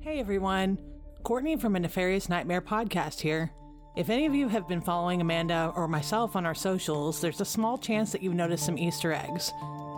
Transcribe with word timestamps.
Hey 0.00 0.20
everyone, 0.20 0.78
Courtney 1.24 1.56
from 1.56 1.74
a 1.74 1.80
Nefarious 1.80 2.28
Nightmare 2.28 2.62
podcast 2.62 3.20
here. 3.20 3.50
If 3.96 4.10
any 4.10 4.26
of 4.26 4.34
you 4.34 4.46
have 4.46 4.68
been 4.68 4.80
following 4.80 5.20
Amanda 5.20 5.72
or 5.74 5.88
myself 5.88 6.36
on 6.36 6.46
our 6.46 6.54
socials, 6.54 7.20
there's 7.20 7.40
a 7.40 7.44
small 7.44 7.76
chance 7.76 8.12
that 8.12 8.22
you've 8.22 8.34
noticed 8.34 8.64
some 8.64 8.78
Easter 8.78 9.12
eggs. 9.12 9.52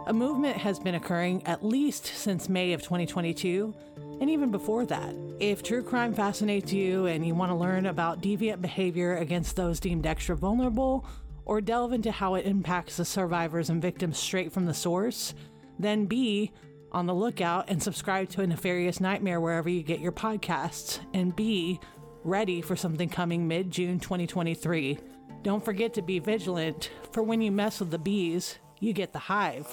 A 0.07 0.13
movement 0.15 0.57
has 0.57 0.81
been 0.81 0.95
occurring 0.95 1.47
at 1.47 1.63
least 1.63 2.07
since 2.07 2.49
May 2.49 2.73
of 2.73 2.81
2022, 2.81 3.75
and 4.23 4.31
even 4.31 4.51
before 4.51 4.87
that. 4.87 5.15
If 5.39 5.63
true 5.63 5.83
crime 5.83 6.15
fascinates 6.15 6.73
you 6.73 7.05
and 7.05 7.25
you 7.25 7.35
want 7.35 7.51
to 7.51 7.57
learn 7.57 7.85
about 7.85 8.23
deviant 8.23 8.63
behavior 8.63 9.19
against 9.19 9.55
those 9.55 9.81
deemed 9.81 10.07
extra 10.07 10.35
vulnerable, 10.35 11.05
or 11.45 11.61
delve 11.61 11.93
into 11.93 12.11
how 12.11 12.37
it 12.37 12.47
impacts 12.47 12.97
the 12.97 13.05
survivors 13.05 13.69
and 13.69 13.83
victims 13.83 14.19
straight 14.19 14.51
from 14.51 14.65
the 14.65 14.75
source, 14.75 15.35
then 15.79 16.07
be 16.07 16.53
on 16.93 17.07
the 17.07 17.15
lookout 17.15 17.69
and 17.69 17.83
subscribe 17.83 18.29
to 18.31 18.43
a 18.43 18.47
nefarious 18.47 19.01
nightmare 19.01 19.41
wherever 19.41 19.69
you 19.69 19.83
get 19.83 20.01
your 20.01 20.13
podcasts 20.13 20.99
and 21.15 21.35
be 21.37 21.81
ready 22.25 22.61
for 22.61 22.77
something 22.77 23.09
coming 23.09 23.47
mid 23.49 23.71
June 23.71 23.99
2023. 24.01 24.99
Don't 25.43 25.65
forget 25.65 25.95
to 25.95 26.03
be 26.03 26.19
vigilant, 26.19 26.91
for 27.13 27.23
when 27.23 27.41
you 27.41 27.51
mess 27.51 27.81
with 27.81 27.91
the 27.91 27.99
bees, 27.99 28.59
you 28.81 28.93
get 28.93 29.13
the 29.13 29.19
hive. 29.19 29.67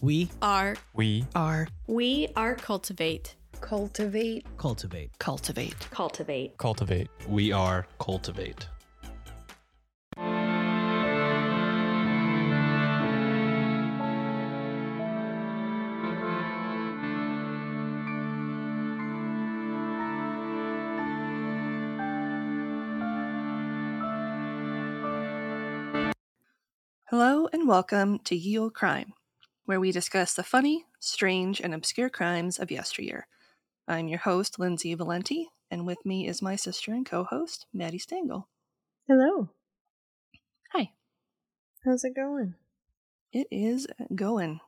We 0.00 0.30
are 0.42 0.76
We 0.92 1.24
are 1.34 1.68
we 1.86 2.28
are 2.36 2.54
cultivate 2.56 3.36
Cultivate. 3.60 4.44
cultivate. 4.58 5.16
cultivate 5.18 5.78
Cultivate. 5.90 6.58
cultivate. 6.58 7.08
We 7.28 7.52
are 7.52 7.86
cultivate. 7.98 8.66
Hello 27.16 27.48
and 27.52 27.68
welcome 27.68 28.18
to 28.24 28.34
Ye 28.34 28.58
Olde 28.58 28.74
Crime, 28.74 29.12
where 29.66 29.78
we 29.78 29.92
discuss 29.92 30.34
the 30.34 30.42
funny, 30.42 30.84
strange, 30.98 31.60
and 31.60 31.72
obscure 31.72 32.10
crimes 32.10 32.58
of 32.58 32.72
yesteryear. 32.72 33.28
I'm 33.86 34.08
your 34.08 34.18
host, 34.18 34.58
Lindsay 34.58 34.92
Valenti, 34.94 35.46
and 35.70 35.86
with 35.86 36.04
me 36.04 36.26
is 36.26 36.42
my 36.42 36.56
sister 36.56 36.92
and 36.92 37.06
co-host, 37.06 37.66
Maddie 37.72 38.00
Stengel. 38.00 38.48
Hello. 39.06 39.48
Hi. 40.72 40.90
How's 41.84 42.02
it 42.02 42.16
going? 42.16 42.56
It 43.32 43.46
is 43.48 43.86
going. 44.12 44.58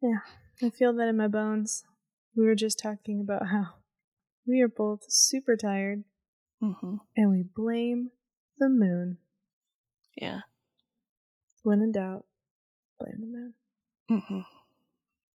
Yeah, 0.00 0.20
I 0.62 0.70
feel 0.70 0.94
that 0.94 1.08
in 1.08 1.18
my 1.18 1.28
bones. 1.28 1.84
We 2.34 2.46
were 2.46 2.54
just 2.54 2.78
talking 2.78 3.20
about 3.20 3.48
how 3.48 3.74
we 4.46 4.62
are 4.62 4.68
both 4.68 5.00
super 5.08 5.58
tired 5.58 6.04
hmm 6.62 6.96
and 7.14 7.30
we 7.30 7.42
blame 7.42 8.12
the 8.56 8.70
moon. 8.70 9.18
Yeah. 10.16 10.40
When 11.64 11.80
in 11.82 11.92
doubt, 11.92 12.24
blame 13.00 13.20
the 13.20 13.26
moon. 13.26 13.54
hmm 14.08 14.40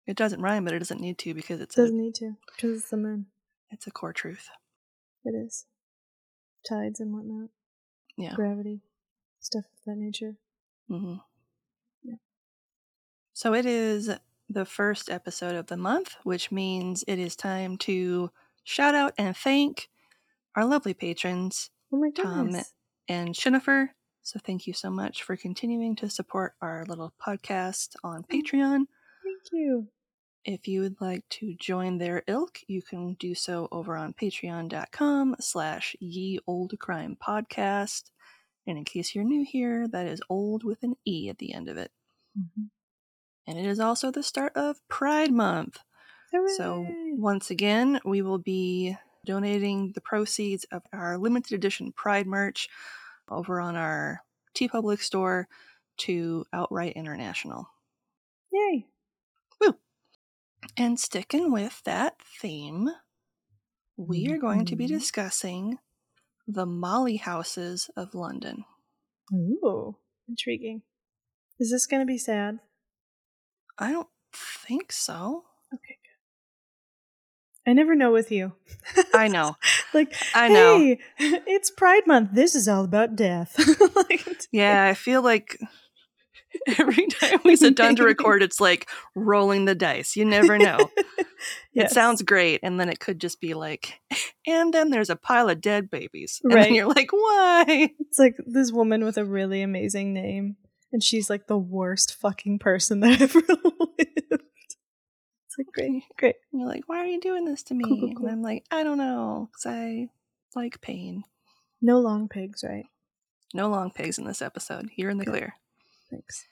It 0.07 0.15
doesn't 0.15 0.41
rhyme, 0.41 0.63
but 0.63 0.73
it 0.73 0.79
doesn't 0.79 1.01
need 1.01 1.17
to 1.19 1.33
because 1.33 1.59
it's 1.59 1.75
Doesn't 1.75 1.97
a, 1.97 2.01
need 2.01 2.15
to, 2.15 2.35
because 2.55 2.79
it's 2.79 2.89
the 2.89 2.97
moon. 2.97 3.25
it's 3.71 3.87
a 3.87 3.91
core 3.91 4.13
truth. 4.13 4.49
It 5.25 5.35
is. 5.35 5.65
Tides 6.67 6.99
and 6.99 7.13
whatnot, 7.13 7.49
Yeah. 8.17 8.35
gravity, 8.35 8.81
stuff 9.39 9.65
of 9.65 9.79
that 9.85 9.97
nature. 9.97 10.35
hmm 10.87 11.15
Yeah. 12.03 12.15
So 13.33 13.53
it 13.53 13.65
is 13.65 14.09
the 14.49 14.65
first 14.65 15.09
episode 15.09 15.55
of 15.55 15.67
the 15.67 15.77
month, 15.77 16.15
which 16.23 16.51
means 16.51 17.03
it 17.07 17.17
is 17.19 17.35
time 17.35 17.77
to 17.79 18.31
shout 18.63 18.93
out 18.95 19.13
and 19.17 19.35
thank 19.35 19.89
our 20.55 20.65
lovely 20.65 20.93
patrons, 20.93 21.69
Oh 21.93 21.97
my 21.97 22.09
Tom 22.13 22.55
and 23.07 23.33
Shinnifer. 23.35 23.89
So 24.21 24.39
thank 24.45 24.67
you 24.67 24.73
so 24.73 24.89
much 24.89 25.23
for 25.23 25.35
continuing 25.35 25.95
to 25.97 26.09
support 26.09 26.53
our 26.61 26.85
little 26.87 27.13
podcast 27.25 27.95
on 28.03 28.23
Patreon. 28.23 28.85
Thank 29.23 29.51
you. 29.51 29.87
If 30.45 30.67
you 30.67 30.81
would 30.81 31.01
like 31.01 31.27
to 31.29 31.53
join 31.55 31.97
their 31.97 32.23
ilk, 32.27 32.59
you 32.67 32.81
can 32.81 33.15
do 33.15 33.35
so 33.35 33.67
over 33.71 33.95
on 33.95 34.13
patreon.com 34.13 35.35
slash 35.39 35.95
ye 35.99 36.39
old 36.47 36.77
crime 36.79 37.17
podcast. 37.21 38.11
And 38.67 38.77
in 38.77 38.85
case 38.85 39.15
you're 39.15 39.23
new 39.23 39.43
here, 39.43 39.87
that 39.89 40.05
is 40.05 40.21
old 40.29 40.63
with 40.63 40.83
an 40.83 40.95
E 41.05 41.29
at 41.29 41.39
the 41.39 41.53
end 41.53 41.69
of 41.69 41.77
it. 41.77 41.91
Mhm. 42.37 42.69
And 43.47 43.57
it 43.57 43.65
is 43.65 43.79
also 43.79 44.11
the 44.11 44.23
start 44.23 44.53
of 44.55 44.87
Pride 44.87 45.31
Month. 45.31 45.79
So, 46.57 46.85
once 47.17 47.49
again, 47.49 47.99
we 48.05 48.21
will 48.21 48.37
be 48.37 48.95
donating 49.25 49.91
the 49.93 50.01
proceeds 50.01 50.63
of 50.65 50.83
our 50.93 51.17
limited 51.17 51.53
edition 51.53 51.91
Pride 51.91 52.27
merch 52.27 52.69
over 53.31 53.59
on 53.59 53.75
our 53.75 54.21
TeePublic 54.55 55.01
store 55.01 55.47
to 55.97 56.45
Outright 56.53 56.93
International. 56.93 57.67
Yay! 58.51 58.85
Woo! 59.61 59.79
And 60.75 60.99
sticking 60.99 61.51
with 61.51 61.83
that 61.83 62.19
theme, 62.23 62.89
we 63.97 64.27
are 64.31 64.39
going 64.39 64.65
to 64.65 64.75
be 64.75 64.87
Mhm. 64.87 64.87
discussing 64.87 65.77
the 66.47 66.65
Molly 66.65 67.17
Houses 67.17 67.89
of 67.97 68.15
London. 68.15 68.65
Ooh, 69.33 69.97
intriguing. 70.27 70.83
Is 71.59 71.71
this 71.71 71.87
going 71.87 72.01
to 72.01 72.07
be 72.07 72.17
sad? 72.19 72.59
I 73.79 73.91
don't 73.91 74.09
think 74.31 74.91
so. 74.91 75.48
I 77.69 77.73
never 77.73 77.93
know 77.93 78.11
with 78.11 78.31
you. 78.31 78.53
I 79.13 79.27
know. 79.27 79.55
like, 79.93 80.15
I 80.33 80.49
know. 80.49 80.79
Hey, 80.79 80.99
it's 81.45 81.69
Pride 81.69 82.07
Month. 82.07 82.31
This 82.33 82.55
is 82.55 82.67
all 82.67 82.83
about 82.83 83.15
death. 83.15 83.55
like, 83.95 84.25
Yeah, 84.51 84.83
I 84.85 84.95
feel 84.95 85.21
like 85.21 85.55
every 86.79 87.05
time 87.07 87.41
we 87.45 87.55
sit 87.55 87.75
down 87.75 87.95
to 87.97 88.03
record, 88.03 88.41
it's 88.41 88.59
like 88.59 88.89
rolling 89.13 89.65
the 89.65 89.75
dice. 89.75 90.15
You 90.15 90.25
never 90.25 90.57
know. 90.57 90.89
yes. 91.73 91.91
It 91.91 91.93
sounds 91.93 92.23
great, 92.23 92.61
and 92.63 92.79
then 92.79 92.89
it 92.89 92.99
could 92.99 93.21
just 93.21 93.39
be 93.39 93.53
like, 93.53 93.99
and 94.47 94.73
then 94.73 94.89
there's 94.89 95.11
a 95.11 95.15
pile 95.15 95.47
of 95.47 95.61
dead 95.61 95.91
babies. 95.91 96.41
And 96.43 96.51
Right. 96.55 96.63
then 96.63 96.73
you're 96.73 96.87
like, 96.87 97.11
why? 97.13 97.91
It's 97.99 98.17
like 98.17 98.35
this 98.47 98.71
woman 98.71 99.05
with 99.05 99.19
a 99.19 99.25
really 99.25 99.61
amazing 99.61 100.11
name, 100.11 100.55
and 100.91 101.03
she's 101.03 101.29
like 101.29 101.45
the 101.45 101.57
worst 101.59 102.15
fucking 102.15 102.57
person 102.57 103.01
that 103.01 103.21
ever 103.21 103.41
lived. 103.47 104.41
Like 105.59 105.73
great, 105.73 106.03
great. 106.15 106.35
And 106.53 106.61
you're 106.61 106.69
like, 106.69 106.87
why 106.87 106.99
are 106.99 107.05
you 107.05 107.19
doing 107.19 107.43
this 107.43 107.63
to 107.63 107.73
me? 107.73 107.83
Cool, 107.83 107.99
cool, 107.99 108.13
cool. 108.15 108.25
And 108.27 108.35
I'm 108.35 108.41
like, 108.41 108.63
I 108.71 108.81
don't 108.81 108.97
know, 108.97 109.49
because 109.51 109.65
I 109.65 110.07
like 110.55 110.79
pain. 110.79 111.25
No 111.81 111.99
long 111.99 112.29
pigs, 112.29 112.63
right? 112.63 112.85
No 113.53 113.67
long 113.67 113.91
pigs 113.91 114.17
in 114.17 114.23
this 114.23 114.41
episode. 114.41 114.89
You're 114.95 115.09
in 115.09 115.17
the 115.17 115.25
Good. 115.25 115.31
clear. 115.31 115.55
Thanks. 116.09 116.45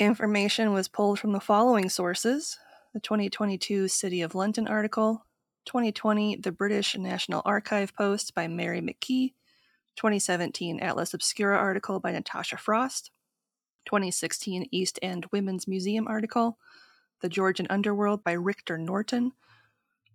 Information 0.00 0.72
was 0.72 0.88
pulled 0.88 1.20
from 1.20 1.30
the 1.30 1.38
following 1.38 1.88
sources 1.88 2.58
the 2.92 2.98
2022 2.98 3.86
City 3.86 4.20
of 4.22 4.34
London 4.34 4.66
article, 4.66 5.24
2020 5.66 6.36
The 6.36 6.50
British 6.50 6.96
National 6.96 7.42
Archive 7.44 7.94
post 7.94 8.34
by 8.34 8.48
Mary 8.48 8.80
McKee, 8.80 9.34
2017 9.94 10.80
Atlas 10.80 11.14
Obscura 11.14 11.56
article 11.56 12.00
by 12.00 12.10
Natasha 12.10 12.56
Frost, 12.56 13.12
2016 13.86 14.66
East 14.72 14.98
End 15.02 15.26
Women's 15.30 15.68
Museum 15.68 16.08
article, 16.08 16.58
The 17.24 17.30
Georgian 17.30 17.66
Underworld 17.70 18.22
by 18.22 18.32
Rictor 18.32 18.76
Norton, 18.76 19.32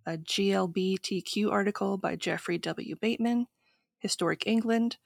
a 0.06 0.16
GLBTQ 0.16 1.50
article 1.50 1.98
by 1.98 2.14
Geoffrey 2.14 2.56
W. 2.58 2.94
Bateman, 2.94 3.48
Historic 3.98 4.46
England, 4.46 4.96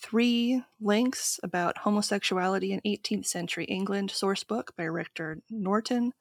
three 0.00 0.62
links 0.80 1.40
about 1.42 1.78
homosexuality 1.78 2.70
in 2.70 2.80
18th 2.82 3.26
century 3.26 3.64
England 3.64 4.10
sourcebook 4.10 4.68
by 4.76 4.84
Rictor 4.84 5.42
Norton, 5.50 6.12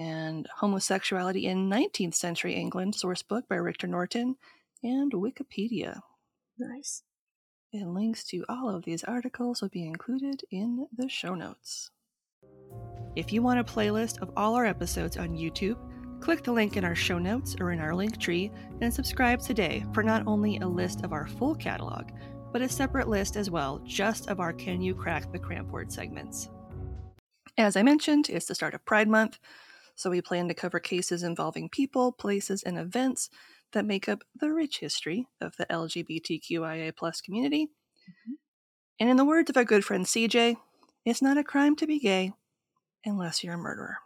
and 0.00 0.48
homosexuality 0.56 1.44
in 1.44 1.68
19th 1.68 2.14
century 2.14 2.54
England 2.54 2.94
sourcebook 2.94 3.42
by 3.50 3.56
Rictor 3.56 3.88
Norton, 3.88 4.36
and 4.82 5.12
Wikipedia. 5.12 6.00
Nice. 6.58 7.02
And 7.74 7.92
links 7.92 8.24
to 8.28 8.46
all 8.48 8.74
of 8.74 8.86
these 8.86 9.04
articles 9.04 9.60
will 9.60 9.68
be 9.68 9.86
included 9.86 10.44
in 10.50 10.86
the 10.96 11.10
show 11.10 11.34
notes. 11.34 11.90
If 13.16 13.32
you 13.32 13.42
want 13.42 13.60
a 13.60 13.64
playlist 13.64 14.20
of 14.20 14.30
all 14.36 14.54
our 14.54 14.66
episodes 14.66 15.16
on 15.16 15.36
YouTube, 15.36 15.78
click 16.20 16.42
the 16.42 16.52
link 16.52 16.76
in 16.76 16.84
our 16.84 16.94
show 16.94 17.18
notes 17.18 17.56
or 17.60 17.72
in 17.72 17.80
our 17.80 17.94
link 17.94 18.18
tree 18.18 18.50
and 18.80 18.92
subscribe 18.92 19.40
today 19.40 19.84
for 19.94 20.02
not 20.02 20.22
only 20.26 20.58
a 20.58 20.66
list 20.66 21.02
of 21.02 21.12
our 21.12 21.26
full 21.26 21.54
catalog, 21.54 22.10
but 22.52 22.62
a 22.62 22.68
separate 22.68 23.08
list 23.08 23.36
as 23.36 23.50
well, 23.50 23.80
just 23.84 24.28
of 24.28 24.40
our 24.40 24.52
Can 24.52 24.80
You 24.82 24.94
Crack 24.94 25.32
the 25.32 25.38
Cramp 25.38 25.70
Word 25.70 25.92
segments. 25.92 26.50
As 27.58 27.76
I 27.76 27.82
mentioned, 27.82 28.28
it's 28.28 28.46
the 28.46 28.54
start 28.54 28.74
of 28.74 28.84
Pride 28.84 29.08
Month, 29.08 29.38
so 29.94 30.10
we 30.10 30.20
plan 30.20 30.48
to 30.48 30.54
cover 30.54 30.78
cases 30.78 31.22
involving 31.22 31.70
people, 31.70 32.12
places, 32.12 32.62
and 32.62 32.78
events 32.78 33.30
that 33.72 33.86
make 33.86 34.08
up 34.08 34.24
the 34.38 34.52
rich 34.52 34.78
history 34.78 35.26
of 35.40 35.56
the 35.56 35.66
LGBTQIA 35.66 36.94
plus 36.94 37.20
community. 37.20 37.64
Mm-hmm. 37.64 38.32
And 39.00 39.10
in 39.10 39.16
the 39.16 39.24
words 39.24 39.50
of 39.50 39.56
our 39.56 39.64
good 39.64 39.84
friend 39.84 40.04
CJ, 40.04 40.56
it's 41.06 41.22
not 41.22 41.38
a 41.38 41.44
crime 41.44 41.76
to 41.76 41.86
be 41.86 41.98
gay 41.98 42.32
unless 43.04 43.42
you're 43.42 43.54
a 43.54 43.58
murderer. 43.58 43.98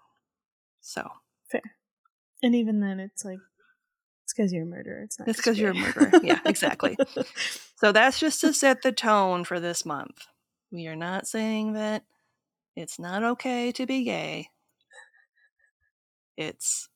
So, 0.80 1.08
Fair. 1.50 1.62
And 2.42 2.54
even 2.54 2.80
then, 2.80 3.00
it's 3.00 3.24
like 3.24 3.40
it's 4.24 4.32
because 4.32 4.52
you're 4.52 4.62
a 4.62 4.66
murderer. 4.66 5.02
It's 5.02 5.18
not. 5.18 5.26
It's 5.26 5.38
because 5.38 5.58
you're 5.58 5.72
a 5.72 5.74
murderer. 5.74 6.12
Yeah, 6.22 6.38
exactly. 6.44 6.96
So 7.76 7.90
that's 7.90 8.20
just 8.20 8.40
to 8.42 8.52
set 8.52 8.82
the 8.82 8.92
tone 8.92 9.42
for 9.44 9.58
this 9.58 9.84
month. 9.84 10.26
We 10.70 10.86
are 10.86 10.94
not 10.94 11.26
saying 11.26 11.72
that 11.72 12.04
it's 12.76 12.98
not 12.98 13.24
okay 13.24 13.72
to 13.72 13.86
be 13.86 14.04
gay. 14.04 14.50
It's 16.36 16.88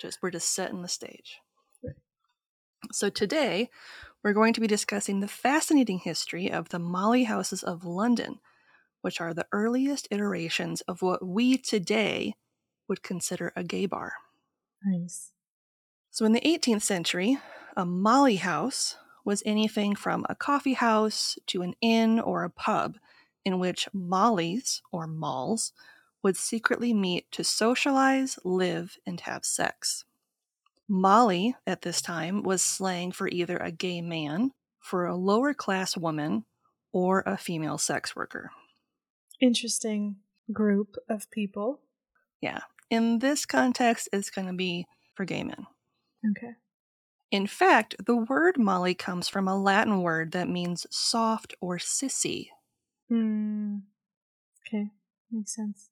just, 0.00 0.18
we're 0.22 0.30
just 0.30 0.54
setting 0.54 0.82
the 0.82 0.88
stage. 0.88 1.38
So 2.92 3.10
today, 3.10 3.68
we're 4.22 4.32
going 4.32 4.54
to 4.54 4.60
be 4.60 4.66
discussing 4.66 5.20
the 5.20 5.28
fascinating 5.28 5.98
history 5.98 6.50
of 6.50 6.70
the 6.70 6.78
Molly 6.78 7.24
Houses 7.24 7.62
of 7.62 7.84
London, 7.84 8.40
which 9.06 9.20
are 9.20 9.32
the 9.32 9.46
earliest 9.52 10.08
iterations 10.10 10.80
of 10.80 11.00
what 11.00 11.24
we 11.24 11.56
today 11.56 12.34
would 12.88 13.04
consider 13.04 13.52
a 13.54 13.62
gay 13.62 13.86
bar. 13.86 14.14
nice. 14.84 15.30
So, 16.10 16.24
in 16.24 16.32
the 16.32 16.40
18th 16.40 16.82
century, 16.82 17.38
a 17.76 17.86
Molly 17.86 18.34
house 18.34 18.96
was 19.24 19.44
anything 19.46 19.94
from 19.94 20.26
a 20.28 20.34
coffee 20.34 20.72
house 20.72 21.38
to 21.46 21.62
an 21.62 21.74
inn 21.80 22.18
or 22.18 22.42
a 22.42 22.50
pub 22.50 22.96
in 23.44 23.60
which 23.60 23.86
Mollies 23.92 24.82
or 24.90 25.06
Malls 25.06 25.72
would 26.24 26.36
secretly 26.36 26.92
meet 26.92 27.30
to 27.30 27.44
socialize, 27.44 28.40
live, 28.42 28.98
and 29.06 29.20
have 29.20 29.44
sex. 29.44 30.04
Molly 30.88 31.54
at 31.64 31.82
this 31.82 32.02
time 32.02 32.42
was 32.42 32.60
slang 32.60 33.12
for 33.12 33.28
either 33.28 33.56
a 33.58 33.70
gay 33.70 34.00
man, 34.00 34.50
for 34.80 35.06
a 35.06 35.14
lower 35.14 35.54
class 35.54 35.96
woman, 35.96 36.44
or 36.92 37.22
a 37.24 37.36
female 37.36 37.78
sex 37.78 38.16
worker. 38.16 38.50
Interesting 39.40 40.16
group 40.52 40.96
of 41.08 41.30
people. 41.30 41.80
Yeah. 42.40 42.60
In 42.90 43.18
this 43.18 43.46
context, 43.46 44.08
it's 44.12 44.30
going 44.30 44.46
to 44.46 44.54
be 44.54 44.86
for 45.14 45.24
gay 45.24 45.42
men. 45.42 45.66
Okay. 46.30 46.52
In 47.30 47.46
fact, 47.46 47.96
the 48.04 48.16
word 48.16 48.56
Molly 48.56 48.94
comes 48.94 49.28
from 49.28 49.48
a 49.48 49.60
Latin 49.60 50.02
word 50.02 50.32
that 50.32 50.48
means 50.48 50.86
soft 50.90 51.54
or 51.60 51.78
sissy. 51.78 52.48
Hmm. 53.08 53.78
Okay. 54.66 54.90
Makes 55.30 55.54
sense. 55.54 55.90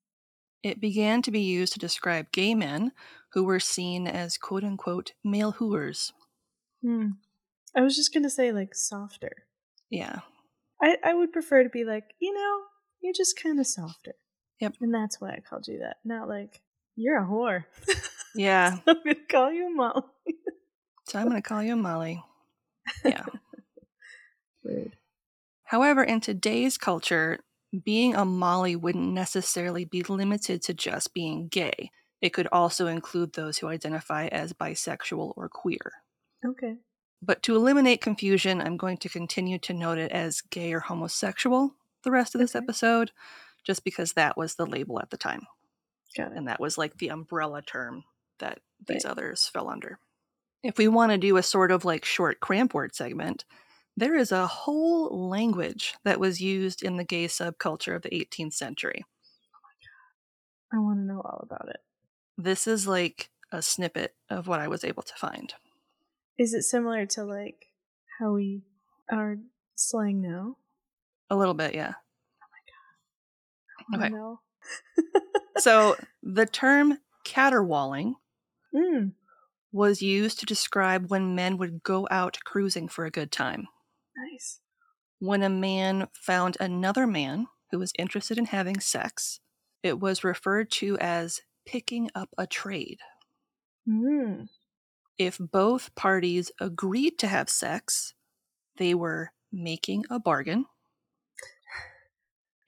It 0.62 0.80
began 0.80 1.20
to 1.22 1.30
be 1.30 1.40
used 1.40 1.74
to 1.74 1.78
describe 1.78 2.32
gay 2.32 2.54
men 2.54 2.92
who 3.32 3.44
were 3.44 3.60
seen 3.60 4.06
as 4.06 4.38
quote 4.38 4.64
unquote 4.64 5.12
male 5.22 5.52
hooers. 5.52 6.12
Hmm. 6.82 7.08
I 7.76 7.80
was 7.80 7.96
just 7.96 8.14
gonna 8.14 8.30
say 8.30 8.52
like 8.52 8.74
softer. 8.74 9.46
Yeah. 9.90 10.20
I 10.80 10.96
I 11.04 11.14
would 11.14 11.32
prefer 11.32 11.62
to 11.64 11.68
be 11.68 11.84
like 11.84 12.14
you 12.20 12.32
know 12.32 12.60
you're 13.04 13.12
just 13.12 13.40
kind 13.40 13.60
of 13.60 13.66
softer. 13.66 14.14
Yep. 14.60 14.76
And 14.80 14.94
that's 14.94 15.20
why 15.20 15.30
I 15.30 15.40
called 15.40 15.68
you 15.68 15.78
that. 15.80 15.98
Not 16.04 16.28
like 16.28 16.60
you're 16.96 17.22
a 17.22 17.26
whore. 17.26 17.64
Yeah. 18.36 18.78
I'm 18.88 18.96
gonna 19.04 19.14
call 19.30 19.52
you 19.52 19.68
a 19.68 19.70
Molly. 19.70 20.02
So 21.06 21.18
I'm 21.18 21.28
going 21.28 21.40
to 21.40 21.46
call 21.48 21.62
you 21.62 21.76
Molly. 21.76 22.22
Yeah. 23.04 23.24
Rude. 24.64 24.96
However, 25.64 26.02
in 26.02 26.20
today's 26.20 26.78
culture, 26.78 27.40
being 27.84 28.14
a 28.14 28.24
Molly 28.24 28.76
wouldn't 28.76 29.12
necessarily 29.12 29.84
be 29.84 30.02
limited 30.02 30.62
to 30.62 30.74
just 30.74 31.12
being 31.12 31.48
gay. 31.48 31.90
It 32.22 32.32
could 32.32 32.48
also 32.52 32.86
include 32.86 33.34
those 33.34 33.58
who 33.58 33.68
identify 33.68 34.28
as 34.28 34.54
bisexual 34.54 35.34
or 35.36 35.48
queer. 35.48 35.92
Okay. 36.44 36.76
But 37.20 37.42
to 37.44 37.56
eliminate 37.56 38.00
confusion, 38.00 38.60
I'm 38.60 38.76
going 38.76 38.96
to 38.98 39.08
continue 39.08 39.58
to 39.60 39.74
note 39.74 39.98
it 39.98 40.12
as 40.12 40.40
gay 40.40 40.72
or 40.72 40.80
homosexual 40.80 41.74
the 42.04 42.10
rest 42.12 42.34
of 42.34 42.40
this 42.40 42.54
Okay. 42.54 42.56
episode, 42.56 43.12
just 43.64 43.84
because 43.84 44.12
that 44.14 44.36
was 44.36 44.54
the 44.56 44.66
label 44.66 45.00
at 45.00 45.10
the 45.10 45.16
time. 45.16 45.46
And 46.16 46.48
that 46.48 46.60
was 46.60 46.78
like 46.78 46.96
the 46.98 47.08
umbrella 47.08 47.62
term 47.62 48.04
that 48.38 48.60
these 48.86 49.04
Right. 49.04 49.12
others 49.12 49.46
fell 49.48 49.68
under. 49.68 49.98
If 50.62 50.78
we 50.78 50.88
want 50.88 51.12
to 51.12 51.18
do 51.18 51.36
a 51.36 51.42
sort 51.42 51.70
of 51.70 51.84
like 51.84 52.04
short 52.04 52.40
cramp 52.40 52.74
word 52.74 52.94
segment, 52.94 53.44
there 53.96 54.16
is 54.16 54.32
a 54.32 54.46
whole 54.46 55.28
language 55.28 55.94
that 56.04 56.20
was 56.20 56.40
used 56.40 56.82
in 56.82 56.96
the 56.96 57.04
gay 57.04 57.26
subculture 57.26 57.94
of 57.94 58.02
the 58.02 58.14
18th 58.14 58.54
century. 58.54 59.04
Oh 60.72 60.76
I 60.76 60.78
want 60.78 60.98
to 60.98 61.04
know 61.04 61.20
all 61.20 61.40
about 61.42 61.68
it. 61.68 61.80
This 62.36 62.66
is 62.66 62.86
like 62.86 63.30
a 63.52 63.62
snippet 63.62 64.14
of 64.28 64.46
what 64.48 64.60
I 64.60 64.68
was 64.68 64.84
able 64.84 65.02
to 65.02 65.14
find. 65.14 65.54
Is 66.38 66.54
it 66.54 66.62
similar 66.62 67.06
to 67.06 67.24
like 67.24 67.70
how 68.18 68.32
we 68.34 68.62
are 69.10 69.36
slang 69.74 70.20
now? 70.20 70.56
A 71.30 71.36
little 71.36 71.54
bit, 71.54 71.74
yeah. 71.74 71.94
Wanna 73.90 74.06
Okay. 74.06 74.14
So 75.58 75.96
the 76.22 76.46
term 76.46 76.98
caterwauling 77.24 78.16
Mm. 78.74 79.12
was 79.70 80.02
used 80.02 80.40
to 80.40 80.46
describe 80.46 81.10
when 81.10 81.36
men 81.36 81.58
would 81.58 81.82
go 81.84 82.08
out 82.10 82.38
cruising 82.44 82.88
for 82.88 83.04
a 83.04 83.10
good 83.10 83.30
time. 83.30 83.68
Nice. 84.16 84.60
When 85.20 85.42
a 85.44 85.48
man 85.48 86.08
found 86.12 86.56
another 86.58 87.06
man 87.06 87.46
who 87.70 87.78
was 87.78 87.92
interested 87.98 88.36
in 88.36 88.46
having 88.46 88.80
sex, 88.80 89.38
it 89.84 90.00
was 90.00 90.24
referred 90.24 90.72
to 90.72 90.98
as 90.98 91.42
picking 91.66 92.10
up 92.16 92.30
a 92.36 92.48
trade. 92.48 92.98
Mm. 93.88 94.48
If 95.18 95.38
both 95.38 95.94
parties 95.94 96.50
agreed 96.60 97.18
to 97.20 97.28
have 97.28 97.48
sex, 97.48 98.14
they 98.76 98.92
were 98.94 99.30
making 99.52 100.04
a 100.10 100.18
bargain. 100.18 100.66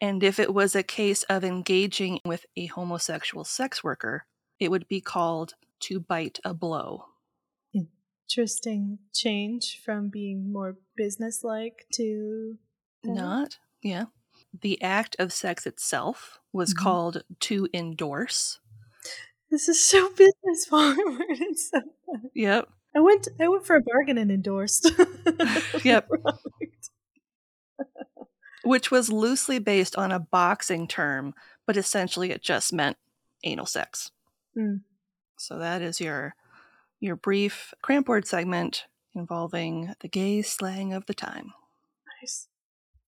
And 0.00 0.22
if 0.22 0.38
it 0.38 0.52
was 0.52 0.74
a 0.76 0.82
case 0.82 1.22
of 1.24 1.42
engaging 1.44 2.20
with 2.24 2.44
a 2.56 2.66
homosexual 2.66 3.44
sex 3.44 3.82
worker, 3.82 4.26
it 4.60 4.70
would 4.70 4.86
be 4.88 5.00
called 5.00 5.54
to 5.80 6.00
bite 6.00 6.38
a 6.44 6.52
blow. 6.54 7.04
Interesting 8.28 8.98
change 9.14 9.80
from 9.84 10.08
being 10.08 10.52
more 10.52 10.76
businesslike 10.96 11.86
to 11.94 12.58
that. 13.04 13.12
Not, 13.14 13.58
yeah. 13.82 14.06
The 14.62 14.82
act 14.82 15.14
of 15.20 15.32
sex 15.32 15.64
itself 15.64 16.40
was 16.52 16.74
Mhm. 16.74 16.78
called 16.78 17.22
to 17.40 17.68
endorse. 17.72 18.58
This 19.50 19.68
is 19.68 19.80
so 19.80 20.08
business 20.16 20.66
forward. 20.68 20.96
It's 21.30 21.70
so 21.70 21.80
fun. 22.04 22.30
Yep. 22.34 22.68
I 22.96 23.00
went 23.00 23.28
I 23.38 23.46
went 23.46 23.64
for 23.64 23.76
a 23.76 23.80
bargain 23.82 24.18
and 24.18 24.32
endorsed. 24.32 24.90
Yep. 25.84 26.08
Product. 26.08 26.90
Which 28.66 28.90
was 28.90 29.12
loosely 29.12 29.58
based 29.58 29.96
on 29.96 30.10
a 30.12 30.18
boxing 30.18 30.88
term, 30.88 31.34
but 31.66 31.76
essentially 31.76 32.30
it 32.30 32.42
just 32.42 32.72
meant 32.72 32.96
anal 33.44 33.66
sex. 33.66 34.10
Mm. 34.56 34.80
So 35.38 35.58
that 35.58 35.82
is 35.82 36.00
your 36.00 36.34
your 36.98 37.16
brief 37.16 37.74
cramp 37.82 38.08
word 38.08 38.26
segment 38.26 38.86
involving 39.14 39.94
the 40.00 40.08
gay 40.08 40.42
slang 40.42 40.92
of 40.92 41.06
the 41.06 41.14
time. 41.14 41.52
Nice. 42.20 42.48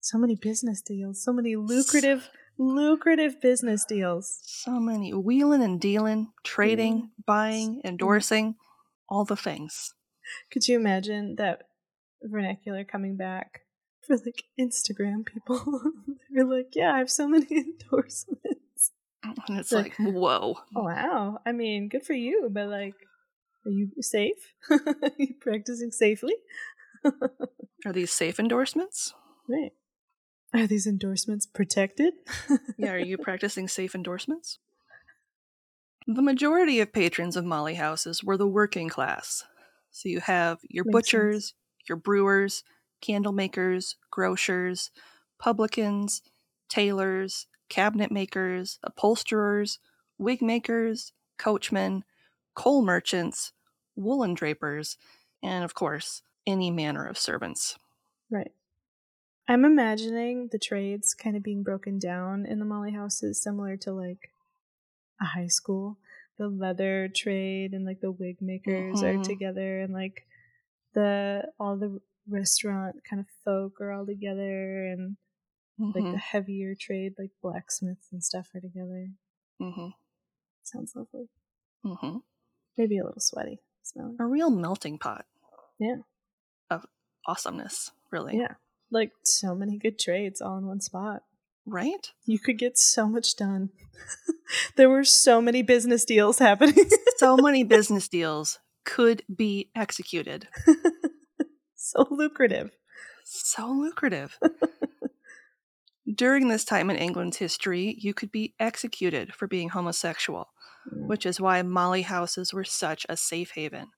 So 0.01 0.19
many 0.19 0.37
business 0.37 0.81
deals. 0.81 1.23
So 1.23 1.33
many 1.33 1.57
lucrative, 1.57 2.31
lucrative 2.57 3.41
business 3.41 3.85
deals. 3.85 4.39
So 4.45 4.79
many 4.79 5.13
wheeling 5.13 5.63
and 5.63 5.81
dealing, 5.81 6.33
trading, 6.45 6.95
Wheeling. 6.95 7.11
buying, 7.27 7.81
endorsing, 7.85 8.57
all 9.09 9.25
the 9.25 9.37
things. 9.37 9.95
Could 10.51 10.69
you 10.69 10.79
imagine 10.79 11.37
that 11.37 11.63
vernacular 12.23 12.85
coming 12.85 13.17
back 13.17 13.63
for 14.09 14.17
like 14.17 14.43
Instagram 14.59 15.25
people? 15.25 15.81
They're 16.35 16.45
like, 16.45 16.75
yeah, 16.75 16.93
I 16.95 16.99
have 16.99 17.11
so 17.11 17.29
many 17.29 17.47
endorsements. 17.51 18.91
And 19.23 19.59
it's 19.59 19.71
Like- 19.71 19.97
like, 19.99 20.15
whoa. 20.15 20.57
Oh, 20.75 20.83
wow. 20.83 21.39
I 21.47 21.53
mean, 21.53 21.89
good 21.89 22.05
for 22.05 22.15
you, 22.15 22.49
but 22.51 22.67
like, 22.69 22.95
are 23.67 23.71
you 23.71 23.91
safe? 24.01 24.55
are 24.71 25.11
you 25.19 25.35
practicing 25.41 25.91
safely? 25.93 26.35
Are 27.05 27.93
these 27.93 28.11
safe 28.11 28.41
endorsements? 28.41 29.15
Right. 29.49 29.73
Are 30.55 30.67
these 30.67 30.87
endorsements 30.87 31.47
protected? 31.47 32.15
Yeah, 32.79 32.93
are 32.93 32.99
you 32.99 33.19
practicing 33.19 33.69
safe 33.69 33.95
endorsements? 33.95 34.59
The 36.07 36.23
majority 36.23 36.81
of 36.81 36.93
patrons 36.93 37.37
of 37.37 37.45
Molly 37.45 37.75
houses 37.75 38.25
were 38.25 38.39
the 38.39 38.47
working 38.47 38.89
class. 38.89 39.45
So 39.91 40.09
you 40.09 40.21
have 40.21 40.59
your 40.69 40.85
Makes 40.85 40.93
butchers, 40.95 41.55
your 41.89 41.97
brewers, 41.97 42.65
candle 43.01 43.33
makers, 43.33 43.97
grocers, 44.11 44.91
publicans, 45.39 46.23
tailors, 46.69 47.47
cabinet 47.69 48.11
makers, 48.11 48.79
upholsterers, 48.83 49.79
wig 50.19 50.43
makers, 50.43 51.13
coachmen, 51.39 52.05
coal 52.55 52.83
merchants, 52.83 53.53
woolen 53.97 54.35
drapers, 54.35 54.97
and 55.43 55.65
of 55.65 55.75
course, 55.75 56.23
any 56.47 56.71
manner 56.71 57.07
of 57.07 57.19
servants. 57.19 57.79
Right. 58.31 58.53
I'm 59.49 59.65
imagining 59.65 60.49
the 60.49 60.59
trades 60.59 61.15
kind 61.15 61.37
of 61.37 61.43
being 61.43 61.63
broken 61.63 61.99
down 61.99 62.47
in 62.47 62.59
the 62.59 62.65
Molly 62.67 62.93
houses, 62.93 63.43
similar 63.43 63.77
to 63.79 63.93
like 63.93 64.33
a 65.21 65.27
high 65.27 65.49
school. 65.49 65.99
The 66.39 66.49
leather 66.49 67.09
trade 67.09 67.75
and 67.75 67.85
like 67.87 68.01
the 68.01 68.13
wig 68.13 68.43
makers 68.43 69.03
are 69.03 69.19
Mhm. 69.19 69.19
together, 69.19 69.81
and 69.81 69.93
like 69.95 70.27
the 70.95 71.53
all 71.61 71.77
the 71.77 72.01
restaurant 72.29 72.97
kind 73.09 73.21
of 73.21 73.27
folk 73.45 73.81
are 73.81 73.93
all 73.93 74.07
together, 74.07 74.85
and 74.87 75.17
like 75.79 76.05
Mhm, 76.05 76.13
the 76.13 76.19
heavier 76.19 76.75
trade, 76.75 77.15
like 77.19 77.31
blacksmiths 77.43 78.09
and 78.13 78.23
stuff, 78.25 78.49
are 78.55 78.61
together. 78.61 79.11
mm-hmm. 79.61 79.89
Sounds 80.63 80.95
lovely. 80.95 81.29
mhm. 81.85 82.23
Maybe 82.77 82.99
a 82.99 83.05
little 83.05 83.21
sweaty, 83.21 83.61
smelly. 83.83 84.17
A 84.21 84.25
real 84.27 84.51
melting 84.51 84.99
pot 84.99 85.27
Yeah. 85.79 85.97
of 86.71 86.87
awesomeness, 87.27 87.91
really. 88.11 88.37
Yeah. 88.37 88.55
Like 88.91 89.13
so 89.25 89.55
many 89.55 89.79
good 89.79 89.99
trades 89.99 90.41
all 90.41 90.59
in 90.59 90.67
one 90.67 90.81
spot. 90.81 91.25
Right? 91.67 92.13
You 92.25 92.39
could 92.39 92.57
get 92.59 92.79
so 92.79 93.07
much 93.09 93.37
done. 93.37 93.71
there 94.77 94.89
were 94.89 95.05
so 95.05 95.41
many 95.43 95.63
business 95.63 96.05
deals 96.05 96.39
happening. 96.39 96.89
So 97.19 97.37
many 97.41 97.63
business 97.65 98.09
deals 98.09 98.59
could 98.85 99.23
be 99.35 99.71
executed. 99.75 100.49
so 101.97 102.07
lucrative. 102.11 102.71
So 103.25 103.71
lucrative. 103.71 104.39
During 106.15 106.49
this 106.49 106.65
time 106.65 106.91
in 106.91 106.97
England's 106.97 107.37
history, 107.39 107.97
you 107.99 108.15
could 108.15 108.33
be 108.33 108.55
executed 108.59 109.35
for 109.35 109.47
being 109.47 109.71
homosexual, 109.71 110.49
mm. 110.91 111.07
which 111.07 111.25
is 111.25 111.41
why 111.41 111.63
Molly 111.63 112.03
houses 112.03 112.53
were 112.53 112.65
such 112.65 113.07
a 113.09 113.17
safe 113.17 113.53
haven. 113.55 113.89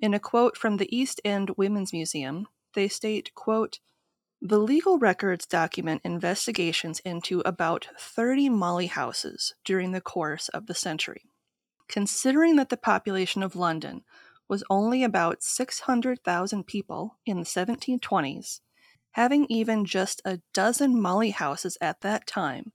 In 0.00 0.14
a 0.14 0.18
quote 0.18 0.56
from 0.56 0.78
the 0.78 0.94
East 0.94 1.20
End 1.24 1.50
Women's 1.56 1.92
Museum, 1.92 2.46
they 2.74 2.88
state, 2.88 3.34
quote, 3.34 3.80
the 4.42 4.58
legal 4.58 4.98
records 4.98 5.44
document 5.44 6.00
investigations 6.02 7.00
into 7.00 7.40
about 7.40 7.88
30 7.98 8.48
Molly 8.48 8.86
houses 8.86 9.54
during 9.66 9.92
the 9.92 10.00
course 10.00 10.48
of 10.48 10.66
the 10.66 10.74
century. 10.74 11.24
Considering 11.88 12.56
that 12.56 12.70
the 12.70 12.78
population 12.78 13.42
of 13.42 13.54
London 13.54 14.02
was 14.50 14.64
only 14.68 15.04
about 15.04 15.44
600,000 15.44 16.66
people 16.66 17.16
in 17.24 17.38
the 17.38 17.44
1720s, 17.44 18.60
having 19.12 19.46
even 19.48 19.84
just 19.84 20.20
a 20.24 20.40
dozen 20.52 21.00
Molly 21.00 21.30
houses 21.30 21.78
at 21.80 22.00
that 22.00 22.26
time 22.26 22.72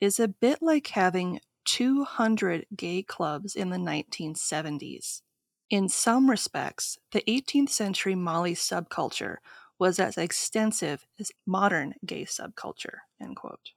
is 0.00 0.18
a 0.18 0.26
bit 0.26 0.62
like 0.62 0.86
having 0.88 1.38
200 1.66 2.66
gay 2.74 3.02
clubs 3.02 3.54
in 3.54 3.68
the 3.68 3.76
1970s. 3.76 5.20
In 5.68 5.90
some 5.90 6.30
respects, 6.30 6.98
the 7.12 7.22
18th 7.28 7.68
century 7.68 8.14
Molly 8.14 8.54
subculture 8.54 9.36
was 9.78 10.00
as 10.00 10.16
extensive 10.16 11.06
as 11.18 11.30
modern 11.46 11.94
gay 12.04 12.24
subculture. 12.24 13.00
End 13.20 13.36
quote. 13.36 13.72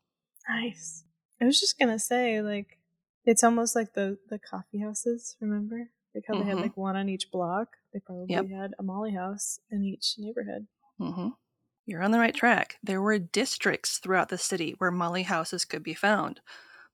Nice. 0.48 1.04
I 1.42 1.46
was 1.46 1.60
just 1.60 1.78
gonna 1.78 2.00
say, 2.00 2.42
like, 2.42 2.80
it's 3.26 3.44
almost 3.44 3.76
like 3.76 3.94
the 3.94 4.18
the 4.30 4.40
coffee 4.40 4.80
houses. 4.80 5.36
Remember, 5.40 5.90
like 6.16 6.26
how 6.28 6.36
they 6.36 6.46
had 6.46 6.60
like 6.62 6.76
one 6.78 6.96
on 6.96 7.10
each 7.10 7.32
block. 7.32 7.78
They 7.94 8.00
probably 8.00 8.28
Yep. 8.36 8.50
had 8.50 8.72
a 8.80 8.84
Molly 8.84 9.12
house 9.14 9.60
in 9.72 9.84
each 9.84 10.16
neighborhood. 10.18 10.68
hmm 11.00 11.30
You're 11.86 12.04
on 12.04 12.12
the 12.12 12.20
right 12.20 12.36
track. 12.36 12.78
There 12.84 13.02
were 13.02 13.20
districts 13.20 13.98
throughout 14.00 14.30
the 14.30 14.38
city 14.38 14.76
where 14.78 14.92
Molly 14.92 15.24
houses 15.24 15.66
could 15.66 15.84
be 15.84 15.94
found, 15.94 16.42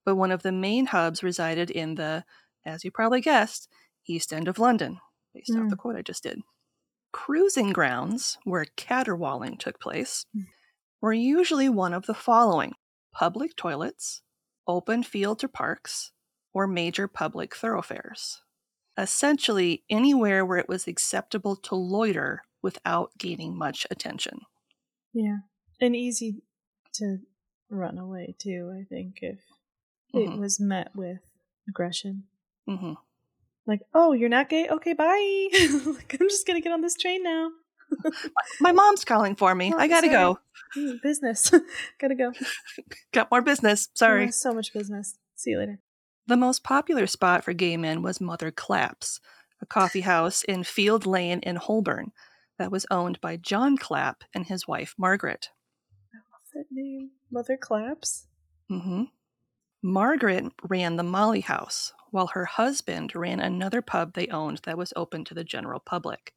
but 0.05 0.15
one 0.15 0.31
of 0.31 0.43
the 0.43 0.51
main 0.51 0.87
hubs 0.87 1.23
resided 1.23 1.71
in 1.71 1.95
the, 1.95 2.25
as 2.65 2.83
you 2.83 2.91
probably 2.91 3.21
guessed, 3.21 3.69
East 4.07 4.33
End 4.33 4.47
of 4.47 4.59
London, 4.59 4.99
based 5.33 5.51
off 5.51 5.67
Mm. 5.67 5.69
the 5.69 5.75
quote 5.75 5.95
I 5.97 6.01
just 6.01 6.23
did. 6.23 6.39
Cruising 7.11 7.71
grounds, 7.73 8.37
where 8.45 8.65
caterwauling 8.77 9.57
took 9.57 9.79
place, 9.79 10.25
Mm. 10.35 10.47
were 11.01 11.13
usually 11.13 11.69
one 11.69 11.93
of 11.93 12.05
the 12.07 12.13
following 12.15 12.73
public 13.11 13.55
toilets, 13.55 14.21
open 14.67 15.03
fields 15.03 15.43
or 15.43 15.47
parks, 15.49 16.11
or 16.53 16.67
major 16.67 17.07
public 17.07 17.55
thoroughfares. 17.55 18.41
Essentially, 19.01 19.83
anywhere 19.89 20.45
where 20.45 20.57
it 20.57 20.67
was 20.69 20.87
acceptable 20.87 21.55
to 21.55 21.75
loiter 21.75 22.43
without 22.61 23.11
gaining 23.17 23.57
much 23.57 23.87
attention. 23.89 24.41
Yeah, 25.13 25.37
and 25.79 25.95
easy 25.95 26.43
to 26.95 27.19
run 27.69 27.97
away 27.97 28.35
too. 28.37 28.71
I 28.77 28.83
think 28.83 29.19
if 29.21 29.39
it 30.13 30.29
Mhm. 30.29 30.39
was 30.39 30.59
met 30.59 30.95
with 30.95 31.19
aggression, 31.67 32.25
Mm-hmm. 32.67 32.93
like, 33.65 33.81
"Oh, 33.93 34.11
you're 34.13 34.27
not 34.29 34.49
gay? 34.49 34.67
Okay, 34.67 34.93
bye. 34.93 35.47
like, 35.85 36.17
I'm 36.19 36.27
just 36.29 36.45
gonna 36.45 36.61
get 36.61 36.73
on 36.73 36.81
this 36.81 36.95
train 36.95 37.23
now. 37.23 37.51
My 38.59 38.71
mom's 38.71 39.05
calling 39.05 39.35
for 39.35 39.55
me. 39.55 39.71
Oh, 39.73 39.77
I 39.77 39.87
gotta 39.87 40.07
sorry. 40.07 40.19
go. 40.19 40.39
Mm, 40.77 41.01
business. 41.01 41.51
Gotta 41.99 42.13
go. 42.15 42.31
Got 43.11 43.31
more 43.31 43.41
business. 43.41 43.89
Sorry. 43.95 44.27
Oh, 44.27 44.31
so 44.31 44.53
much 44.53 44.71
business. 44.73 45.17
See 45.35 45.51
you 45.51 45.57
later. 45.59 45.79
The 46.29 46.37
most 46.37 46.63
popular 46.63 47.07
spot 47.07 47.43
for 47.43 47.53
gay 47.53 47.75
men 47.75 48.03
was 48.03 48.21
Mother 48.21 48.51
Clapp's, 48.51 49.19
a 49.63 49.65
coffee 49.65 50.01
house 50.01 50.43
in 50.43 50.63
Field 50.63 51.07
Lane 51.07 51.39
in 51.39 51.55
Holborn 51.55 52.11
that 52.59 52.71
was 52.71 52.85
owned 52.91 53.19
by 53.19 53.35
John 53.35 53.77
Clapp 53.77 54.23
and 54.31 54.45
his 54.45 54.67
wife 54.67 54.93
Margaret. 54.95 55.49
What's 56.29 56.51
that 56.53 56.65
name? 56.69 57.09
Mother 57.31 57.57
Claps. 57.57 58.27
hmm 58.67 59.05
Margaret 59.81 60.53
ran 60.61 60.97
the 60.97 61.03
Molly 61.03 61.41
House, 61.41 61.93
while 62.11 62.27
her 62.27 62.45
husband 62.45 63.15
ran 63.15 63.39
another 63.39 63.81
pub 63.81 64.13
they 64.13 64.27
owned 64.27 64.59
that 64.65 64.77
was 64.77 64.93
open 64.95 65.25
to 65.25 65.33
the 65.33 65.43
general 65.43 65.79
public. 65.79 66.35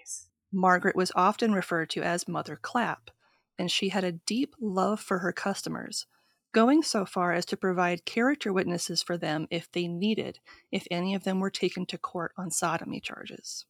Nice. 0.00 0.30
Margaret 0.50 0.96
was 0.96 1.12
often 1.14 1.52
referred 1.52 1.90
to 1.90 2.02
as 2.02 2.26
Mother 2.26 2.58
Clapp, 2.60 3.12
and 3.56 3.70
she 3.70 3.90
had 3.90 4.02
a 4.02 4.10
deep 4.10 4.56
love 4.60 4.98
for 4.98 5.20
her 5.20 5.30
customers, 5.30 6.06
going 6.52 6.82
so 6.82 7.04
far 7.04 7.32
as 7.32 7.44
to 7.46 7.56
provide 7.56 8.04
character 8.04 8.52
witnesses 8.52 9.02
for 9.02 9.16
them 9.16 9.46
if 9.50 9.70
they 9.72 9.88
needed, 9.88 10.38
if 10.70 10.86
any 10.90 11.14
of 11.14 11.24
them 11.24 11.40
were 11.40 11.50
taken 11.50 11.86
to 11.86 11.98
court 11.98 12.32
on 12.36 12.50
sodomy 12.50 13.00
charges. 13.00 13.64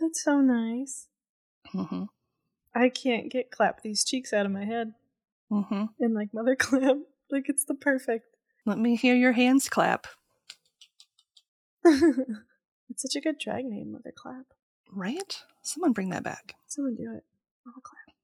That's 0.00 0.22
so 0.22 0.40
nice. 0.40 1.08
hmm 1.70 2.04
I 2.74 2.90
can't 2.90 3.30
get 3.30 3.50
clap 3.50 3.80
these 3.82 4.04
cheeks 4.04 4.34
out 4.34 4.44
of 4.44 4.52
my 4.52 4.64
head. 4.66 4.92
hmm 5.50 5.84
And 5.98 6.14
like 6.14 6.34
Mother 6.34 6.54
Clap, 6.58 6.98
like 7.30 7.48
it's 7.48 7.64
the 7.64 7.74
perfect. 7.74 8.26
Let 8.66 8.78
me 8.78 8.96
hear 8.96 9.14
your 9.14 9.32
hands 9.32 9.68
clap. 9.68 10.06
it's 11.84 13.02
such 13.02 13.16
a 13.16 13.20
good 13.20 13.38
drag 13.38 13.64
name, 13.64 13.92
Mother 13.92 14.12
Clap. 14.16 14.44
Right? 14.92 15.40
Someone 15.62 15.92
bring 15.92 16.10
that 16.10 16.24
back. 16.24 16.54
Someone 16.66 16.96
do 16.96 17.04
it. 17.16 17.24
Mother 17.64 17.80
Clap. 17.82 18.14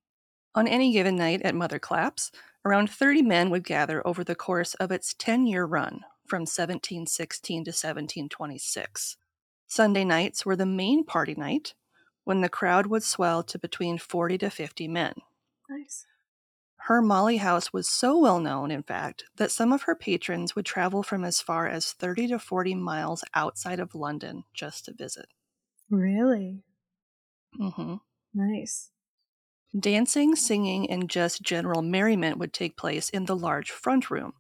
On 0.54 0.66
any 0.68 0.92
given 0.92 1.16
night 1.16 1.42
at 1.42 1.54
Mother 1.54 1.78
Clapp's, 1.78 2.30
around 2.64 2.90
30 2.90 3.22
men 3.22 3.50
would 3.50 3.64
gather 3.64 4.06
over 4.06 4.24
the 4.24 4.34
course 4.34 4.74
of 4.74 4.90
its 4.90 5.14
10 5.14 5.46
year 5.46 5.64
run 5.64 6.04
from 6.26 6.42
1716 6.42 7.64
to 7.64 7.70
1726. 7.70 9.16
Sunday 9.66 10.04
nights 10.04 10.44
were 10.46 10.56
the 10.56 10.66
main 10.66 11.04
party 11.04 11.34
night, 11.34 11.74
when 12.24 12.40
the 12.40 12.48
crowd 12.48 12.86
would 12.86 13.02
swell 13.02 13.42
to 13.42 13.58
between 13.58 13.98
40 13.98 14.38
to 14.38 14.50
50 14.50 14.88
men. 14.88 15.14
Nice. 15.68 16.06
Her 16.80 17.00
Molly 17.00 17.38
House 17.38 17.72
was 17.72 17.88
so 17.88 18.18
well 18.18 18.38
known, 18.38 18.70
in 18.70 18.82
fact, 18.82 19.24
that 19.36 19.50
some 19.50 19.72
of 19.72 19.84
her 19.84 19.94
patrons 19.94 20.54
would 20.54 20.66
travel 20.66 21.02
from 21.02 21.24
as 21.24 21.40
far 21.40 21.66
as 21.66 21.94
30 21.94 22.26
to 22.28 22.38
40 22.38 22.74
miles 22.74 23.24
outside 23.32 23.80
of 23.80 23.94
London 23.94 24.44
just 24.52 24.84
to 24.84 24.92
visit. 24.92 25.28
Really? 25.90 26.64
Mm 27.58 27.70
hmm 27.74 27.96
Nice. 28.34 28.91
Dancing, 29.78 30.36
singing, 30.36 30.90
and 30.90 31.08
just 31.08 31.42
general 31.42 31.80
merriment 31.80 32.38
would 32.38 32.52
take 32.52 32.76
place 32.76 33.08
in 33.08 33.24
the 33.24 33.36
large 33.36 33.70
front 33.70 34.10
room, 34.10 34.34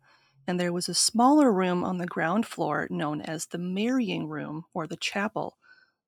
and 0.46 0.60
there 0.60 0.72
was 0.72 0.88
a 0.88 0.94
smaller 0.94 1.50
room 1.50 1.82
on 1.84 1.98
the 1.98 2.06
ground 2.06 2.46
floor 2.46 2.86
known 2.90 3.22
as 3.22 3.46
the 3.46 3.58
marrying 3.58 4.28
room 4.28 4.64
or 4.74 4.86
the 4.86 4.96
chapel 4.96 5.56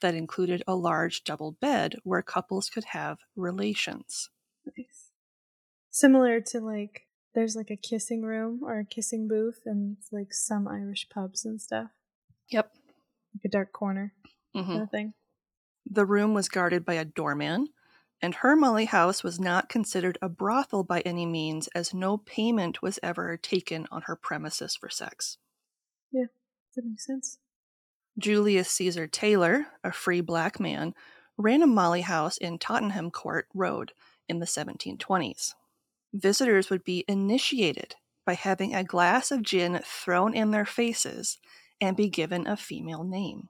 that 0.00 0.14
included 0.14 0.62
a 0.66 0.74
large 0.74 1.24
double 1.24 1.52
bed 1.52 1.96
where 2.04 2.20
couples 2.20 2.68
could 2.68 2.84
have 2.84 3.18
relations. 3.34 4.28
Nice. 4.76 5.10
Similar 5.90 6.40
to 6.48 6.60
like, 6.60 7.06
there's 7.34 7.56
like 7.56 7.70
a 7.70 7.76
kissing 7.76 8.22
room 8.22 8.60
or 8.62 8.80
a 8.80 8.84
kissing 8.84 9.26
booth 9.26 9.60
and 9.64 9.96
like 10.12 10.34
some 10.34 10.68
Irish 10.68 11.08
pubs 11.08 11.44
and 11.46 11.62
stuff. 11.62 11.88
Yep. 12.50 12.70
Like 13.34 13.44
a 13.46 13.48
dark 13.48 13.72
corner 13.72 14.12
mm-hmm. 14.54 14.70
kind 14.70 14.82
of 14.82 14.90
thing. 14.90 15.14
The 15.86 16.04
room 16.04 16.34
was 16.34 16.48
guarded 16.48 16.84
by 16.84 16.94
a 16.94 17.04
doorman, 17.04 17.68
and 18.22 18.36
her 18.36 18.56
Molly 18.56 18.86
House 18.86 19.22
was 19.22 19.38
not 19.38 19.68
considered 19.68 20.18
a 20.22 20.28
brothel 20.28 20.82
by 20.82 21.00
any 21.00 21.26
means, 21.26 21.68
as 21.68 21.92
no 21.92 22.16
payment 22.16 22.82
was 22.82 22.98
ever 23.02 23.36
taken 23.36 23.86
on 23.90 24.02
her 24.02 24.16
premises 24.16 24.76
for 24.76 24.88
sex. 24.88 25.38
Yeah, 26.10 26.26
that 26.74 26.84
makes 26.84 27.06
sense. 27.06 27.38
Julius 28.18 28.70
Caesar 28.70 29.06
Taylor, 29.06 29.66
a 29.82 29.92
free 29.92 30.20
black 30.20 30.60
man, 30.60 30.94
ran 31.36 31.62
a 31.62 31.66
Molly 31.66 32.02
house 32.02 32.36
in 32.36 32.58
Tottenham 32.58 33.10
Court 33.10 33.48
Road 33.52 33.92
in 34.28 34.38
the 34.38 34.46
1720s. 34.46 35.54
Visitors 36.12 36.70
would 36.70 36.84
be 36.84 37.04
initiated 37.08 37.96
by 38.24 38.34
having 38.34 38.74
a 38.74 38.84
glass 38.84 39.30
of 39.30 39.42
gin 39.42 39.80
thrown 39.84 40.32
in 40.34 40.52
their 40.52 40.64
faces 40.64 41.38
and 41.80 41.96
be 41.96 42.08
given 42.08 42.46
a 42.46 42.56
female 42.56 43.02
name. 43.02 43.48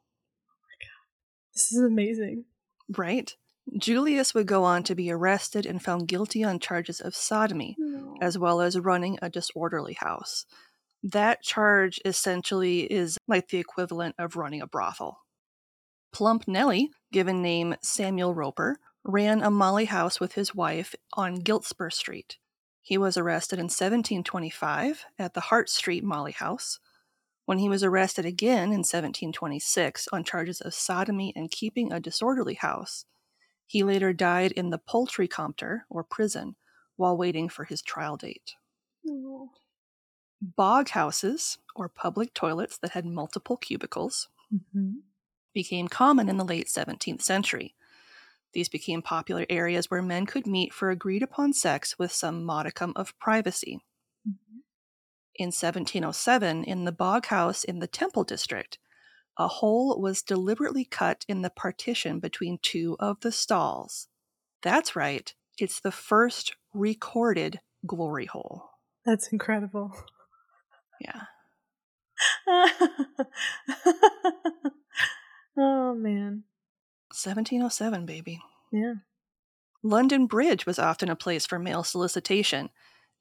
Oh 0.48 0.56
my 0.62 0.76
god. 0.80 1.52
This 1.52 1.72
is 1.72 1.82
amazing. 1.82 2.44
Right? 2.88 3.36
Julius 3.78 4.34
would 4.34 4.46
go 4.46 4.64
on 4.64 4.82
to 4.84 4.94
be 4.94 5.10
arrested 5.10 5.66
and 5.66 5.82
found 5.82 6.08
guilty 6.08 6.44
on 6.44 6.58
charges 6.58 7.00
of 7.00 7.14
sodomy, 7.14 7.76
as 8.20 8.38
well 8.38 8.60
as 8.60 8.78
running 8.78 9.18
a 9.20 9.30
disorderly 9.30 9.94
house. 9.94 10.44
That 11.02 11.42
charge 11.42 12.00
essentially 12.04 12.80
is 12.80 13.18
like 13.26 13.48
the 13.48 13.58
equivalent 13.58 14.14
of 14.18 14.36
running 14.36 14.62
a 14.62 14.66
brothel. 14.66 15.18
Plump 16.12 16.46
Nellie, 16.46 16.90
given 17.12 17.42
name 17.42 17.74
Samuel 17.82 18.34
Roper, 18.34 18.78
ran 19.02 19.42
a 19.42 19.50
Molly 19.50 19.86
house 19.86 20.20
with 20.20 20.34
his 20.34 20.54
wife 20.54 20.94
on 21.14 21.42
Giltspur 21.42 21.92
Street. 21.92 22.38
He 22.80 22.96
was 22.96 23.16
arrested 23.16 23.58
in 23.58 23.64
1725 23.64 25.06
at 25.18 25.34
the 25.34 25.40
Hart 25.40 25.68
Street 25.68 26.04
Molly 26.04 26.32
House. 26.32 26.78
When 27.46 27.58
he 27.58 27.68
was 27.68 27.82
arrested 27.82 28.24
again 28.24 28.64
in 28.64 28.80
1726 28.80 30.08
on 30.12 30.24
charges 30.24 30.60
of 30.60 30.72
sodomy 30.72 31.32
and 31.34 31.50
keeping 31.50 31.92
a 31.92 32.00
disorderly 32.00 32.54
house, 32.54 33.04
he 33.66 33.82
later 33.82 34.12
died 34.12 34.52
in 34.52 34.70
the 34.70 34.78
poultry 34.78 35.28
compter, 35.28 35.86
or 35.90 36.04
prison, 36.04 36.56
while 36.96 37.16
waiting 37.16 37.48
for 37.48 37.64
his 37.64 37.82
trial 37.82 38.16
date. 38.16 38.56
Bog 40.40 40.90
houses, 40.90 41.58
or 41.74 41.88
public 41.88 42.34
toilets 42.34 42.78
that 42.78 42.92
had 42.92 43.04
multiple 43.04 43.56
cubicles, 43.56 44.28
Mhm. 44.50 45.02
became 45.54 45.88
common 45.88 46.28
in 46.28 46.36
the 46.36 46.44
late 46.44 46.68
17th 46.68 47.22
century. 47.22 47.74
These 48.52 48.68
became 48.68 49.02
popular 49.02 49.46
areas 49.50 49.90
where 49.90 50.02
men 50.02 50.26
could 50.26 50.46
meet 50.46 50.74
for 50.74 50.90
agreed 50.90 51.22
upon 51.22 51.52
sex 51.54 51.98
with 51.98 52.12
some 52.12 52.44
modicum 52.44 52.92
of 52.96 53.18
privacy. 53.18 53.80
Mhm. 54.24 54.62
In 55.34 55.50
1707, 55.50 56.62
in 56.62 56.84
the 56.84 56.92
Bog 56.92 57.26
House 57.26 57.64
in 57.64 57.80
the 57.80 57.88
Temple 57.88 58.22
District, 58.22 58.78
a 59.36 59.48
hole 59.48 60.00
was 60.00 60.22
deliberately 60.22 60.84
cut 60.84 61.24
in 61.28 61.42
the 61.42 61.50
partition 61.50 62.20
between 62.20 62.58
two 62.62 62.96
of 63.00 63.20
the 63.20 63.32
stalls. 63.32 64.08
That's 64.62 64.96
right, 64.96 65.34
it's 65.58 65.80
the 65.80 65.92
first 65.92 66.54
recorded 66.72 67.60
glory 67.86 68.26
hole. 68.26 68.70
That's 69.04 69.28
incredible. 69.28 69.92
Yeah. 71.00 71.22
oh 75.56 75.94
man. 75.94 76.44
1707, 77.10 78.06
baby. 78.06 78.40
Yeah. 78.72 78.94
London 79.82 80.26
Bridge 80.26 80.64
was 80.66 80.78
often 80.78 81.10
a 81.10 81.16
place 81.16 81.44
for 81.46 81.58
male 81.58 81.84
solicitation, 81.84 82.70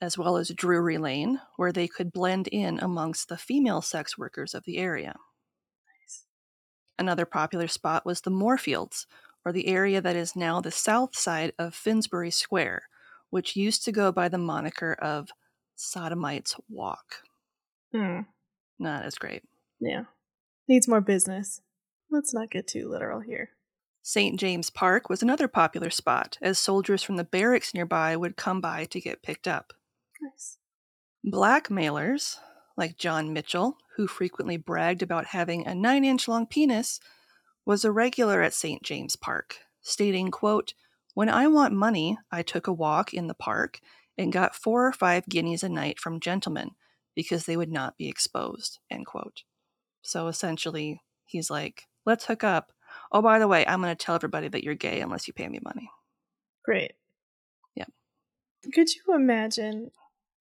as 0.01 0.17
well 0.17 0.37
as 0.37 0.49
Drury 0.49 0.97
Lane, 0.97 1.41
where 1.57 1.71
they 1.71 1.87
could 1.87 2.11
blend 2.11 2.47
in 2.47 2.79
amongst 2.79 3.27
the 3.27 3.37
female 3.37 3.81
sex 3.81 4.17
workers 4.17 4.53
of 4.53 4.63
the 4.63 4.77
area. 4.77 5.15
Another 6.97 7.25
popular 7.25 7.67
spot 7.67 8.05
was 8.05 8.21
the 8.21 8.29
Moorfields, 8.29 9.07
or 9.45 9.51
the 9.51 9.67
area 9.67 10.01
that 10.01 10.15
is 10.15 10.35
now 10.35 10.61
the 10.61 10.71
south 10.71 11.15
side 11.15 11.53
of 11.59 11.75
Finsbury 11.75 12.31
Square, 12.31 12.83
which 13.29 13.55
used 13.55 13.83
to 13.85 13.91
go 13.91 14.11
by 14.11 14.29
the 14.29 14.37
moniker 14.37 14.93
of 14.93 15.29
Sodomite's 15.77 16.55
Walk. 16.69 17.23
Hmm. 17.91 18.21
Not 18.79 19.03
as 19.03 19.15
great. 19.15 19.43
Yeah. 19.79 20.03
Needs 20.67 20.87
more 20.87 21.01
business. 21.01 21.61
Let's 22.09 22.33
not 22.33 22.51
get 22.51 22.67
too 22.67 22.89
literal 22.89 23.19
here. 23.19 23.49
St. 24.01 24.39
James 24.39 24.69
Park 24.69 25.09
was 25.09 25.21
another 25.21 25.47
popular 25.47 25.89
spot, 25.89 26.37
as 26.41 26.59
soldiers 26.59 27.03
from 27.03 27.15
the 27.15 27.23
barracks 27.23 27.73
nearby 27.73 28.15
would 28.15 28.35
come 28.35 28.61
by 28.61 28.85
to 28.85 28.99
get 28.99 29.23
picked 29.23 29.47
up. 29.47 29.73
Nice. 30.21 30.57
Blackmailers, 31.23 32.39
like 32.77 32.97
John 32.97 33.33
Mitchell, 33.33 33.77
who 33.95 34.07
frequently 34.07 34.57
bragged 34.57 35.01
about 35.01 35.27
having 35.27 35.65
a 35.65 35.75
nine 35.75 36.03
inch 36.03 36.27
long 36.27 36.45
penis, 36.47 36.99
was 37.65 37.85
a 37.85 37.91
regular 37.91 38.41
at 38.41 38.53
St. 38.53 38.83
James 38.83 39.15
Park, 39.15 39.59
stating, 39.81 40.31
quote, 40.31 40.73
When 41.13 41.29
I 41.29 41.47
want 41.47 41.73
money, 41.73 42.17
I 42.31 42.41
took 42.41 42.67
a 42.67 42.73
walk 42.73 43.13
in 43.13 43.27
the 43.27 43.33
park 43.33 43.79
and 44.17 44.33
got 44.33 44.55
four 44.55 44.85
or 44.85 44.93
five 44.93 45.27
guineas 45.27 45.63
a 45.63 45.69
night 45.69 45.99
from 45.99 46.19
gentlemen 46.19 46.71
because 47.15 47.45
they 47.45 47.57
would 47.57 47.71
not 47.71 47.97
be 47.97 48.09
exposed, 48.09 48.79
end 48.89 49.05
quote. 49.05 49.43
So 50.01 50.27
essentially, 50.27 51.01
he's 51.25 51.49
like, 51.49 51.87
let's 52.05 52.25
hook 52.25 52.43
up. 52.43 52.71
Oh, 53.11 53.21
by 53.21 53.39
the 53.39 53.47
way, 53.47 53.65
I'm 53.65 53.81
going 53.81 53.95
to 53.95 54.05
tell 54.05 54.15
everybody 54.15 54.47
that 54.49 54.63
you're 54.63 54.75
gay 54.75 55.01
unless 55.01 55.27
you 55.27 55.33
pay 55.33 55.47
me 55.47 55.59
money. 55.63 55.89
Great. 56.65 56.93
Yep. 57.75 57.91
Could 58.73 58.89
you 58.93 59.15
imagine 59.15 59.91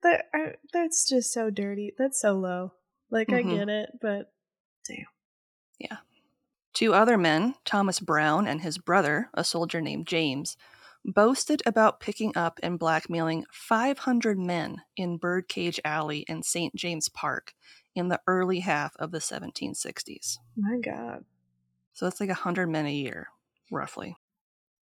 that? 0.03 0.27
I, 0.35 0.55
that's 0.73 1.09
just 1.09 1.33
so 1.33 1.51
dirty. 1.51 1.93
That's 1.99 2.21
so 2.21 2.35
low. 2.35 2.73
Like 3.11 3.33
I 3.33 3.43
Mhm. 3.43 3.59
get 3.59 3.69
it, 3.69 3.91
but 4.01 4.33
damn. 4.87 5.07
Two 6.75 6.95
other 6.95 7.19
men, 7.19 7.55
Thomas 7.65 8.01
Brown 8.01 8.47
and 8.47 8.63
his 8.63 8.79
brother, 8.79 9.29
a 9.35 9.45
soldier 9.45 9.81
named 9.81 10.07
James, 10.07 10.57
boasted 11.05 11.63
about 11.67 12.01
picking 12.01 12.37
up 12.37 12.59
and 12.63 12.79
blackmailing 12.79 13.45
500 13.53 14.39
men 14.39 14.83
in 14.97 15.19
Birdcage 15.19 15.81
Alley 15.85 16.21
in 16.29 16.43
St. 16.43 16.75
James 16.75 17.09
Park 17.09 17.55
in 17.95 18.09
the 18.09 18.21
early 18.27 18.61
half 18.61 18.97
of 18.97 19.11
the 19.11 19.21
1760s. 19.21 20.39
My 20.57 20.79
God. 20.79 21.25
So 21.93 22.07
that's 22.07 22.21
like 22.21 22.29
100 22.31 22.69
men 22.69 22.87
a 22.87 22.93
year, 22.93 23.29
roughly. 23.71 24.17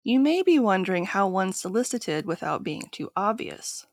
You 0.04 0.20
may 0.20 0.44
be 0.44 0.60
wondering 0.60 1.06
how 1.06 1.28
one 1.28 1.54
solicited 1.54 2.26
without 2.26 2.64
being 2.64 2.90
too 2.92 3.12
obvious. 3.16 3.88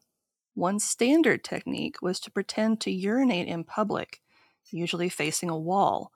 One 0.57 0.81
standard 0.81 1.45
technique 1.45 2.01
was 2.01 2.19
to 2.21 2.31
pretend 2.31 2.81
to 2.81 2.91
urinate 2.91 3.47
in 3.47 3.63
public, 3.63 4.23
usually 4.71 5.11
facing 5.11 5.51
a 5.51 5.59
wall, 5.59 6.13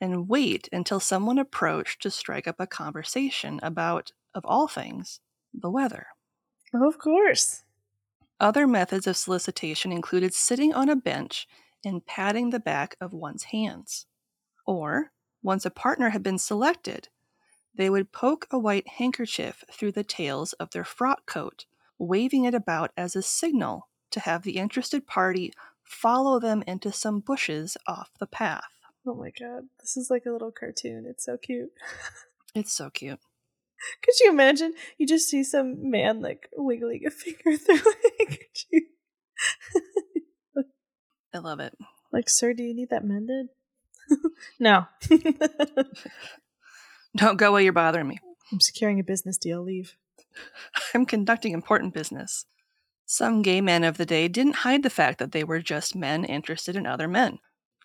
and 0.00 0.28
wait 0.28 0.68
until 0.72 0.98
someone 0.98 1.38
approached 1.38 2.02
to 2.02 2.10
strike 2.10 2.48
up 2.48 2.56
a 2.58 2.66
conversation 2.66 3.60
about, 3.62 4.10
of 4.34 4.44
all 4.44 4.66
things, 4.66 5.20
the 5.54 5.70
weather. 5.70 6.08
Oh, 6.74 6.88
of 6.88 6.98
course. 6.98 7.62
Other 8.40 8.66
methods 8.66 9.06
of 9.06 9.16
solicitation 9.16 9.92
included 9.92 10.34
sitting 10.34 10.74
on 10.74 10.88
a 10.88 10.96
bench 10.96 11.46
and 11.84 12.04
patting 12.04 12.50
the 12.50 12.58
back 12.58 12.96
of 13.00 13.12
one's 13.12 13.44
hands. 13.44 14.06
Or, 14.66 15.12
once 15.40 15.64
a 15.64 15.70
partner 15.70 16.08
had 16.10 16.24
been 16.24 16.38
selected, 16.38 17.10
they 17.72 17.88
would 17.88 18.10
poke 18.10 18.48
a 18.50 18.58
white 18.58 18.88
handkerchief 18.88 19.62
through 19.70 19.92
the 19.92 20.02
tails 20.02 20.52
of 20.54 20.70
their 20.70 20.84
frock 20.84 21.26
coat, 21.26 21.66
waving 22.04 22.44
it 22.44 22.54
about 22.54 22.92
as 22.96 23.16
a 23.16 23.22
signal 23.22 23.88
to 24.10 24.20
have 24.20 24.42
the 24.42 24.56
interested 24.58 25.06
party 25.06 25.52
follow 25.82 26.38
them 26.40 26.62
into 26.66 26.92
some 26.92 27.20
bushes 27.20 27.76
off 27.86 28.10
the 28.18 28.26
path. 28.26 28.64
Oh 29.06 29.14
my 29.14 29.30
God. 29.38 29.64
This 29.80 29.96
is 29.96 30.08
like 30.10 30.24
a 30.26 30.30
little 30.30 30.52
cartoon. 30.52 31.04
It's 31.08 31.24
so 31.24 31.36
cute. 31.36 31.70
It's 32.56 32.72
so 32.72 32.88
cute. 32.88 33.18
Could 34.04 34.14
you 34.20 34.30
imagine? 34.30 34.74
You 34.96 35.08
just 35.08 35.28
see 35.28 35.42
some 35.42 35.90
man 35.90 36.20
like 36.20 36.48
wiggling 36.56 37.04
a 37.04 37.10
finger 37.10 37.56
through. 37.58 38.80
I 41.34 41.38
love 41.38 41.58
it. 41.58 41.74
like, 42.12 42.26
sir, 42.28 42.52
do 42.54 42.62
you 42.62 42.72
need 42.72 42.90
that 42.90 43.04
mended? 43.04 43.48
no. 44.60 44.86
Don't 47.16 47.36
go 47.36 47.50
while 47.50 47.60
you're 47.60 47.72
bothering 47.72 48.06
me. 48.06 48.20
I'm 48.52 48.60
securing 48.60 49.00
a 49.00 49.04
business 49.04 49.36
deal. 49.36 49.60
Leave. 49.62 49.96
I'm 50.94 51.06
conducting 51.06 51.52
important 51.52 51.94
business. 51.94 52.46
Some 53.06 53.42
gay 53.42 53.60
men 53.60 53.84
of 53.84 53.98
the 53.98 54.06
day 54.06 54.28
didn't 54.28 54.56
hide 54.56 54.82
the 54.82 54.90
fact 54.90 55.18
that 55.18 55.32
they 55.32 55.44
were 55.44 55.60
just 55.60 55.94
men 55.94 56.24
interested 56.24 56.74
in 56.76 56.86
other 56.86 57.08
men. 57.08 57.38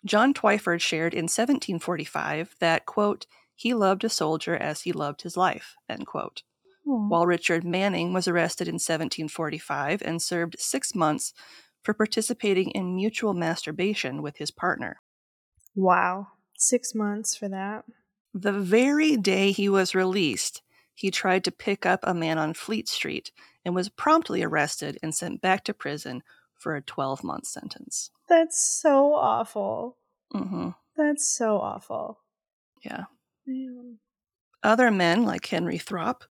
John 0.04 0.32
Twyford 0.32 0.80
shared 0.80 1.12
in 1.12 1.24
1745 1.24 2.56
that, 2.60 2.86
quote, 2.86 3.26
he 3.54 3.74
loved 3.74 4.04
a 4.04 4.08
soldier 4.08 4.56
as 4.56 4.82
he 4.82 4.92
loved 4.92 5.20
his 5.22 5.36
life, 5.36 5.76
end 5.86 6.06
quote. 6.06 6.42
Aw. 6.88 7.08
While 7.08 7.26
Richard 7.26 7.64
Manning 7.64 8.14
was 8.14 8.26
arrested 8.26 8.66
in 8.66 8.76
1745 8.76 10.00
and 10.02 10.22
served 10.22 10.56
six 10.58 10.94
months 10.94 11.34
for 11.82 11.92
participating 11.92 12.70
in 12.70 12.94
mutual 12.94 13.34
masturbation 13.34 14.22
with 14.22 14.38
his 14.38 14.50
partner. 14.50 15.00
Wow. 15.74 16.28
Six 16.56 16.94
months 16.94 17.36
for 17.36 17.48
that. 17.48 17.84
The 18.32 18.52
very 18.52 19.16
day 19.16 19.52
he 19.52 19.68
was 19.68 19.94
released, 19.94 20.62
he 21.00 21.10
tried 21.10 21.42
to 21.44 21.50
pick 21.50 21.86
up 21.86 22.00
a 22.02 22.12
man 22.12 22.36
on 22.36 22.52
Fleet 22.52 22.86
Street 22.86 23.32
and 23.64 23.74
was 23.74 23.88
promptly 23.88 24.42
arrested 24.42 24.98
and 25.02 25.14
sent 25.14 25.40
back 25.40 25.64
to 25.64 25.72
prison 25.72 26.22
for 26.58 26.76
a 26.76 26.82
12 26.82 27.24
month 27.24 27.46
sentence. 27.46 28.10
That's 28.28 28.60
so 28.62 29.14
awful. 29.14 29.96
hmm 30.30 30.68
That's 30.98 31.26
so 31.26 31.56
awful. 31.56 32.18
Yeah. 32.84 33.04
Man. 33.46 33.96
Other 34.62 34.90
men, 34.90 35.24
like 35.24 35.46
Henry 35.46 35.78
Throp, 35.78 36.24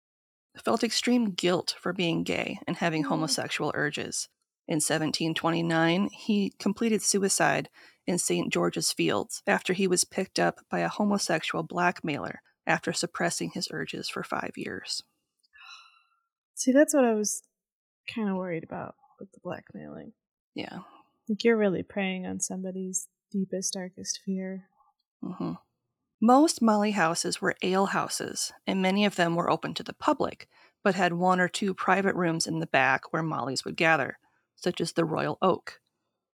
felt 0.62 0.84
extreme 0.84 1.32
guilt 1.32 1.76
for 1.80 1.94
being 1.94 2.24
gay 2.24 2.60
and 2.68 2.76
having 2.76 3.06
Oh. 3.06 3.10
homosexual 3.10 3.72
urges. 3.74 4.28
In 4.68 4.82
1729, 4.82 6.10
he 6.10 6.52
completed 6.60 7.02
suicide 7.02 7.70
in 8.06 8.18
St. 8.18 8.52
George's 8.52 8.92
Fields 8.92 9.42
after 9.48 9.72
he 9.72 9.88
was 9.88 10.04
picked 10.04 10.40
up 10.40 10.60
by 10.70 10.80
a 10.80 10.90
homosexual 10.90 11.64
blackmailer 11.64 12.42
after 12.68 12.94
suppressing 12.94 13.52
his 13.52 13.70
urges 13.72 14.10
for 14.10 14.24
five 14.24 14.52
years. 14.56 15.02
See, 16.54 16.72
that's 16.72 16.94
what 16.94 17.06
I 17.06 17.14
was 17.14 17.44
kind 18.14 18.30
of 18.30 18.36
worried 18.36 18.64
about 18.64 18.96
with 19.20 19.32
the 19.32 19.40
blackmailing. 19.44 20.14
Yeah. 20.54 20.80
Like, 21.30 21.44
you're 21.44 21.58
really 21.58 21.84
preying 21.84 22.26
on 22.26 22.40
somebody's 22.40 23.08
deepest, 23.32 23.74
darkest 23.74 24.20
fear. 24.26 24.66
hmm 25.24 25.54
Most 26.22 26.62
Molly 26.62 26.92
houses 26.92 27.42
were 27.42 27.56
ale 27.62 27.88
houses, 27.88 28.52
and 28.66 28.82
many 28.82 29.06
of 29.06 29.16
them 29.16 29.36
were 29.36 29.50
open 29.50 29.74
to 29.76 29.84
the 29.84 29.94
public, 29.94 30.48
but 30.84 30.96
had 30.96 31.14
one 31.14 31.40
or 31.40 31.48
two 31.48 31.74
private 31.74 32.16
rooms 32.16 32.48
in 32.48 32.60
the 32.60 32.68
back 32.68 33.12
where 33.12 33.24
Molly's 33.24 33.66
would 33.66 33.76
gather, 33.76 34.18
such 34.56 34.82
as 34.82 34.94
the 34.94 35.06
Royal 35.06 35.38
Oak. 35.42 35.80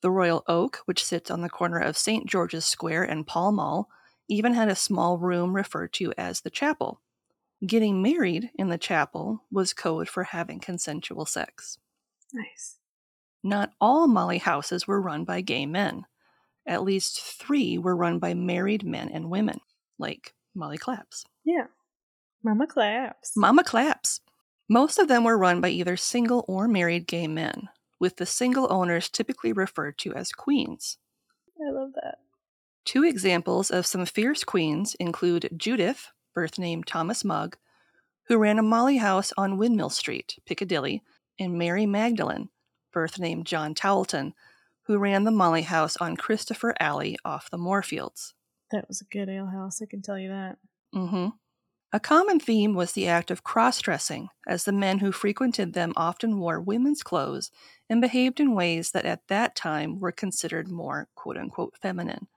The 0.02 0.12
Royal 0.12 0.44
Oak, 0.48 0.80
which 0.86 1.04
sits 1.04 1.32
on 1.32 1.42
the 1.42 1.50
corner 1.50 1.80
of 1.80 1.98
St. 1.98 2.28
George's 2.28 2.66
Square 2.66 3.04
and 3.04 3.26
Pall 3.26 3.52
Mall, 3.52 3.90
even 4.32 4.54
had 4.54 4.70
a 4.70 4.76
small 4.76 5.18
room 5.18 5.54
referred 5.54 5.92
to 5.94 6.14
as 6.18 6.42
the 6.42 6.50
chapel. 6.50 7.02
Getting 7.66 8.02
married 8.02 8.50
in 8.56 8.70
the 8.70 8.78
chapel 8.78 9.44
was 9.52 9.74
code 9.74 10.08
for 10.10 10.24
having 10.24 10.60
consensual 10.60 11.26
sex. 11.26 11.78
Nice. 12.34 12.78
Not 13.44 13.74
all 13.82 14.08
Molly 14.08 14.38
houses 14.38 14.88
were 14.88 15.02
run 15.02 15.26
by 15.26 15.42
gay 15.42 15.66
men. 15.66 16.06
at 16.66 16.84
least 16.84 17.20
three 17.20 17.78
were 17.78 17.96
run 17.96 18.20
by 18.20 18.34
married 18.34 18.84
men 18.86 19.10
and 19.10 19.30
women, 19.30 19.60
like 19.98 20.34
Molly 20.56 20.78
Claps. 20.78 21.26
Yeah. 21.44 21.66
Mama 22.44 22.68
claps. 22.68 23.34
Mama 23.36 23.64
Claps. 23.64 24.22
Most 24.70 24.98
of 25.00 25.08
them 25.08 25.24
were 25.24 25.38
run 25.38 25.60
by 25.62 25.70
either 25.70 25.98
single 25.98 26.46
or 26.48 26.68
married 26.68 27.08
gay 27.08 27.28
men, 27.28 27.70
with 28.00 28.18
the 28.18 28.26
single 28.26 28.72
owners 28.72 29.10
typically 29.10 29.52
referred 29.54 29.98
to 30.00 30.14
as 30.14 30.32
queens. 30.32 30.98
I 31.60 31.72
love 31.72 31.92
that. 31.96 32.20
Two 32.86 33.04
examples 33.04 33.70
of 33.70 33.86
some 33.86 34.06
fierce 34.06 34.44
queens 34.44 34.96
include 35.00 35.50
Judith, 35.56 36.12
birth 36.34 36.58
name 36.58 36.84
Thomas 36.84 37.24
Mugg, 37.24 37.58
who 38.28 38.38
ran 38.38 38.60
a 38.60 38.64
Molly 38.64 38.98
house 38.98 39.32
on 39.38 39.58
Windmill 39.58 39.90
Street, 39.90 40.38
Piccadilly, 40.46 41.04
and 41.40 41.58
Mary 41.58 41.86
Magdalene, 41.86 42.50
birth 42.92 43.20
name 43.20 43.44
John 43.44 43.76
Towleton, 43.76 44.34
who 44.84 44.98
ran 44.98 45.24
the 45.24 45.32
Molly 45.32 45.62
house 45.62 45.96
on 45.98 46.18
Christopher 46.18 46.76
Alley 46.80 47.18
off 47.24 47.50
the 47.50 47.58
Moorfields. 47.58 48.34
That 48.72 48.88
was 48.88 49.02
a 49.02 49.06
good 49.06 49.30
alehouse, 49.30 49.82
I 49.82 49.86
can 49.86 50.02
tell 50.02 50.18
you 50.18 50.30
that. 50.30 50.58
Mm-hmm. 50.96 51.28
A 51.94 52.00
common 52.00 52.40
theme 52.40 52.74
was 52.74 52.94
the 52.94 53.08
act 53.08 53.30
of 53.32 53.44
cross 53.44 53.82
dressing, 53.82 54.30
as 54.48 54.64
the 54.64 54.72
men 54.72 55.00
who 55.00 55.12
frequented 55.12 55.74
them 55.74 55.92
often 55.98 56.40
wore 56.40 56.62
women's 56.62 57.04
clothes 57.04 57.52
and 57.90 58.00
behaved 58.00 58.40
in 58.40 58.56
ways 58.56 58.92
that 58.92 59.06
at 59.06 59.28
that 59.28 59.56
time 59.58 60.00
were 60.00 60.14
considered 60.14 60.70
more 60.70 61.10
quote 61.16 61.38
unquote 61.38 61.76
feminine. 61.82 62.28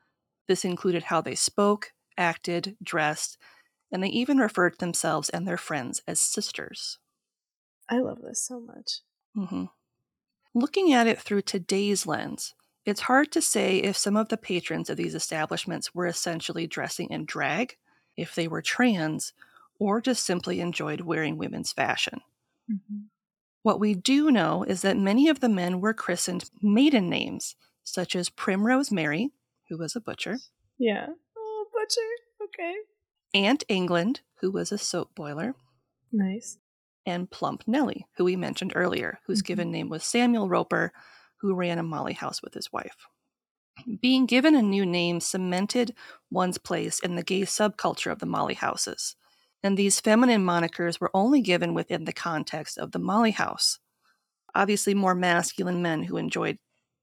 This 0.46 0.64
included 0.64 1.04
how 1.04 1.20
they 1.20 1.34
spoke, 1.34 1.92
acted, 2.16 2.76
dressed, 2.82 3.38
and 3.90 4.02
they 4.02 4.08
even 4.08 4.38
referred 4.38 4.70
to 4.70 4.78
themselves 4.78 5.28
and 5.30 5.46
their 5.46 5.56
friends 5.56 6.02
as 6.06 6.20
sisters. 6.20 6.98
I 7.88 7.98
love 7.98 8.22
this 8.22 8.40
so 8.40 8.60
much. 8.60 9.00
Mm-hmm. 9.36 9.64
Looking 10.54 10.92
at 10.92 11.06
it 11.06 11.20
through 11.20 11.42
today's 11.42 12.06
lens, 12.06 12.54
it's 12.84 13.02
hard 13.02 13.32
to 13.32 13.40
say 13.40 13.78
if 13.78 13.96
some 13.96 14.16
of 14.16 14.28
the 14.28 14.36
patrons 14.36 14.90
of 14.90 14.96
these 14.96 15.14
establishments 15.14 15.94
were 15.94 16.06
essentially 16.06 16.66
dressing 16.66 17.10
in 17.10 17.24
drag, 17.24 17.76
if 18.16 18.34
they 18.34 18.46
were 18.46 18.62
trans, 18.62 19.32
or 19.78 20.00
just 20.00 20.24
simply 20.24 20.60
enjoyed 20.60 21.00
wearing 21.00 21.36
women's 21.36 21.72
fashion. 21.72 22.20
Mm-hmm. 22.70 23.04
What 23.62 23.80
we 23.80 23.94
do 23.94 24.30
know 24.30 24.62
is 24.62 24.82
that 24.82 24.96
many 24.96 25.28
of 25.28 25.40
the 25.40 25.48
men 25.48 25.80
were 25.80 25.94
christened 25.94 26.50
maiden 26.60 27.08
names, 27.08 27.56
such 27.82 28.14
as 28.14 28.28
Primrose 28.28 28.92
Mary, 28.92 29.30
who 29.68 29.78
was 29.78 29.96
a 29.96 30.00
butcher, 30.00 30.38
Yeah. 30.78 31.06
Oh, 31.36 31.66
butcher. 31.72 32.44
Okay. 32.44 32.74
Aunt 33.34 33.64
England, 33.68 34.20
who 34.40 34.50
was 34.50 34.72
a 34.72 34.78
soap 34.78 35.14
boiler, 35.14 35.54
Nice. 36.12 36.58
and 37.06 37.30
Plump 37.30 37.64
Nellie, 37.66 38.06
who 38.16 38.24
we 38.24 38.36
mentioned 38.36 38.72
earlier, 38.74 39.20
whose 39.26 39.42
Mhm. 39.42 39.46
given 39.46 39.70
name 39.70 39.88
was 39.88 40.04
Samuel 40.04 40.48
Roper, 40.48 40.92
who 41.38 41.54
ran 41.54 41.78
a 41.78 41.82
Molly 41.82 42.12
house 42.14 42.42
with 42.42 42.54
his 42.54 42.72
wife. 42.72 42.96
Being 44.00 44.26
given 44.26 44.54
a 44.54 44.62
new 44.62 44.86
name 44.86 45.20
cemented 45.20 45.94
one's 46.30 46.58
place 46.58 47.00
in 47.00 47.16
the 47.16 47.24
gay 47.24 47.42
subculture 47.42 48.12
of 48.12 48.20
the 48.20 48.26
Molly 48.26 48.54
houses, 48.54 49.16
and 49.62 49.76
these 49.76 50.00
feminine 50.00 50.44
monikers 50.44 51.00
were 51.00 51.10
only 51.12 51.40
given 51.40 51.74
within 51.74 52.04
the 52.04 52.12
context 52.12 52.78
of 52.78 52.92
the 52.92 52.98
Molly 53.00 53.32
house. 53.32 53.80
Obviously, 54.54 54.94
more 54.94 55.14
masculine 55.14 55.82
men 55.82 56.04
who 56.04 56.16
enjoyed 56.16 56.58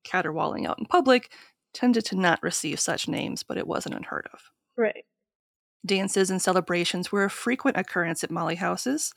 caterwauling 0.05 0.65
out 0.65 0.79
in 0.79 0.85
public 0.85 1.33
tended 1.73 2.05
to 2.05 2.15
not 2.15 2.41
receive 2.43 2.79
such 2.79 3.07
names, 3.07 3.43
but 3.43 3.57
it 3.57 3.67
wasn't 3.67 3.95
unheard 3.95 4.27
of. 4.33 4.41
Right. 4.77 5.05
Dances 5.85 6.29
and 6.29 6.41
celebrations 6.41 7.11
were 7.11 7.25
a 7.25 7.29
frequent 7.29 7.77
occurrence 7.77 8.23
at 8.23 8.31
Molly 8.31 8.55
houses. 8.55 9.13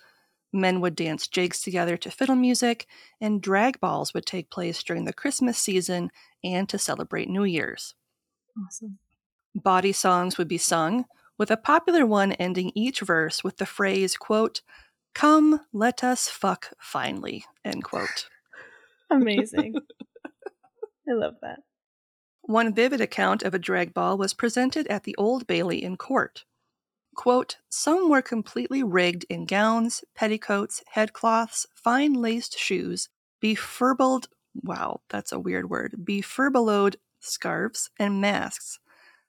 Men 0.52 0.80
would 0.80 0.94
dance 0.94 1.26
jigs 1.26 1.60
together 1.60 1.96
to 1.96 2.10
fiddle 2.10 2.36
music, 2.36 2.86
and 3.20 3.42
drag 3.42 3.80
balls 3.80 4.14
would 4.14 4.24
take 4.24 4.50
place 4.50 4.82
during 4.82 5.04
the 5.04 5.12
Christmas 5.12 5.58
season 5.58 6.10
and 6.42 6.68
to 6.68 6.78
celebrate 6.78 7.28
New 7.28 7.44
Year's. 7.44 7.94
Awesome. 8.64 8.98
Bawdy 9.54 9.92
songs 9.92 10.38
would 10.38 10.48
be 10.48 10.58
sung, 10.58 11.06
with 11.36 11.50
a 11.50 11.56
popular 11.56 12.06
one 12.06 12.32
ending 12.32 12.70
each 12.74 13.00
verse 13.00 13.42
with 13.42 13.56
the 13.56 13.66
phrase, 13.66 14.16
quote, 14.16 14.62
Come, 15.14 15.60
let 15.72 16.02
us 16.02 16.28
fuck 16.28 16.72
finally, 16.78 17.44
end 17.64 17.84
quote. 17.84 18.28
Amazing. 19.10 19.74
I 21.08 21.12
love 21.12 21.34
that. 21.42 21.60
One 22.46 22.74
vivid 22.74 23.00
account 23.00 23.42
of 23.42 23.54
a 23.54 23.58
drag 23.58 23.94
ball 23.94 24.18
was 24.18 24.34
presented 24.34 24.86
at 24.88 25.04
the 25.04 25.16
Old 25.16 25.46
Bailey 25.46 25.82
in 25.82 25.96
court. 25.96 26.44
Quote, 27.16 27.56
Some 27.70 28.10
were 28.10 28.20
completely 28.20 28.82
rigged 28.82 29.24
in 29.30 29.46
gowns, 29.46 30.04
petticoats, 30.14 30.82
headcloths, 30.94 31.66
fine 31.74 32.12
laced 32.12 32.58
shoes, 32.58 33.08
befurbeled, 33.42 34.26
wow, 34.62 35.00
that's 35.08 35.32
a 35.32 35.40
weird 35.40 35.70
word, 35.70 35.94
befurbelowed 36.04 36.96
scarves, 37.18 37.88
and 37.98 38.20
masks. 38.20 38.78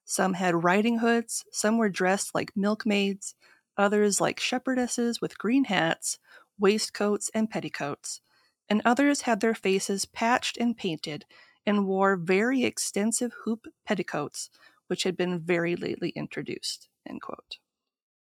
Some 0.04 0.34
had 0.34 0.66
riding 0.66 1.00
hoods, 1.00 1.46
some 1.54 1.78
were 1.78 1.88
dressed 1.88 2.36
like 2.36 2.52
milkmaids, 2.54 3.34
others 3.78 4.20
like 4.20 4.42
shepherdesses 4.42 5.22
with 5.22 5.38
green 5.38 5.64
hats, 5.64 6.20
waistcoats, 6.60 7.32
and 7.34 7.50
petticoats, 7.50 8.20
and 8.68 8.82
others 8.84 9.22
had 9.22 9.40
their 9.40 9.56
faces 9.56 10.04
patched 10.04 10.58
and 10.58 10.76
painted 10.76 11.24
and 11.66 11.88
wore 11.88 12.16
very 12.16 12.64
extensive 12.64 13.34
hoop 13.44 13.68
petticoats, 13.86 14.50
which 14.88 15.04
had 15.04 15.18
been 15.18 15.40
very 15.40 15.76
lately 15.76 16.10
introduced. 16.10 16.90
End 17.08 17.22
quote. 17.22 17.58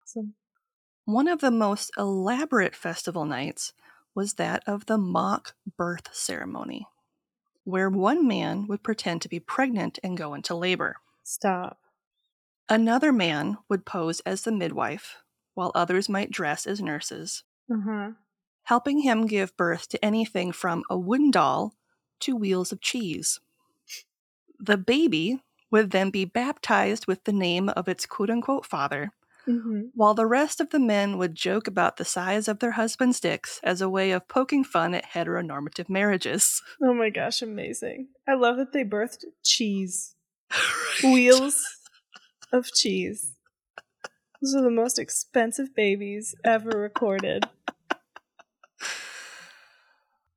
Awesome. 0.02 0.34
One 1.04 1.28
of 1.28 1.40
the 1.40 1.50
most 1.50 1.90
elaborate 1.96 2.74
festival 2.74 3.24
nights 3.24 3.72
was 4.14 4.34
that 4.34 4.62
of 4.66 4.86
the 4.86 4.98
mock 4.98 5.54
birth 5.76 6.14
ceremony, 6.14 6.86
where 7.64 7.90
one 7.90 8.26
man 8.26 8.66
would 8.68 8.82
pretend 8.82 9.22
to 9.22 9.28
be 9.28 9.40
pregnant 9.40 9.98
and 10.02 10.16
go 10.16 10.34
into 10.34 10.54
labor. 10.54 10.96
Stop. 11.22 11.78
Another 12.68 13.12
man 13.12 13.58
would 13.68 13.84
pose 13.84 14.20
as 14.20 14.42
the 14.42 14.52
midwife, 14.52 15.16
while 15.54 15.72
others 15.74 16.08
might 16.08 16.30
dress 16.30 16.66
as 16.66 16.80
nurses, 16.80 17.42
huh. 17.68 18.12
helping 18.64 19.00
him 19.00 19.26
give 19.26 19.56
birth 19.56 19.88
to 19.88 20.04
anything 20.04 20.52
from 20.52 20.84
a 20.88 20.96
wooden 20.98 21.30
doll 21.30 21.74
to 22.20 22.36
wheels 22.36 22.72
of 22.72 22.80
cheese. 22.80 23.40
The 24.58 24.76
baby 24.76 25.42
would 25.70 25.90
then 25.90 26.10
be 26.10 26.24
baptized 26.24 27.06
with 27.06 27.24
the 27.24 27.32
name 27.32 27.68
of 27.70 27.88
its 27.88 28.06
quote 28.06 28.30
unquote 28.30 28.66
father, 28.66 29.12
Mm-hmm. 29.48 29.86
while 29.94 30.12
the 30.12 30.26
rest 30.26 30.60
of 30.60 30.68
the 30.68 30.78
men 30.78 31.16
would 31.16 31.34
joke 31.34 31.66
about 31.66 31.96
the 31.96 32.04
size 32.04 32.46
of 32.46 32.58
their 32.58 32.72
husbands' 32.72 33.20
dicks 33.20 33.58
as 33.64 33.80
a 33.80 33.88
way 33.88 34.10
of 34.10 34.28
poking 34.28 34.62
fun 34.62 34.94
at 34.94 35.06
heteronormative 35.06 35.88
marriages. 35.88 36.62
Oh 36.82 36.92
my 36.92 37.08
gosh, 37.08 37.40
amazing. 37.40 38.08
I 38.28 38.34
love 38.34 38.58
that 38.58 38.72
they 38.72 38.84
birthed 38.84 39.24
cheese. 39.42 40.14
Wheels 41.02 41.64
of 42.52 42.66
cheese. 42.72 43.32
Those 44.42 44.54
are 44.54 44.62
the 44.62 44.70
most 44.70 44.98
expensive 44.98 45.74
babies 45.74 46.34
ever 46.44 46.70
recorded. 46.78 47.46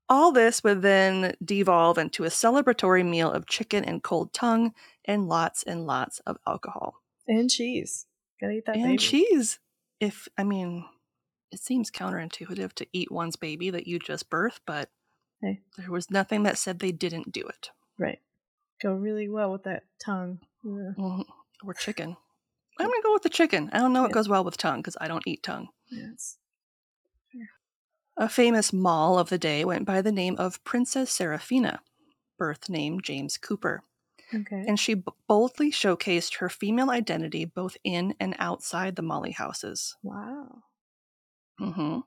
All 0.10 0.32
this 0.32 0.64
would 0.64 0.82
then 0.82 1.36
devolve 1.44 1.98
into 1.98 2.24
a 2.26 2.28
celebratory 2.30 3.08
meal 3.08 3.32
of 3.32 3.48
chicken 3.48 3.84
and 3.86 4.04
cold 4.04 4.34
tongue 4.34 4.74
and 5.06 5.28
lots 5.28 5.64
and 5.64 5.86
lots 5.88 6.20
of 6.20 6.38
alcohol. 6.46 7.02
And 7.28 7.50
cheese. 7.50 8.06
Gotta 8.40 8.54
eat 8.54 8.66
that 8.66 8.74
baby. 8.74 8.84
and 8.84 8.92
baby. 8.94 8.98
cheese. 8.98 9.60
If, 10.00 10.28
I 10.38 10.44
mean, 10.44 10.86
it 11.52 11.60
seems 11.60 11.90
counterintuitive 11.90 12.74
to 12.74 12.88
eat 12.92 13.12
one's 13.12 13.38
baby 13.38 13.70
that 13.70 13.88
you 13.88 13.98
just 14.00 14.30
birthed, 14.30 14.60
but 14.66 14.90
Hey. 15.42 15.62
there 15.78 15.92
was 15.92 16.12
nothing 16.12 16.44
that 16.44 16.58
said 16.58 16.80
they 16.80 16.92
didn't 16.92 17.32
do 17.32 17.42
it. 17.48 17.70
Right. 17.98 18.20
Go 18.82 18.94
really 18.94 19.30
well 19.30 19.52
with 19.52 19.64
that 19.64 19.84
tongue. 20.04 20.40
Ugh. 20.66 20.96
Mhm. 20.98 21.26
Or 21.64 21.74
chicken. 21.74 22.18
I'm 22.80 22.88
to 22.90 23.02
go 23.04 23.14
with 23.14 23.24
the 23.24 23.30
chicken. 23.30 23.70
I 23.72 23.78
don't 23.80 23.94
know 23.94 24.02
what 24.02 24.10
Yeah. 24.12 24.16
goes 24.16 24.28
well 24.28 24.44
with 24.44 24.58
tongue 24.58 24.80
because 24.80 24.98
I 25.00 25.08
don't 25.08 25.24
eat 25.28 25.44
tongue. 25.44 25.70
Yes. 25.92 26.38
A 28.18 28.28
famous 28.28 28.74
mall 28.74 29.20
of 29.20 29.30
the 29.30 29.38
day 29.38 29.64
went 29.64 29.86
by 29.86 30.02
the 30.02 30.12
name 30.12 30.36
of 30.38 30.64
Princess 30.64 31.12
Seraphina, 31.12 31.84
birth 32.38 32.70
name 32.70 33.02
James 33.02 33.38
Cooper, 33.38 33.84
Okay. 34.34 34.68
and 34.68 34.80
she 34.80 34.96
boldly 35.28 35.72
showcased 35.72 36.38
her 36.38 36.50
female 36.50 36.92
identity 36.92 37.46
both 37.46 37.78
in 37.84 38.16
and 38.20 38.36
outside 38.40 38.96
the 38.98 39.04
Molly 39.04 39.32
houses. 39.32 39.98
wow. 40.04 40.64
hmm 41.58 42.00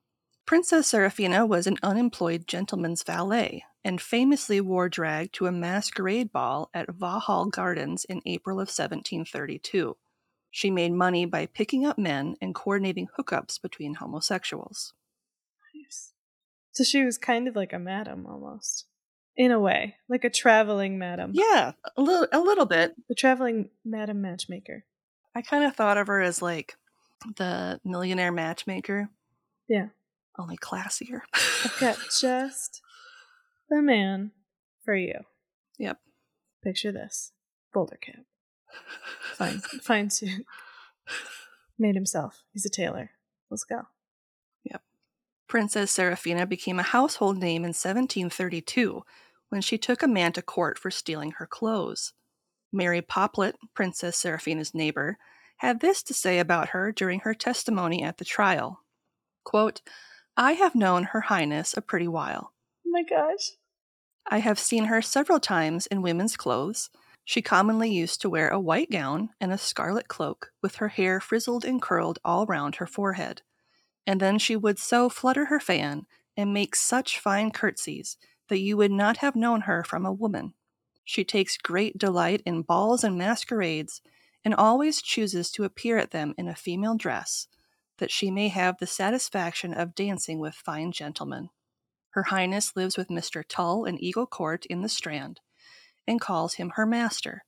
Princess 0.46 0.88
Seraphina 0.88 1.44
was 1.46 1.66
an 1.66 1.78
unemployed 1.82 2.46
gentleman's 2.48 3.02
valet 3.02 3.64
and 3.84 4.00
famously 4.00 4.60
wore 4.60 4.88
drag 4.88 5.32
to 5.32 5.46
a 5.46 5.52
masquerade 5.52 6.32
ball 6.32 6.70
at 6.72 6.88
Vauxhall 6.90 7.46
Gardens 7.46 8.04
in 8.06 8.22
April 8.26 8.60
of 8.60 8.70
1732. 8.70 9.96
She 10.50 10.70
made 10.70 10.92
money 10.92 11.26
by 11.26 11.46
picking 11.46 11.84
up 11.84 11.98
men 11.98 12.36
and 12.40 12.54
coordinating 12.54 13.08
hookups 13.18 13.60
between 13.60 13.94
homosexuals. 13.94 14.94
Nice. 15.84 16.12
So 16.72 16.84
she 16.84 17.04
was 17.04 17.18
kind 17.18 17.48
of 17.48 17.56
like 17.56 17.72
a 17.72 17.78
madam 17.78 18.26
almost. 18.26 18.86
In 19.36 19.50
a 19.52 19.60
way. 19.60 19.96
Like 20.08 20.24
a 20.24 20.30
traveling 20.30 20.98
madam. 20.98 21.32
Yeah, 21.34 21.72
a 21.96 22.00
little, 22.02 22.26
a 22.32 22.40
little 22.40 22.64
bit. 22.66 22.94
The 23.08 23.14
traveling 23.14 23.68
madam 23.84 24.22
matchmaker. 24.22 24.84
I 25.34 25.42
kind 25.42 25.64
of 25.64 25.76
thought 25.76 25.98
of 25.98 26.06
her 26.06 26.22
as 26.22 26.40
like 26.40 26.76
the 27.36 27.80
millionaire 27.84 28.32
matchmaker, 28.32 29.10
Yeah. 29.68 29.88
only 30.38 30.56
classier. 30.56 31.20
I've 31.34 31.76
got 31.78 31.98
just 32.20 32.80
the 33.68 33.82
man 33.82 34.30
for 34.84 34.94
you. 34.94 35.20
Yep. 35.78 35.98
Picture 36.64 36.92
this 36.92 37.32
Boulder 37.74 37.98
cap. 38.00 38.24
Fine, 39.34 39.60
fine 39.82 40.08
suit. 40.10 40.46
Made 41.78 41.94
himself. 41.94 42.42
He's 42.52 42.64
a 42.64 42.70
tailor. 42.70 43.10
Let's 43.50 43.64
go. 43.64 43.82
Princess 45.48 45.90
Serafina 45.90 46.46
became 46.46 46.78
a 46.78 46.84
household 46.84 47.38
name 47.38 47.62
in 47.62 47.68
1732 47.68 49.04
when 49.48 49.60
she 49.60 49.78
took 49.78 50.02
a 50.02 50.08
man 50.08 50.32
to 50.32 50.42
court 50.42 50.78
for 50.78 50.90
stealing 50.90 51.32
her 51.32 51.46
clothes. 51.46 52.12
Mary 52.72 53.00
Poplet, 53.00 53.56
Princess 53.74 54.16
Serafina's 54.16 54.74
neighbor, 54.74 55.18
had 55.58 55.80
this 55.80 56.02
to 56.02 56.12
say 56.12 56.38
about 56.38 56.70
her 56.70 56.92
during 56.92 57.20
her 57.20 57.34
testimony 57.34 58.02
at 58.02 58.18
the 58.18 58.24
trial 58.24 58.82
Quote, 59.44 59.80
I 60.36 60.52
have 60.54 60.74
known 60.74 61.04
Her 61.04 61.20
Highness 61.22 61.76
a 61.76 61.80
pretty 61.80 62.08
while. 62.08 62.52
Oh 62.84 62.90
my 62.90 63.04
gosh. 63.04 63.52
I 64.26 64.38
have 64.38 64.58
seen 64.58 64.86
her 64.86 65.00
several 65.00 65.38
times 65.38 65.86
in 65.86 66.02
women's 66.02 66.36
clothes. 66.36 66.90
She 67.24 67.42
commonly 67.42 67.88
used 67.88 68.20
to 68.20 68.28
wear 68.28 68.48
a 68.48 68.58
white 68.58 68.90
gown 68.90 69.30
and 69.40 69.52
a 69.52 69.58
scarlet 69.58 70.08
cloak, 70.08 70.50
with 70.62 70.76
her 70.76 70.88
hair 70.88 71.20
frizzled 71.20 71.64
and 71.64 71.80
curled 71.80 72.18
all 72.24 72.44
round 72.44 72.76
her 72.76 72.86
forehead. 72.86 73.42
And 74.06 74.20
then 74.20 74.38
she 74.38 74.56
would 74.56 74.78
so 74.78 75.08
flutter 75.08 75.46
her 75.46 75.60
fan 75.60 76.06
and 76.36 76.52
make 76.52 76.76
such 76.76 77.18
fine 77.18 77.50
curtsies 77.50 78.16
that 78.48 78.60
you 78.60 78.76
would 78.76 78.92
not 78.92 79.18
have 79.18 79.34
known 79.34 79.62
her 79.62 79.82
from 79.82 80.06
a 80.06 80.12
woman. 80.12 80.54
She 81.04 81.24
takes 81.24 81.56
great 81.56 81.98
delight 81.98 82.42
in 82.44 82.62
balls 82.62 83.04
and 83.04 83.16
masquerades, 83.16 84.02
and 84.44 84.54
always 84.54 85.02
chooses 85.02 85.50
to 85.52 85.64
appear 85.64 85.98
at 85.98 86.12
them 86.12 86.34
in 86.38 86.46
a 86.46 86.54
female 86.54 86.96
dress, 86.96 87.48
that 87.98 88.10
she 88.10 88.30
may 88.30 88.48
have 88.48 88.76
the 88.78 88.86
satisfaction 88.86 89.74
of 89.74 89.94
dancing 89.94 90.38
with 90.38 90.54
fine 90.54 90.92
gentlemen. 90.92 91.48
Her 92.10 92.24
Highness 92.24 92.76
lives 92.76 92.96
with 92.96 93.08
Mr. 93.08 93.42
Tull 93.46 93.84
in 93.84 94.02
Eagle 94.02 94.26
Court 94.26 94.66
in 94.66 94.82
the 94.82 94.88
Strand, 94.88 95.40
and 96.06 96.20
calls 96.20 96.54
him 96.54 96.70
her 96.70 96.86
master, 96.86 97.44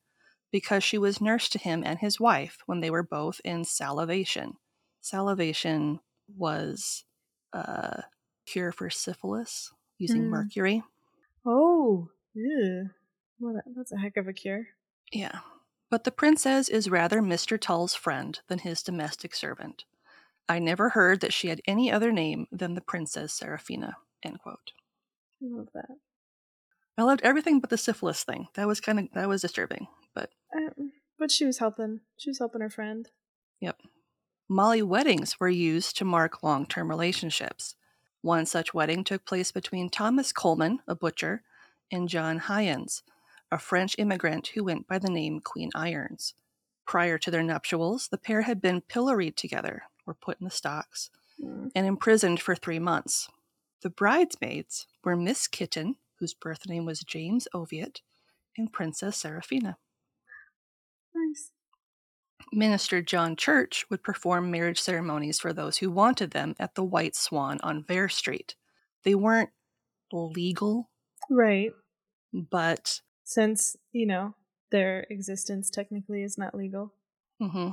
because 0.51 0.83
she 0.83 0.99
was 0.99 1.21
nurse 1.21 1.49
to 1.51 1.59
him 1.59 1.83
and 1.85 1.99
his 2.01 2.19
wife 2.19 2.59
when 2.67 2.81
they 2.81 2.91
were 2.91 3.03
both 3.03 3.41
in 3.45 3.65
salivation. 3.65 4.55
Salivation 5.01 6.01
was 6.37 7.05
a 7.53 8.05
cure 8.47 8.73
for 8.73 8.91
syphilis 8.91 9.73
using 9.99 10.23
Mm. 10.25 10.29
mercury. 10.29 10.83
Oh, 11.45 12.11
ew. 12.35 12.91
Well, 13.41 13.55
that, 13.55 13.65
that's 13.75 13.93
a 13.93 13.99
heck 13.99 14.17
of 14.17 14.29
a 14.29 14.33
cure. 14.33 14.67
Yeah. 15.13 15.41
But 15.91 16.05
the 16.05 16.11
princess 16.11 16.69
is 16.69 16.91
rather 16.91 17.21
Mr. 17.23 17.59
Tull's 17.59 17.95
friend 17.95 18.39
than 18.49 18.59
his 18.59 18.83
domestic 18.83 19.35
servant. 19.35 19.85
I 20.49 20.59
never 20.59 20.91
heard 20.91 21.21
that 21.21 21.33
she 21.33 21.49
had 21.49 21.63
any 21.67 21.91
other 21.91 22.11
name 22.13 22.47
than 22.53 22.75
the 22.75 22.81
Princess 22.81 23.33
Serafina. 23.33 23.97
End 24.23 24.41
quote. 24.41 24.73
I 25.43 25.47
love 25.47 25.69
that. 25.75 25.97
I 26.97 27.03
loved 27.03 27.21
everything 27.23 27.61
but 27.61 27.71
the 27.71 27.79
syphilis 27.79 28.25
thing. 28.25 28.49
That 28.55 28.67
was 28.67 28.81
kind 28.81 28.99
of 28.99 29.09
that 29.15 29.29
was 29.29 29.43
disturbing. 29.43 29.87
But 30.15 30.31
Um, 30.55 30.93
but 31.19 31.31
she 31.31 31.45
was 31.45 31.59
helping. 31.59 32.01
She 32.17 32.31
was 32.31 32.39
helping 32.39 32.61
her 32.61 32.71
friend. 32.71 33.09
yep. 33.61 33.81
Molly 34.49 34.83
weddings 34.83 35.39
were 35.39 35.49
used 35.49 35.97
to 35.99 36.05
mark 36.05 36.43
long-term 36.43 36.89
relationships. 36.89 37.75
One 38.23 38.47
such 38.47 38.73
wedding 38.73 39.05
took 39.05 39.25
place 39.25 39.53
between 39.53 39.91
Thomas 39.91 40.33
Coleman, 40.33 40.81
a 40.89 40.95
butcher, 40.95 41.43
and 41.93 42.09
John 42.09 42.39
Hyans, 42.41 43.03
a 43.53 43.59
French 43.59 43.95
immigrant 43.99 44.49
who 44.49 44.65
went 44.65 44.87
by 44.87 44.99
the 44.99 45.11
name 45.11 45.41
Queen 45.41 45.71
Irons. 45.75 46.35
Prior 46.87 47.19
to 47.19 47.31
their 47.31 47.43
nuptials, 47.43 48.09
the 48.09 48.19
pair 48.19 48.43
had 48.43 48.63
been 48.63 48.81
pilloried 48.81 49.37
together, 49.37 49.83
or 50.07 50.15
put 50.15 50.41
in 50.41 50.45
the 50.45 50.51
stocks, 50.51 51.11
Mm. 51.41 51.71
and 51.75 51.87
imprisoned 51.87 52.41
for 52.41 52.57
three 52.57 52.81
months. 52.81 53.29
The 53.83 53.91
bridesmaids 53.91 54.89
were 55.05 55.15
Miss 55.15 55.47
Kitten, 55.47 55.97
whose 56.17 56.35
birth 56.35 56.67
name 56.67 56.85
was 56.85 57.01
James 57.01 57.47
Oviatt, 57.55 58.01
and 58.57 58.73
Princess 58.73 59.19
Serafina. 59.19 59.79
Minister 62.53 63.03
John 63.03 63.37
Church 63.37 63.85
would 63.91 64.03
perform 64.03 64.51
marriage 64.51 64.81
ceremonies 64.81 65.39
for 65.39 65.53
those 65.53 65.79
who 65.79 65.91
wanted 65.91 66.31
them 66.31 66.55
at 66.59 66.75
the 66.75 66.85
White 66.85 67.15
Swan 67.17 67.59
on 67.63 67.85
Vere 67.85 68.09
Street. 68.09 68.55
They 69.05 69.15
weren't 69.15 69.51
legal, 70.13 70.89
Right. 71.31 71.73
but 72.33 73.01
Since, 73.25 73.77
you 73.93 74.07
know, 74.07 74.35
their 74.71 75.07
existence 75.11 75.71
technically 75.71 76.23
is 76.23 76.39
not 76.39 76.55
legal. 76.55 76.93
Mm-hmm. 77.43 77.71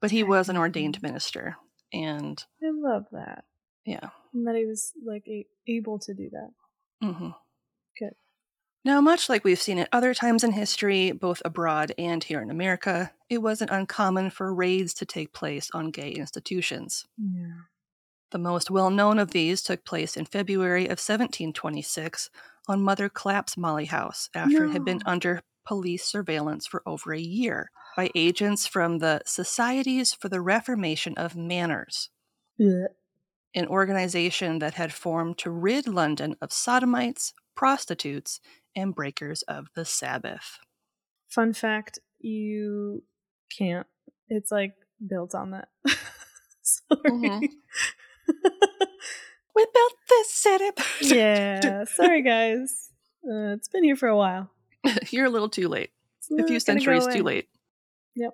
but 0.00 0.10
he 0.10 0.22
was 0.24 0.48
an 0.48 0.56
ordained 0.56 1.00
minister, 1.02 1.56
and 1.92 2.42
I 2.62 2.70
love 2.72 3.06
that. 3.12 3.44
yeah. 3.84 4.10
And 4.32 4.46
that 4.46 4.56
he 4.56 4.66
was, 4.66 4.92
like, 5.04 5.24
a- 5.28 5.46
able 5.68 5.98
to 6.00 6.14
do 6.14 6.30
that. 6.30 6.50
hmm 7.00 7.28
Good. 7.28 7.34
Now, 8.84 9.00
much 9.00 9.28
like 9.30 9.44
we've 9.44 9.60
seen 9.60 9.78
at 9.78 9.88
other 9.92 10.12
times 10.12 10.44
in 10.44 10.52
history, 10.52 11.12
both 11.12 11.40
abroad 11.44 11.94
and 11.96 12.22
here 12.22 12.42
in 12.42 12.50
America, 12.50 13.12
it 13.30 13.38
wasn't 13.38 13.70
uncommon 13.70 14.30
for 14.30 14.54
raids 14.54 14.92
to 14.94 15.06
take 15.06 15.32
place 15.32 15.70
on 15.72 15.90
gay 15.90 16.10
institutions. 16.12 17.06
Yeah. 17.18 17.62
The 18.30 18.38
most 18.38 18.70
well 18.70 18.90
known 18.90 19.18
of 19.18 19.30
these 19.30 19.62
took 19.62 19.84
place 19.84 20.16
in 20.16 20.26
February 20.26 20.84
of 20.84 20.98
1726 21.00 22.30
on 22.68 22.82
Mother 22.82 23.08
Clapp's 23.08 23.56
Molly 23.56 23.86
House 23.86 24.28
after 24.34 24.64
it 24.64 24.70
had 24.72 24.84
been 24.84 25.00
under 25.06 25.42
police 25.64 26.04
surveillance 26.04 26.66
for 26.66 26.82
over 26.84 27.14
a 27.14 27.20
year 27.20 27.70
by 27.96 28.10
agents 28.14 28.66
from 28.66 28.98
the 28.98 29.22
Societies 29.24 30.12
for 30.12 30.28
the 30.28 30.40
Reformation 30.42 31.14
of 31.16 31.36
Manners, 31.36 32.10
an 33.54 33.66
organization 33.68 34.58
that 34.58 34.74
had 34.74 34.92
formed 34.92 35.38
to 35.38 35.50
rid 35.50 35.86
London 35.88 36.36
of 36.42 36.52
sodomites, 36.52 37.32
prostitutes, 37.54 38.40
and 38.76 38.94
breakers 38.94 39.42
of 39.42 39.66
the 39.74 39.84
Sabbath. 39.84 40.58
Fun 41.28 41.52
fact 41.52 41.98
you 42.20 43.02
can't. 43.56 43.86
It's, 44.28 44.50
like, 44.50 44.74
built 45.06 45.34
on 45.34 45.50
that. 45.52 45.68
Sorry. 46.62 47.10
Mhm. 47.10 47.48
We 49.56 49.66
built 49.72 49.92
this 50.08 50.30
city. 50.34 50.70
yeah. 51.02 51.84
Sorry, 51.84 52.22
guys. 52.22 52.90
Uh, 53.24 53.54
it's 53.54 53.68
been 53.68 53.84
here 53.84 53.94
for 53.96 54.08
a 54.08 54.16
while. 54.16 54.50
You're 55.10 55.26
a 55.26 55.30
little 55.30 55.48
too 55.48 55.68
late. 55.68 55.90
It's 56.18 56.42
a 56.42 56.46
few 56.46 56.58
centuries 56.58 57.06
too 57.06 57.22
late. 57.22 57.48
Yep. 58.16 58.32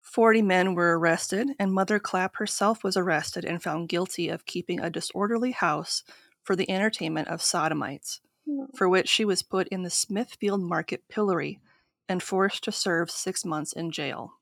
40 0.00 0.42
men 0.42 0.74
were 0.74 0.98
arrested, 0.98 1.48
and 1.58 1.72
Mother 1.72 1.98
Clapp 1.98 2.36
herself 2.36 2.82
was 2.82 2.96
arrested 2.96 3.44
and 3.44 3.62
found 3.62 3.88
guilty 3.88 4.28
of 4.30 4.46
keeping 4.46 4.80
a 4.80 4.90
disorderly 4.90 5.50
house 5.52 6.02
for 6.42 6.56
the 6.56 6.70
entertainment 6.70 7.28
of 7.28 7.42
sodomites, 7.42 8.20
No. 8.46 8.66
for 8.74 8.88
which 8.88 9.08
she 9.08 9.24
was 9.24 9.42
put 9.42 9.68
in 9.68 9.82
the 9.82 9.90
Smithfield 9.90 10.60
Market 10.62 11.08
pillory 11.08 11.60
and 12.08 12.22
forced 12.22 12.64
to 12.64 12.72
serve 12.72 13.10
six 13.10 13.44
months 13.44 13.72
in 13.72 13.90
jail. 13.90 14.34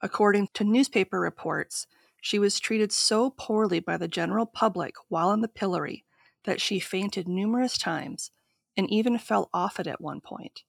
According 0.00 0.48
to 0.54 0.64
newspaper 0.64 1.20
reports, 1.20 1.86
she 2.20 2.38
was 2.38 2.60
treated 2.60 2.92
so 2.92 3.30
poorly 3.30 3.80
by 3.80 3.96
the 3.96 4.08
general 4.08 4.46
public 4.46 4.94
while 5.08 5.32
in 5.32 5.40
the 5.40 5.48
pillory 5.48 6.04
that 6.44 6.60
she 6.60 6.78
fainted 6.78 7.28
numerous 7.28 7.76
times 7.76 8.30
and 8.76 8.90
even 8.90 9.18
fell 9.18 9.50
off 9.52 9.78
it 9.78 9.86
at 9.86 10.00
one 10.00 10.20
point. 10.20 10.62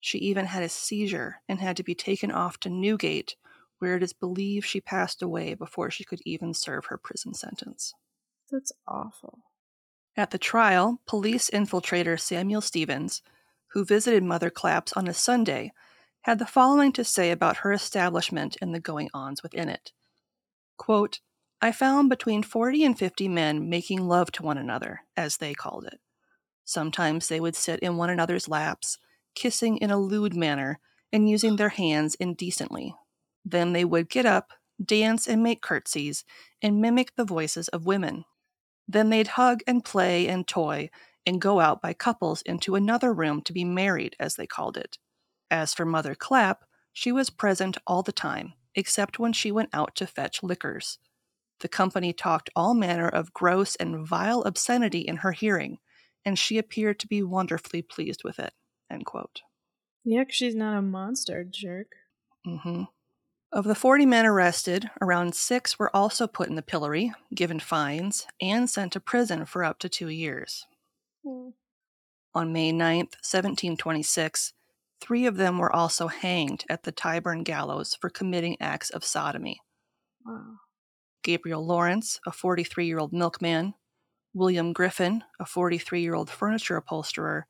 She 0.00 0.18
even 0.18 0.46
had 0.46 0.62
a 0.62 0.68
seizure 0.68 1.42
and 1.48 1.60
had 1.60 1.76
to 1.78 1.82
be 1.82 1.94
taken 1.94 2.30
off 2.30 2.60
to 2.60 2.68
Newgate, 2.68 3.36
where 3.78 3.96
it 3.96 4.02
is 4.02 4.12
believed 4.12 4.66
she 4.66 4.80
passed 4.80 5.22
away 5.22 5.54
before 5.54 5.90
she 5.90 6.04
could 6.04 6.20
even 6.24 6.54
serve 6.54 6.86
her 6.86 6.98
prison 6.98 7.34
sentence. 7.34 7.94
That's 8.50 8.72
awful. 8.86 9.40
At 10.16 10.30
the 10.30 10.38
trial, 10.38 11.00
police 11.06 11.50
infiltrator 11.50 12.18
Samuel 12.18 12.62
Stevens, 12.62 13.22
who 13.72 13.84
visited 13.84 14.24
Mother 14.24 14.48
Clapp's 14.48 14.94
on 14.94 15.06
a 15.06 15.14
Sunday, 15.14 15.72
had 16.22 16.38
the 16.38 16.46
following 16.46 16.90
to 16.92 17.04
say 17.04 17.30
about 17.30 17.58
her 17.58 17.72
establishment 17.72 18.56
and 18.62 18.74
the 18.74 18.80
going 18.80 19.10
ons 19.12 19.42
within 19.42 19.68
it. 19.68 19.92
Quote, 20.78 21.20
I 21.60 21.72
found 21.72 22.08
between 22.08 22.42
40 22.42 22.84
and 22.84 22.98
50 22.98 23.28
men 23.28 23.68
making 23.68 24.06
love 24.06 24.32
to 24.32 24.42
one 24.42 24.58
another, 24.58 25.02
as 25.16 25.36
they 25.36 25.54
called 25.54 25.84
it. 25.84 26.00
Sometimes 26.64 27.28
they 27.28 27.40
would 27.40 27.54
sit 27.54 27.80
in 27.80 27.96
one 27.96 28.10
another's 28.10 28.48
laps, 28.48 28.98
kissing 29.34 29.76
in 29.78 29.90
a 29.90 29.98
lewd 29.98 30.34
manner 30.34 30.80
and 31.12 31.28
using 31.28 31.56
their 31.56 31.68
hands 31.68 32.14
indecently. 32.16 32.94
Then 33.44 33.72
they 33.72 33.84
would 33.84 34.08
get 34.08 34.26
up, 34.26 34.50
dance 34.84 35.28
and 35.28 35.42
make 35.42 35.62
curtsies, 35.62 36.24
and 36.60 36.80
mimic 36.80 37.14
the 37.16 37.24
voices 37.24 37.68
of 37.68 37.86
women. 37.86 38.24
Then 38.88 39.10
they'd 39.10 39.28
hug 39.28 39.60
and 39.66 39.84
play 39.84 40.28
and 40.28 40.46
toy 40.46 40.90
and 41.26 41.40
go 41.40 41.60
out 41.60 41.82
by 41.82 41.92
couples 41.92 42.42
into 42.42 42.76
another 42.76 43.12
room 43.12 43.42
to 43.42 43.52
be 43.52 43.64
married, 43.64 44.14
as 44.20 44.36
they 44.36 44.46
called 44.46 44.76
it. 44.76 44.98
As 45.50 45.74
for 45.74 45.84
Mother 45.84 46.14
Clapp, 46.14 46.64
she 46.92 47.12
was 47.12 47.30
present 47.30 47.76
all 47.86 48.02
the 48.02 48.12
time, 48.12 48.54
except 48.74 49.18
when 49.18 49.32
she 49.32 49.50
went 49.50 49.70
out 49.72 49.96
to 49.96 50.06
fetch 50.06 50.42
liquors. 50.42 50.98
The 51.60 51.68
company 51.68 52.12
talked 52.12 52.50
all 52.54 52.74
manner 52.74 53.08
of 53.08 53.32
gross 53.32 53.76
and 53.76 54.06
vile 54.06 54.42
obscenity 54.42 55.00
in 55.00 55.18
her 55.18 55.32
hearing, 55.32 55.78
and 56.24 56.38
she 56.38 56.58
appeared 56.58 57.00
to 57.00 57.08
be 57.08 57.22
wonderfully 57.22 57.82
pleased 57.82 58.22
with 58.24 58.38
it. 58.38 58.52
End 58.90 59.04
quote. 59.06 59.42
Yeah, 60.04 60.24
she's 60.28 60.54
not 60.54 60.76
a 60.76 60.82
monster 60.82 61.44
jerk. 61.44 61.88
Mm 62.46 62.60
hmm 62.62 62.82
Of 63.56 63.64
the 63.64 63.74
40 63.74 64.04
men 64.04 64.26
arrested, 64.26 64.90
around 65.00 65.34
six 65.34 65.78
were 65.78 65.94
also 65.96 66.26
put 66.26 66.50
in 66.50 66.56
the 66.56 66.62
pillory, 66.62 67.10
given 67.34 67.58
fines, 67.58 68.26
and 68.38 68.68
sent 68.68 68.92
to 68.92 69.00
prison 69.00 69.46
for 69.46 69.64
up 69.64 69.78
to 69.78 69.88
two 69.88 70.08
years. 70.08 70.66
Oh. 71.26 71.54
On 72.34 72.52
May 72.52 72.70
9th, 72.70 73.16
1726, 73.24 74.52
Three 75.00 75.24
of 75.24 75.36
them 75.36 75.58
were 75.58 75.74
also 75.74 76.08
hanged 76.08 76.64
at 76.68 76.82
the 76.82 76.92
Tyburn 76.92 77.44
gallows 77.44 77.94
for 77.94 78.10
committing 78.10 78.56
acts 78.60 78.90
of 78.90 79.04
sodomy. 79.04 79.60
Wow. 80.24 80.56
Gabriel 81.22 81.64
Lawrence, 81.64 82.20
a 82.26 82.32
43 82.32 82.86
year 82.86 82.98
old 82.98 83.12
milkman, 83.12 83.74
William 84.34 84.72
Griffin, 84.72 85.24
a 85.40 85.46
43 85.46 86.02
year 86.02 86.14
old 86.14 86.30
furniture 86.30 86.76
upholsterer, 86.76 87.46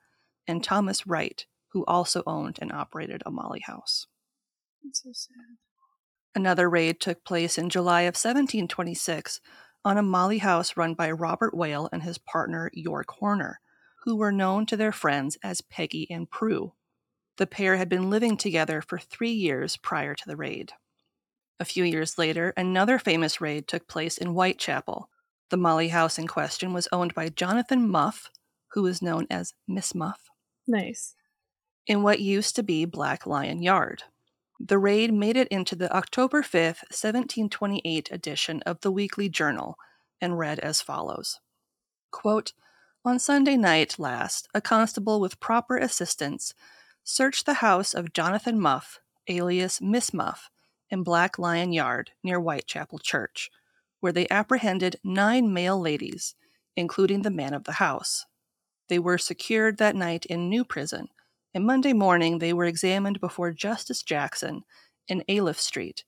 and 0.46 0.62
Thomas 0.62 1.06
Wright, 1.06 1.46
who 1.68 1.84
also 1.86 2.22
owned 2.26 2.58
and 2.60 2.72
operated 2.72 3.22
a 3.26 3.30
Molly 3.30 3.60
house. 3.60 4.06
That's 4.84 5.02
so 5.02 5.10
sad. 5.12 5.58
Another 6.36 6.68
raid 6.68 7.00
took 7.00 7.24
place 7.24 7.56
in 7.56 7.70
July 7.70 8.02
of 8.02 8.14
1726 8.14 9.40
on 9.86 9.96
a 9.96 10.02
Molly 10.02 10.36
house 10.36 10.76
run 10.76 10.92
by 10.92 11.10
Robert 11.10 11.56
Whale 11.56 11.88
and 11.90 12.02
his 12.02 12.18
partner 12.18 12.70
York 12.74 13.10
Horner, 13.10 13.58
who 14.04 14.16
were 14.16 14.30
known 14.30 14.66
to 14.66 14.76
their 14.76 14.92
friends 14.92 15.38
as 15.42 15.62
Peggy 15.62 16.06
and 16.10 16.30
Prue. 16.30 16.74
The 17.38 17.46
pair 17.46 17.76
had 17.78 17.88
been 17.88 18.10
living 18.10 18.36
together 18.36 18.82
for 18.82 18.98
three 18.98 19.32
years 19.32 19.78
prior 19.78 20.14
to 20.14 20.24
the 20.26 20.36
raid. 20.36 20.72
A 21.58 21.64
few 21.64 21.84
years 21.84 22.18
later, 22.18 22.52
another 22.54 22.98
famous 22.98 23.40
raid 23.40 23.66
took 23.66 23.88
place 23.88 24.18
in 24.18 24.28
Whitechapel. 24.34 25.08
The 25.48 25.56
Molly 25.56 25.88
house 25.88 26.18
in 26.18 26.26
question 26.26 26.74
was 26.74 26.86
owned 26.92 27.14
by 27.14 27.30
Jonathan 27.30 27.88
Muff, 27.88 28.30
who 28.72 28.82
was 28.82 29.00
known 29.00 29.26
as 29.30 29.54
Miss 29.66 29.94
Muff, 29.94 30.28
Nice. 30.68 31.14
in 31.86 32.02
what 32.02 32.20
used 32.20 32.56
to 32.56 32.62
be 32.62 32.84
Black 32.84 33.26
Lion 33.26 33.62
Yard. 33.62 34.02
The 34.58 34.78
raid 34.78 35.12
made 35.12 35.36
it 35.36 35.48
into 35.48 35.76
the 35.76 35.94
October 35.94 36.42
5th, 36.42 36.88
1728 36.88 38.10
edition 38.10 38.62
of 38.62 38.80
the 38.80 38.90
Weekly 38.90 39.28
Journal 39.28 39.76
and 40.20 40.38
read 40.38 40.58
as 40.60 40.80
follows 40.80 41.40
Quote, 42.10 42.54
On 43.04 43.18
Sunday 43.18 43.58
night 43.58 43.98
last, 43.98 44.48
a 44.54 44.62
constable 44.62 45.20
with 45.20 45.40
proper 45.40 45.76
assistance 45.76 46.54
searched 47.04 47.44
the 47.44 47.54
house 47.54 47.92
of 47.92 48.14
Jonathan 48.14 48.58
Muff, 48.58 48.98
alias 49.28 49.80
Miss 49.82 50.14
Muff, 50.14 50.50
in 50.88 51.02
Black 51.02 51.38
Lion 51.38 51.72
Yard 51.72 52.12
near 52.22 52.38
Whitechapel 52.38 53.00
Church, 53.00 53.50
where 54.00 54.12
they 54.12 54.26
apprehended 54.30 54.96
nine 55.04 55.52
male 55.52 55.78
ladies, 55.78 56.34
including 56.76 57.22
the 57.22 57.30
man 57.30 57.52
of 57.52 57.64
the 57.64 57.72
house. 57.72 58.24
They 58.88 58.98
were 58.98 59.18
secured 59.18 59.76
that 59.78 59.96
night 59.96 60.24
in 60.24 60.48
New 60.48 60.64
Prison, 60.64 61.08
and 61.56 61.64
Monday 61.64 61.94
morning 61.94 62.38
they 62.38 62.52
were 62.52 62.66
examined 62.66 63.18
before 63.18 63.50
Justice 63.50 64.02
Jackson 64.02 64.60
in 65.08 65.24
Aleph 65.26 65.58
Street. 65.58 66.04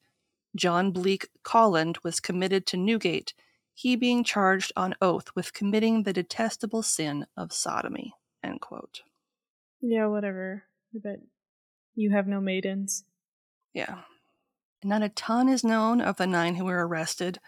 John 0.55 0.91
Bleak 0.91 1.31
Colland 1.43 1.97
was 2.05 2.21
committed 2.21 2.67
to 2.67 2.77
Newgate, 2.77 3.33
he 3.73 3.97
being 3.97 4.25
charged 4.25 4.73
on 4.77 4.95
oath 5.01 5.29
with 5.35 5.55
committing 5.55 6.03
the 6.03 6.13
detestable 6.13 6.83
sin 6.83 7.27
of 7.35 7.55
sodomy. 7.55 8.13
End 8.45 8.61
quote. 8.61 9.01
Yeah, 9.81 10.09
whatever. 10.09 10.65
I 10.95 10.99
bet 10.99 11.21
you 11.95 12.11
have 12.11 12.27
no 12.27 12.43
maidens. 12.43 13.05
Yeah. 13.73 14.01
Not 14.85 15.03
a 15.03 15.09
ton 15.09 15.49
is 15.49 15.65
known 15.65 16.03
of 16.03 16.19
the 16.19 16.27
nine 16.27 16.57
who 16.57 16.67
were 16.67 16.87
arrested, 16.87 17.39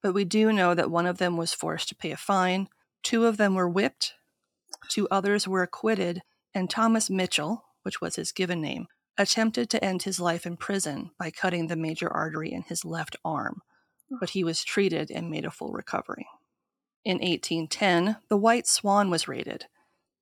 but 0.00 0.14
we 0.14 0.24
do 0.24 0.52
know 0.52 0.74
that 0.74 0.88
one 0.88 1.06
of 1.06 1.18
them 1.18 1.36
was 1.36 1.52
forced 1.52 1.88
to 1.88 1.96
pay 1.96 2.12
a 2.12 2.16
fine, 2.16 2.68
two 3.02 3.26
of 3.26 3.38
them 3.38 3.56
were 3.56 3.68
whipped, 3.68 4.14
two 4.88 5.08
others 5.10 5.48
were 5.48 5.64
acquitted, 5.64 6.22
and 6.54 6.68
Thomas 6.68 7.10
Mitchell, 7.10 7.64
which 7.82 8.00
was 8.00 8.16
his 8.16 8.32
given 8.32 8.60
name, 8.60 8.86
attempted 9.16 9.68
to 9.70 9.84
end 9.84 10.02
his 10.02 10.20
life 10.20 10.46
in 10.46 10.56
prison 10.56 11.10
by 11.18 11.30
cutting 11.30 11.66
the 11.66 11.76
major 11.76 12.08
artery 12.08 12.52
in 12.52 12.62
his 12.62 12.84
left 12.84 13.16
arm, 13.24 13.62
but 14.20 14.30
he 14.30 14.42
was 14.42 14.64
treated 14.64 15.10
and 15.10 15.30
made 15.30 15.44
a 15.44 15.50
full 15.50 15.72
recovery. 15.72 16.26
In 17.04 17.18
1810, 17.18 18.16
the 18.28 18.36
White 18.36 18.66
Swan 18.66 19.10
was 19.10 19.28
raided. 19.28 19.66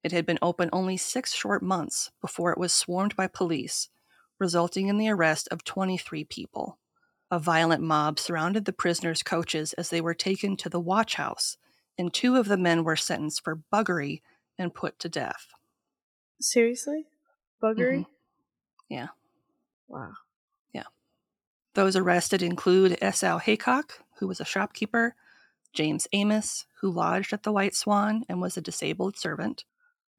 It 0.05 0.13
had 0.13 0.27
been 0.27 0.39
open 0.41 0.69
only 0.73 0.97
six 0.97 1.35
short 1.35 1.63
months 1.63 2.11
before 2.21 2.53
it 2.53 2.59
was 2.59 2.73
swarmed 2.73 3.17
by 3.17 3.27
police, 3.27 3.89
resulting 4.39 4.89
in 4.89 4.99
the 4.99 5.09
arrest 5.09 5.49
of 5.51 5.65
23 5.65 6.25
people. 6.25 6.79
A 7.31 7.39
violent 7.39 7.83
mob 7.83 8.19
surrounded 8.19 8.65
the 8.65 8.73
prisoners' 8.73 9.23
coaches 9.23 9.73
as 9.75 9.91
they 9.91 10.01
were 10.01 10.15
taken 10.15 10.57
to 10.59 10.69
the 10.69 10.81
watch 10.81 11.15
house, 11.15 11.57
and 11.99 12.15
two 12.15 12.37
of 12.37 12.47
the 12.47 12.57
men 12.57 12.85
were 12.85 12.97
sentenced 12.97 13.43
for 13.43 13.61
buggery 13.73 14.23
and 14.57 14.75
put 14.75 14.99
to 15.01 15.09
death. 15.09 15.49
Seriously? 16.41 17.07
Buggery? 17.63 18.01
Mm-hmm. 18.01 18.13
Yeah. 18.89 19.09
Wow. 19.89 20.13
Yeah. 20.73 20.85
Those 21.75 21.97
arrested 21.97 22.43
include 22.43 22.99
S.L. 23.01 23.39
Haycock, 23.39 24.01
who 24.19 24.29
was 24.29 24.41
a 24.41 24.45
shopkeeper, 24.45 25.15
James 25.73 26.07
Amos, 26.13 26.67
who 26.81 26.91
lodged 26.91 27.33
at 27.33 27.43
the 27.43 27.53
White 27.53 27.75
Swan 27.75 28.25
and 28.29 28.41
was 28.41 28.57
a 28.57 28.63
disabled 28.63 29.17
servant, 29.17 29.65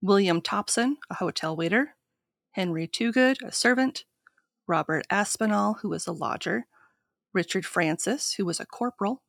William 0.01 0.41
Topson, 0.41 0.95
a 1.09 1.15
hotel 1.15 1.55
waiter, 1.55 1.95
Henry 2.51 2.87
Toogood, 2.87 3.41
a 3.41 3.51
servant, 3.51 4.05
Robert 4.67 5.05
Aspinall, 5.09 5.79
who 5.81 5.89
was 5.89 6.07
a 6.07 6.11
lodger, 6.11 6.67
Richard 7.33 7.65
Francis, 7.65 8.33
who 8.33 8.45
was 8.45 8.59
a 8.59 8.65
corporal, 8.65 9.21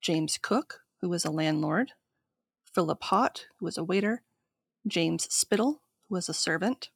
James 0.00 0.38
Cook, 0.40 0.80
who 1.00 1.08
was 1.08 1.24
a 1.24 1.30
landlord, 1.30 1.92
Philip 2.74 3.02
Hott, 3.02 3.46
who 3.58 3.66
was 3.66 3.78
a 3.78 3.84
waiter, 3.84 4.22
James 4.86 5.32
Spittle, 5.32 5.82
was 6.12 6.28
a 6.28 6.34
servant, 6.34 6.90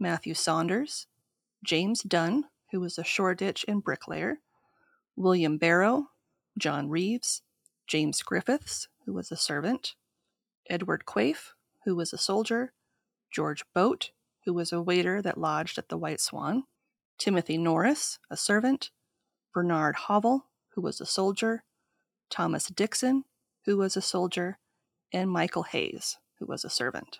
Matthew 0.00 0.32
Saunders, 0.32 1.06
James 1.62 2.02
Dunn, 2.02 2.46
who 2.72 2.80
was 2.80 2.96
a 2.96 3.04
Shoreditch 3.04 3.62
and 3.68 3.84
bricklayer, 3.84 4.38
William 5.16 5.58
Barrow, 5.58 6.06
John 6.58 6.88
Reeves, 6.88 7.42
James 7.86 8.22
Griffiths, 8.22 8.88
who 9.04 9.12
was 9.12 9.30
a 9.30 9.36
servant, 9.36 9.94
Edward 10.70 11.04
Quaife, 11.04 11.52
who 11.84 11.94
was 11.94 12.14
a 12.14 12.18
soldier, 12.18 12.72
George 13.30 13.64
Boat, 13.74 14.12
who 14.46 14.54
was 14.54 14.72
a 14.72 14.80
waiter 14.80 15.20
that 15.20 15.36
lodged 15.36 15.76
at 15.76 15.90
the 15.90 15.98
White 15.98 16.20
Swan, 16.20 16.64
Timothy 17.18 17.58
Norris, 17.58 18.18
a 18.30 18.36
servant, 18.36 18.90
Bernard 19.52 19.96
Hovel, 19.96 20.46
who 20.70 20.80
was 20.80 21.02
a 21.02 21.06
soldier, 21.06 21.64
Thomas 22.30 22.68
Dixon, 22.68 23.24
who 23.66 23.76
was 23.76 23.94
a 23.94 24.02
soldier, 24.02 24.58
and 25.12 25.30
Michael 25.30 25.64
Hayes, 25.64 26.16
who 26.38 26.46
was 26.46 26.64
a 26.64 26.70
servant. 26.70 27.18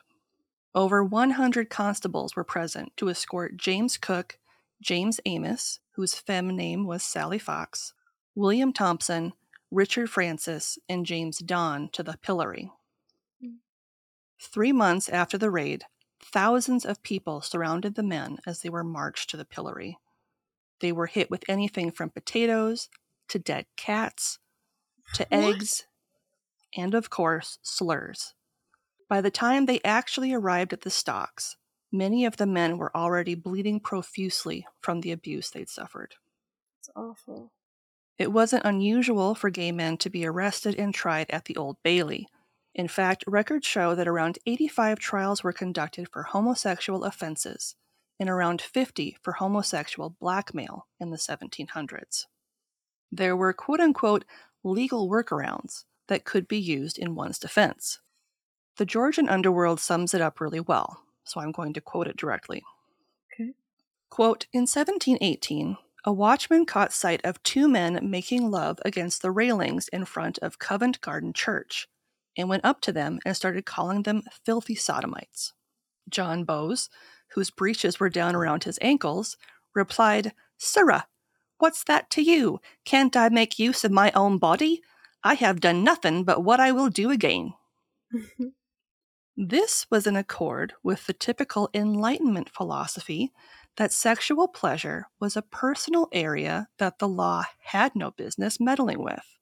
Over 0.79 1.03
100 1.03 1.71
constables 1.71 2.37
were 2.37 2.45
present 2.45 2.97
to 2.99 3.11
escort 3.11 3.57
James 3.57 3.97
Cook, 3.99 4.39
James 4.81 5.19
Amos, 5.27 5.81
whose 5.97 6.15
fem 6.15 6.55
name 6.55 6.87
was 6.87 7.03
Sally 7.03 7.41
Fox, 7.41 7.95
William 8.37 8.73
Thompson, 8.73 9.33
Richard 9.73 10.09
Francis, 10.09 10.79
and 10.89 11.05
James 11.05 11.39
Don 11.39 11.89
to 11.89 12.05
the 12.05 12.17
pillory. 12.23 12.71
Mm. 13.45 13.57
Three 14.41 14.71
months 14.71 15.09
after 15.09 15.37
the 15.37 15.51
raid, 15.51 15.83
thousands 16.23 16.87
of 16.87 17.03
people 17.03 17.41
surrounded 17.41 17.97
the 17.97 18.05
men 18.05 18.39
as 18.47 18.61
they 18.61 18.69
were 18.69 18.85
marched 18.85 19.31
to 19.31 19.37
the 19.37 19.45
pillory. 19.45 19.99
They 20.79 20.93
were 20.93 21.07
hit 21.07 21.29
with 21.29 21.43
anything 21.49 21.91
from 21.91 22.11
potatoes 22.11 22.89
to 23.31 23.41
dead 23.41 23.67
cats 23.77 24.39
to 25.15 25.27
What? 25.29 25.57
eggs 25.57 25.87
and, 26.77 26.95
of 26.95 27.11
course, 27.11 27.59
slurs. 27.63 28.35
By 29.09 29.21
the 29.23 29.31
time 29.31 29.67
they 29.67 29.81
actually 29.85 30.33
arrived 30.35 30.73
at 30.73 30.83
the 30.83 30.91
stocks, 30.91 31.57
many 31.91 32.25
of 32.27 32.37
the 32.37 32.47
men 32.47 32.77
were 32.77 32.95
already 32.95 33.35
bleeding 33.35 33.81
profusely 33.81 34.67
from 34.81 35.01
the 35.01 35.13
abuse 35.13 35.51
they'd 35.51 35.71
suffered. 35.71 36.17
It's 36.81 36.91
awful. 36.95 37.53
It 38.19 38.33
wasn't 38.33 38.65
unusual 38.65 39.35
for 39.35 39.49
gay 39.49 39.73
men 39.73 39.97
to 39.99 40.11
be 40.11 40.27
arrested 40.27 40.75
and 40.75 40.93
tried 40.93 41.31
at 41.31 41.47
the 41.47 41.57
Old 41.57 41.77
Bailey. 41.83 42.29
In 42.75 42.89
fact, 42.89 43.25
records 43.27 43.67
show 43.67 43.95
that 43.95 44.09
around 44.09 44.39
85 44.45 44.99
trials 44.99 45.43
were 45.43 45.53
conducted 45.53 46.09
for 46.13 46.25
homosexual 46.25 47.05
offenses 47.05 47.77
and 48.21 48.29
around 48.29 48.61
50 48.61 49.17
for 49.23 49.35
homosexual 49.35 50.11
blackmail 50.11 50.87
in 51.01 51.11
the 51.11 51.17
1700s. 51.17 52.27
There 53.11 53.37
were 53.37 53.53
quote 53.53 53.81
unquote 53.81 54.25
legal 54.63 55.09
workarounds 55.09 55.85
that 56.09 56.25
could 56.25 56.47
be 56.47 56.59
used 56.59 56.99
in 56.99 57.15
one's 57.15 57.39
defense. 57.39 58.01
The 58.79 58.87
Georgian 58.87 59.29
underworld 59.29 59.81
sums 59.81 60.15
it 60.15 60.21
up 60.21 60.41
really 60.41 60.61
well, 60.61 61.03
so 61.25 61.41
I'm 61.41 61.51
going 61.51 61.73
to 61.73 61.81
quote 61.81 62.07
it 62.07 62.17
directly. 62.17 62.63
Okay. 63.35 63.55
Quote 64.09 64.47
In 64.53 64.63
1718, 64.63 65.77
a 66.05 66.13
watchman 66.13 66.65
caught 66.65 66.93
sight 66.93 67.21
of 67.25 67.43
two 67.43 67.67
men 67.67 67.99
making 68.09 68.53
love 68.53 68.79
against 68.85 69.21
the 69.21 69.33
railings 69.33 69.89
in 69.89 70.05
front 70.05 70.39
of 70.39 70.61
Covent 70.61 71.01
Garden 71.01 71.33
Church 71.33 71.89
and 72.37 72.49
went 72.49 72.65
up 72.65 72.81
to 72.83 72.93
them 72.93 73.19
and 73.27 73.35
started 73.35 73.67
calling 73.67 74.05
them 74.05 74.23
filthy 74.45 74.77
sodomites. 74.77 75.55
John 76.09 76.45
Bowes, 76.45 76.89
whose 77.33 77.51
breeches 77.51 77.99
were 77.99 78.09
down 78.09 78.37
around 78.37 78.63
his 78.63 78.79
ankles, 78.81 79.37
replied, 79.75 80.35
Sirrah, 80.57 81.09
what's 81.59 81.83
that 81.83 82.11
to 82.11 82.23
you? 82.23 82.61
Can't 82.85 83.17
I 83.17 83.29
make 83.29 83.59
use 83.59 83.83
of 83.83 83.91
my 83.91 84.13
own 84.13 84.39
body? 84.39 84.83
I 85.25 85.35
have 85.35 85.59
done 85.59 85.83
nothing 85.83 86.23
but 86.23 86.45
what 86.45 86.61
I 86.61 86.71
will 86.71 86.91
do 86.91 87.11
again. 87.11 87.55
This 89.41 89.87
was 89.91 90.07
in 90.07 90.17
accord 90.17 90.75
with 90.83 91.07
the 91.07 91.15
typical 91.15 91.71
Enlightenment 91.73 92.51
philosophy 92.51 93.33
that 93.77 93.93
sexual 93.93 94.49
pleasure 94.49 95.07
was 95.21 95.37
a 95.37 95.43
personal 95.43 96.09
area 96.13 96.69
that 96.79 96.99
the 96.99 97.09
law 97.09 97.45
had 97.61 97.95
no 97.97 98.11
business 98.11 98.61
meddling 98.61 99.03
with. 99.03 99.39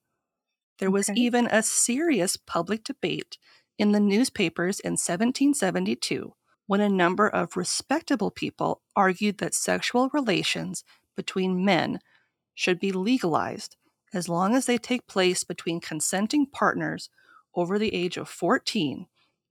There 0.78 0.90
was 0.90 1.10
Okay. 1.10 1.14
even 1.14 1.46
a 1.48 1.62
serious 1.62 2.36
public 2.36 2.84
debate 2.84 3.38
in 3.78 3.92
the 3.92 4.00
newspapers 4.00 4.80
in 4.80 4.92
1772 4.92 6.34
when 6.66 6.80
a 6.80 6.88
number 6.88 7.28
of 7.28 7.56
respectable 7.56 8.30
people 8.30 8.82
argued 8.96 9.38
that 9.38 9.54
sexual 9.54 10.10
relations 10.12 10.84
between 11.16 11.64
men 11.64 12.00
should 12.54 12.80
be 12.80 12.92
legalized 12.92 13.76
as 14.14 14.28
long 14.28 14.54
as 14.54 14.66
they 14.66 14.78
take 14.78 15.06
place 15.06 15.44
between 15.44 15.80
consenting 15.80 16.46
partners 16.46 17.10
over 17.54 17.78
the 17.78 17.94
age 17.94 18.16
of 18.16 18.28
14, 18.28 19.06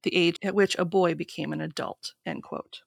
the 0.06 0.16
age 0.16 0.38
at 0.42 0.56
which 0.56 0.78
a 0.80 0.86
boy 0.86 1.14
became 1.16 1.52
an 1.52 1.60
adult. 1.60 2.14
End 2.26 2.44
quote. 2.44 2.82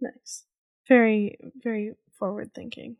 Nice. 0.00 0.44
Very, 0.88 1.38
very 1.62 1.92
forward 2.18 2.52
thinking. 2.52 2.96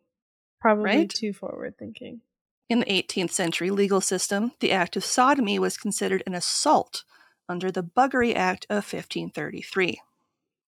Probably 0.60 0.84
Right? 0.84 1.10
too 1.10 1.32
forward 1.32 1.76
thinking. 1.76 2.20
In 2.68 2.78
the 2.78 2.86
18th 2.86 3.32
century 3.32 3.70
legal 3.70 4.00
system, 4.00 4.52
the 4.60 4.70
act 4.72 4.96
of 4.96 5.04
sodomy 5.04 5.58
was 5.58 5.76
considered 5.76 6.22
an 6.26 6.34
assault 6.34 7.04
under 7.48 7.70
the 7.70 7.82
Buggery 7.82 8.34
Act 8.34 8.64
of 8.70 8.76
1533. 8.76 10.00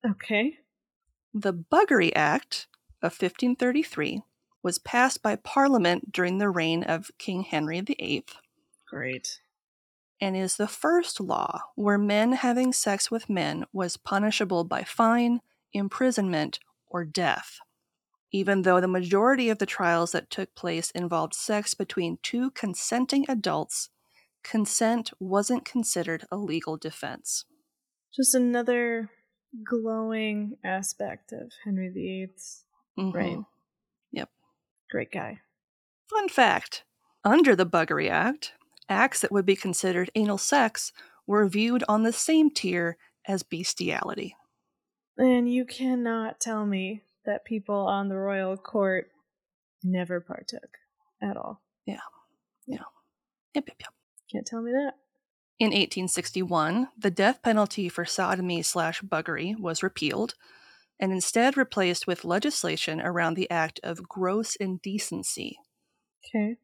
Okay. 0.07 0.59
The 1.33 1.55
Buggery 1.55 2.13
Act 2.15 2.67
of 3.03 3.13
1533 3.13 4.23
was 4.63 4.79
passed 4.79 5.23
by 5.23 5.37
Parliament 5.37 6.13
during 6.13 6.39
the 6.39 6.51
reign 6.51 6.83
of 6.83 7.11
King 7.19 7.43
Henry 7.43 7.81
VIII 7.81 8.25
Great. 8.89 9.41
And 10.21 10.37
is 10.37 10.57
the 10.57 10.69
first 10.69 11.21
law 11.21 11.61
where 11.75 11.99
men 11.99 12.33
having 12.33 12.73
sex 12.73 13.11
with 13.11 13.29
men 13.29 13.65
was 13.73 13.97
punishable 13.97 14.65
by 14.65 14.83
fine, 14.83 15.41
imprisonment, 15.73 16.59
or 16.89 17.05
death. 17.05 17.59
Even 18.33 18.63
though 18.63 18.81
the 18.81 18.89
majority 18.89 19.51
of 19.51 19.59
the 19.59 19.67
trials 19.67 20.13
that 20.13 20.31
took 20.31 20.55
place 20.55 20.91
involved 20.91 21.35
sex 21.35 21.75
between 21.75 22.19
two 22.23 22.51
consenting 22.53 23.25
adults, 23.29 23.91
consent 24.43 25.13
wasn't 25.19 25.65
considered 25.65 26.25
a 26.31 26.37
legal 26.37 26.77
defense. 26.77 27.45
Just 28.15 28.35
another 28.35 29.11
glowing 29.65 30.57
aspect 30.65 31.33
of 31.33 31.53
Henry 31.65 31.89
VIII's 31.89 32.65
Mhm. 32.99 33.15
reign. 33.15 33.47
Yep. 34.13 34.31
Great 34.91 35.11
guy. 35.13 35.41
Fun 36.09 36.29
fact 36.29 36.85
under 37.25 37.57
the 37.57 37.67
Buggery 37.67 38.09
Act, 38.09 38.55
acts 38.89 39.21
that 39.21 39.33
would 39.33 39.47
be 39.47 39.57
considered 39.57 40.11
anal 40.15 40.39
sex 40.39 40.93
were 41.27 41.49
viewed 41.49 41.83
on 41.89 42.03
the 42.03 42.13
same 42.13 42.51
tier 42.51 42.97
as 43.27 43.43
bestiality. 43.43 44.37
And 45.19 45.53
you 45.53 45.65
cannot 45.65 46.41
tell 46.41 46.67
me 46.67 47.03
that 47.25 47.45
people 47.45 47.87
on 47.87 48.09
the 48.09 48.17
royal 48.17 48.57
court 48.57 49.11
never 49.83 50.21
partook 50.21 50.79
at 51.23 51.37
all. 51.37 51.63
Yeah. 51.87 51.99
Yeah. 52.67 52.85
Yep, 53.55 53.65
yep, 53.69 53.77
yep. 53.81 53.95
Can't 54.31 54.47
tell 54.47 54.63
me 54.63 54.73
that. 54.73 54.93
In 55.59 55.69
1861, 55.69 56.89
the 56.99 57.11
death 57.11 57.41
penalty 57.43 57.89
for 57.89 58.05
sodomy 58.05 58.61
slash 58.63 59.01
buggery 59.01 59.59
was 59.59 59.83
repealed 59.83 60.35
and 61.01 61.13
instead 61.13 61.57
replaced 61.57 62.07
with 62.07 62.25
legislation 62.25 63.01
around 63.01 63.35
the 63.35 63.51
act 63.51 63.81
of 63.83 64.09
gross 64.09 64.57
indecency. 64.57 65.59
Okay. 66.25 66.57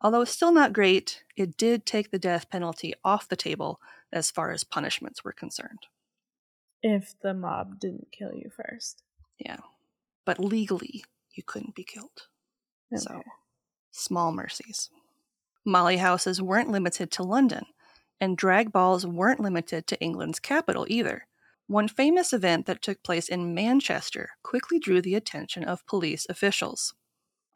Although 0.00 0.22
it's 0.22 0.30
still 0.30 0.52
not 0.52 0.72
great, 0.72 1.24
it 1.36 1.56
did 1.56 1.84
take 1.84 2.10
the 2.10 2.18
death 2.18 2.50
penalty 2.50 2.94
off 3.04 3.28
the 3.28 3.36
table 3.36 3.80
as 4.12 4.30
far 4.30 4.52
as 4.52 4.64
punishments 4.64 5.24
were 5.24 5.32
concerned. 5.32 5.86
If 6.82 7.14
the 7.20 7.34
mob 7.34 7.80
didn't 7.80 8.12
kill 8.12 8.32
you 8.32 8.50
first. 8.50 9.02
Yeah. 9.38 9.58
But 10.24 10.38
legally, 10.38 11.04
you 11.32 11.42
couldn't 11.42 11.74
be 11.74 11.84
killed. 11.84 12.28
So, 12.94 13.22
small 13.90 14.32
mercies. 14.32 14.90
Molly 15.64 15.98
houses 15.98 16.40
weren't 16.40 16.70
limited 16.70 17.10
to 17.12 17.22
London, 17.22 17.66
and 18.20 18.36
drag 18.36 18.72
balls 18.72 19.04
weren't 19.04 19.40
limited 19.40 19.86
to 19.86 20.00
England's 20.00 20.38
capital 20.38 20.86
either. 20.88 21.26
One 21.66 21.88
famous 21.88 22.32
event 22.32 22.64
that 22.66 22.80
took 22.80 23.02
place 23.02 23.28
in 23.28 23.54
Manchester 23.54 24.30
quickly 24.42 24.78
drew 24.78 25.02
the 25.02 25.14
attention 25.14 25.64
of 25.64 25.86
police 25.86 26.26
officials. 26.30 26.94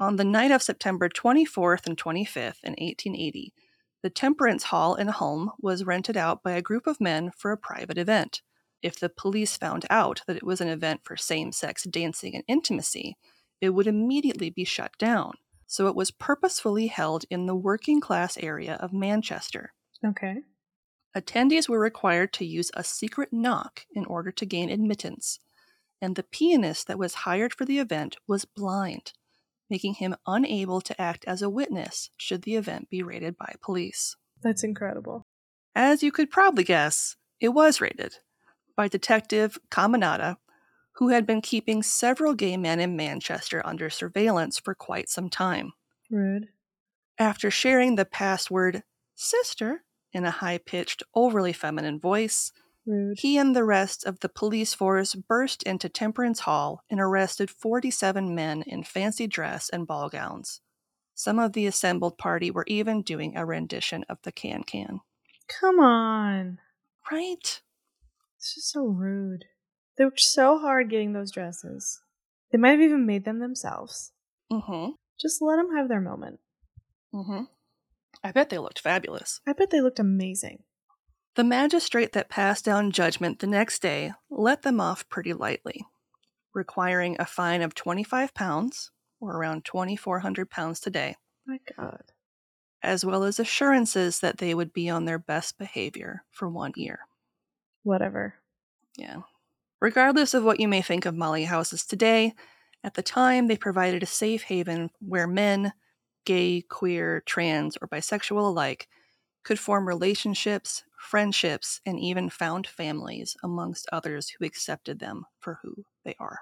On 0.03 0.17
the 0.17 0.25
night 0.25 0.51
of 0.51 0.65
September 0.65 1.09
24th 1.09 1.87
and 1.87 1.97
25th 1.97 2.65
in 2.65 2.73
1880, 2.73 3.55
the 4.03 4.11
Temperance 4.11 4.65
Hall 4.65 4.97
in 4.97 5.07
Hulme 5.07 5.51
was 5.61 5.85
rented 5.85 6.17
out 6.17 6.43
by 6.43 6.51
a 6.51 6.61
group 6.61 6.89
of 6.89 7.01
men 7.01 7.31
for 7.39 7.53
a 7.53 7.57
private 7.57 7.97
event. 7.97 8.43
If 8.83 8.99
the 8.99 9.09
police 9.09 9.57
found 9.57 9.87
out 9.91 10.23
that 10.27 10.37
it 10.37 10.43
was 10.43 10.61
an 10.61 10.67
event 10.67 11.03
for 11.05 11.17
same 11.17 11.53
sex 11.53 11.85
dancing 11.85 12.35
and 12.35 12.43
intimacy, 12.49 13.17
it 13.61 13.71
would 13.71 13.87
immediately 13.87 14.51
be 14.51 14.65
shut 14.65 14.91
down. 14.99 15.35
So 15.69 15.87
it 15.87 15.95
was 15.95 16.11
purposefully 16.11 16.89
held 16.89 17.25
in 17.31 17.47
the 17.47 17.55
working 17.55 18.01
class 18.01 18.37
area 18.39 18.75
of 18.81 18.93
Manchester. 18.93 19.73
Okay. 20.05 20.39
Attendees 21.17 21.69
were 21.69 21.79
required 21.79 22.33
to 22.33 22.45
use 22.45 22.73
a 22.75 22.83
secret 22.83 23.29
knock 23.33 23.87
in 23.95 24.05
order 24.07 24.33
to 24.33 24.47
gain 24.47 24.69
admittance, 24.69 25.39
and 26.01 26.17
the 26.17 26.25
pianist 26.25 26.89
that 26.89 26.99
was 26.99 27.15
hired 27.23 27.55
for 27.55 27.65
the 27.65 27.79
event 27.79 28.17
was 28.27 28.45
blind, 28.45 29.13
making 29.73 29.95
him 29.95 30.15
unable 30.27 30.83
to 30.83 31.01
act 31.01 31.25
as 31.27 31.41
a 31.41 31.49
witness 31.49 32.11
should 32.19 32.43
the 32.43 32.57
event 32.57 32.91
be 32.91 33.03
raided 33.03 33.39
by 33.39 33.55
police. 33.63 34.17
That's 34.43 34.63
incredible. 34.63 35.27
As 35.75 36.03
you 36.03 36.13
could 36.13 36.31
probably 36.31 36.63
guess, 36.63 37.17
it 37.41 37.49
was 37.49 37.81
raided 37.81 38.19
by 38.77 38.89
Detective 38.89 39.59
Caminada, 39.71 40.37
who 40.97 41.09
had 41.09 41.27
been 41.27 41.41
keeping 41.41 41.83
several 41.83 42.35
gay 42.35 42.59
men 42.59 42.81
in 42.81 42.97
Manchester 42.97 43.63
under 43.65 43.89
surveillance 43.89 44.59
for 44.59 44.75
quite 44.75 45.09
some 45.09 45.31
time. 45.31 45.73
Rude. 46.11 46.49
After 47.19 47.51
sharing 47.51 47.95
the 47.95 48.05
password 48.05 48.83
sister 49.15 49.85
in 50.13 50.27
a 50.27 50.31
high 50.31 50.59
pitched, 50.59 51.03
overly 51.15 51.55
feminine 51.55 51.99
voice, 51.99 52.53
Rude. 52.85 53.19
he 53.21 53.39
and 53.39 53.55
the 53.55 53.65
rest 53.65 54.05
of 54.05 54.21
the 54.21 54.29
police 54.29 54.75
force 54.75 55.15
burst 55.15 55.63
into 55.63 55.89
Temperance 55.89 56.41
Hall 56.41 56.83
and 56.91 57.01
arrested 57.01 57.51
47 57.51 58.35
men 58.35 58.63
in 58.63 58.83
fancy 58.83 59.27
dress 59.27 59.69
and 59.69 59.87
ball 59.87 60.09
gowns. 60.09 60.61
Some 61.15 61.39
of 61.39 61.53
the 61.53 61.67
assembled 61.67 62.19
party 62.19 62.51
were 62.51 62.65
even 62.67 63.03
doing 63.03 63.37
a 63.37 63.47
rendition 63.47 64.05
of 64.09 64.19
the 64.23 64.33
Can 64.33 64.65
Can. 64.65 65.01
Come 65.49 65.79
on. 65.79 66.59
Right? 67.11 67.61
This 68.39 68.57
is 68.57 68.65
so 68.65 68.87
rude. 68.87 69.45
They 69.97 70.05
worked 70.05 70.21
so 70.21 70.59
hard 70.59 70.91
getting 70.91 71.13
those 71.13 71.31
dresses. 71.31 72.01
They 72.51 72.59
might 72.59 72.73
have 72.73 72.81
even 72.81 73.07
made 73.07 73.25
them 73.25 73.39
themselves. 73.39 74.13
Mm 74.51 74.65
hmm. 74.65 74.91
Just 75.21 75.41
let 75.41 75.57
them 75.57 75.77
have 75.77 75.89
their 75.89 76.01
moment. 76.01 76.41
Mm 77.15 77.27
hmm. 77.27 77.43
I 78.25 78.33
bet 78.33 78.51
they 78.51 78.59
looked 78.59 78.81
fabulous. 78.81 79.41
I 79.47 79.53
bet 79.53 79.71
they 79.71 79.81
looked 79.81 79.99
amazing. 79.99 80.65
The 81.35 81.45
magistrate 81.45 82.13
that 82.13 82.29
passed 82.29 82.65
down 82.65 82.91
judgment 82.91 83.39
the 83.39 83.47
next 83.47 83.81
day 83.81 84.13
let 84.29 84.63
them 84.63 84.81
off 84.81 85.09
pretty 85.09 85.33
lightly, 85.33 85.87
requiring 86.53 87.17
a 87.19 87.25
fine 87.25 87.63
of 87.63 87.75
25 87.75 88.35
pounds, 88.35 88.91
or 89.21 89.37
around 89.37 89.65
2,400 89.65 90.51
pounds 90.51 90.81
today, 90.81 91.17
My 91.47 91.59
God. 91.79 92.03
as 92.83 93.05
well 93.05 93.25
as 93.25 93.39
assurances 93.39 94.21
that 94.21 94.39
they 94.39 94.55
would 94.55 94.73
be 94.75 94.91
on 94.91 95.05
their 95.07 95.19
best 95.19 95.59
behavior 95.59 96.25
for 96.31 96.49
one 96.49 96.73
year. 96.77 97.01
Whatever. 97.83 98.35
Yeah. 98.97 99.23
Regardless 99.81 100.35
of 100.35 100.45
what 100.45 100.61
you 100.61 100.69
may 100.69 100.83
think 100.83 101.07
of 101.07 101.15
Molly 101.15 101.45
houses 101.45 101.87
today, 101.87 102.35
at 102.85 102.95
the 102.95 103.03
time 103.03 103.47
they 103.47 103.57
provided 103.57 104.03
a 104.03 104.07
safe 104.07 104.43
haven 104.43 104.91
where 105.01 105.27
men, 105.27 105.73
gay, 106.27 106.63
queer, 106.69 107.23
trans, 107.25 107.77
or 107.81 107.89
bisexual 107.89 108.37
alike, 108.49 108.87
could 109.45 109.59
form 109.59 109.89
relationships, 109.89 110.85
friendships, 111.03 111.81
and 111.87 112.01
even 112.01 112.31
found 112.31 112.67
families 112.67 113.37
amongst 113.43 113.89
others 113.93 114.31
who 114.31 114.45
accepted 114.47 115.01
them 115.01 115.27
for 115.41 115.61
who 115.63 115.87
they 116.05 116.15
are. 116.21 116.41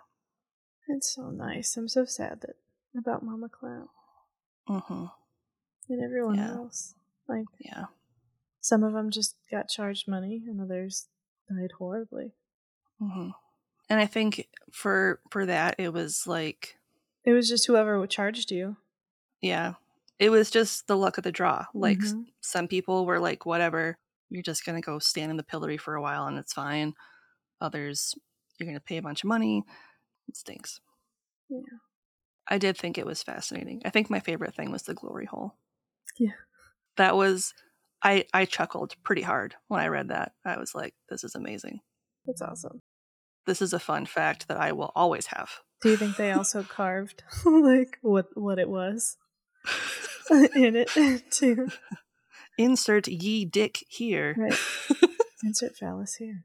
It's 0.88 1.14
so 1.14 1.30
nice. 1.30 1.74
I'm 1.78 1.88
so 1.88 2.04
sad 2.04 2.42
that 2.42 2.56
about 2.94 3.22
Mama 3.22 3.48
Clown 3.48 3.88
hmm 4.66 5.06
and 5.88 6.02
everyone 6.02 6.38
Yeah. 6.38 6.48
else. 6.48 6.94
Like 7.28 7.48
Yeah. 7.58 7.86
some 8.62 8.82
of 8.82 8.94
them 8.94 9.10
just 9.10 9.36
got 9.50 9.68
charged 9.68 10.08
money, 10.08 10.42
and 10.46 10.60
others 10.62 11.08
died 11.48 11.72
horribly. 11.72 12.32
hmm 12.98 13.30
And 13.90 14.00
I 14.00 14.06
think 14.06 14.48
for 14.72 15.20
for 15.30 15.46
that 15.46 15.76
it 15.78 15.92
was 15.92 16.26
like, 16.26 16.78
It 17.24 17.32
was 17.32 17.48
just 17.48 17.66
whoever 17.66 18.06
charged 18.06 18.50
you. 18.50 18.76
yeah, 19.40 19.74
it 20.18 20.30
was 20.30 20.50
just 20.50 20.86
the 20.86 20.96
luck 20.96 21.18
of 21.18 21.24
the 21.24 21.32
draw. 21.32 21.66
Like 21.74 22.02
Mhm. 22.02 22.30
some 22.40 22.68
people 22.68 23.06
were 23.06 23.20
like, 23.20 23.46
whatever, 23.46 23.98
you're 24.30 24.42
just 24.42 24.64
gonna 24.64 24.80
go 24.80 24.98
stand 24.98 25.30
in 25.30 25.36
the 25.36 25.42
pillory 25.42 25.76
for 25.76 25.94
a 25.94 26.02
while 26.02 26.26
and 26.26 26.38
it's 26.38 26.52
fine. 26.52 26.94
Others, 27.60 28.14
you're 28.58 28.66
gonna 28.66 28.80
pay 28.80 28.96
a 28.96 29.02
bunch 29.02 29.22
of 29.22 29.28
money. 29.28 29.64
It 30.28 30.36
stinks. 30.36 30.80
Yeah. 31.48 31.78
I 32.48 32.58
did 32.58 32.76
think 32.76 32.96
it 32.96 33.06
was 33.06 33.22
fascinating. 33.22 33.82
I 33.84 33.90
think 33.90 34.08
my 34.08 34.20
favorite 34.20 34.54
thing 34.54 34.70
was 34.70 34.82
the 34.82 34.94
glory 34.94 35.26
hole. 35.26 35.56
Yeah. 36.18 36.32
That 36.96 37.16
was 37.16 37.52
I 38.02 38.24
I 38.32 38.44
chuckled 38.44 38.94
pretty 39.02 39.22
hard 39.22 39.56
when 39.68 39.80
I 39.80 39.88
read 39.88 40.08
that. 40.08 40.32
I 40.44 40.58
was 40.58 40.74
like, 40.74 40.94
this 41.08 41.24
is 41.24 41.34
amazing. 41.34 41.80
That's 42.26 42.42
awesome. 42.42 42.82
This 43.46 43.62
is 43.62 43.72
a 43.72 43.78
fun 43.78 44.06
fact 44.06 44.48
that 44.48 44.58
I 44.58 44.72
will 44.72 44.92
always 44.94 45.26
have. 45.26 45.50
Do 45.82 45.90
you 45.90 45.96
think 45.96 46.16
they 46.16 46.32
also 46.32 46.62
carved 46.62 47.22
like 47.44 47.98
what 48.02 48.26
what 48.34 48.58
it 48.58 48.68
was 48.68 49.16
in 50.30 50.76
it 50.76 51.30
too? 51.30 51.68
Insert 52.60 53.08
ye 53.08 53.44
dick 53.46 53.82
here. 53.88 54.36
Right. 54.36 54.52
Insert 55.42 55.78
phallus 55.78 56.16
here. 56.16 56.44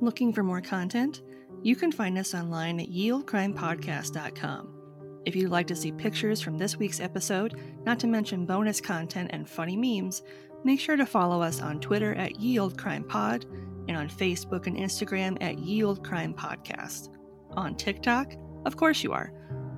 Looking 0.00 0.32
for 0.32 0.42
more 0.42 0.60
content? 0.60 1.22
You 1.62 1.76
can 1.76 1.92
find 1.92 2.18
us 2.18 2.34
online 2.34 2.80
at 2.80 2.88
yeoldecrimepodcast.com. 2.88 5.20
If 5.24 5.36
you'd 5.36 5.52
like 5.52 5.68
to 5.68 5.76
see 5.76 5.92
pictures 5.92 6.40
from 6.40 6.58
this 6.58 6.78
week's 6.78 6.98
episode, 6.98 7.60
not 7.84 8.00
to 8.00 8.08
mention 8.08 8.44
bonus 8.44 8.80
content 8.80 9.30
and 9.32 9.48
funny 9.48 9.76
memes, 9.76 10.24
make 10.64 10.80
sure 10.80 10.96
to 10.96 11.06
follow 11.06 11.40
us 11.40 11.62
on 11.62 11.78
Twitter 11.78 12.16
at 12.16 12.32
YeOldeCrimePod 12.32 13.44
and 13.86 13.96
on 13.96 14.08
Facebook 14.08 14.66
and 14.66 14.76
Instagram 14.76 15.40
at 15.40 15.58
YeOldeCrimePodcast. 15.58 17.10
On 17.52 17.76
TikTok, 17.76 18.34
of 18.66 18.76
course 18.76 19.04
you 19.04 19.12
are. 19.12 19.32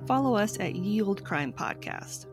Follow 0.07 0.35
us 0.35 0.59
at 0.59 0.73
YeOldeCrimePodcast. 0.73 2.25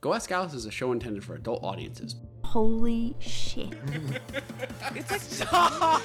Go 0.00 0.14
Ask 0.14 0.30
Alice 0.30 0.54
is 0.54 0.64
a 0.64 0.70
show 0.70 0.92
intended 0.92 1.22
for 1.22 1.34
adult 1.34 1.62
audiences. 1.62 2.16
Holy 2.48 3.14
shit. 3.20 3.74
It's 4.94 5.10
like 5.10 5.20
stop. 5.20 6.00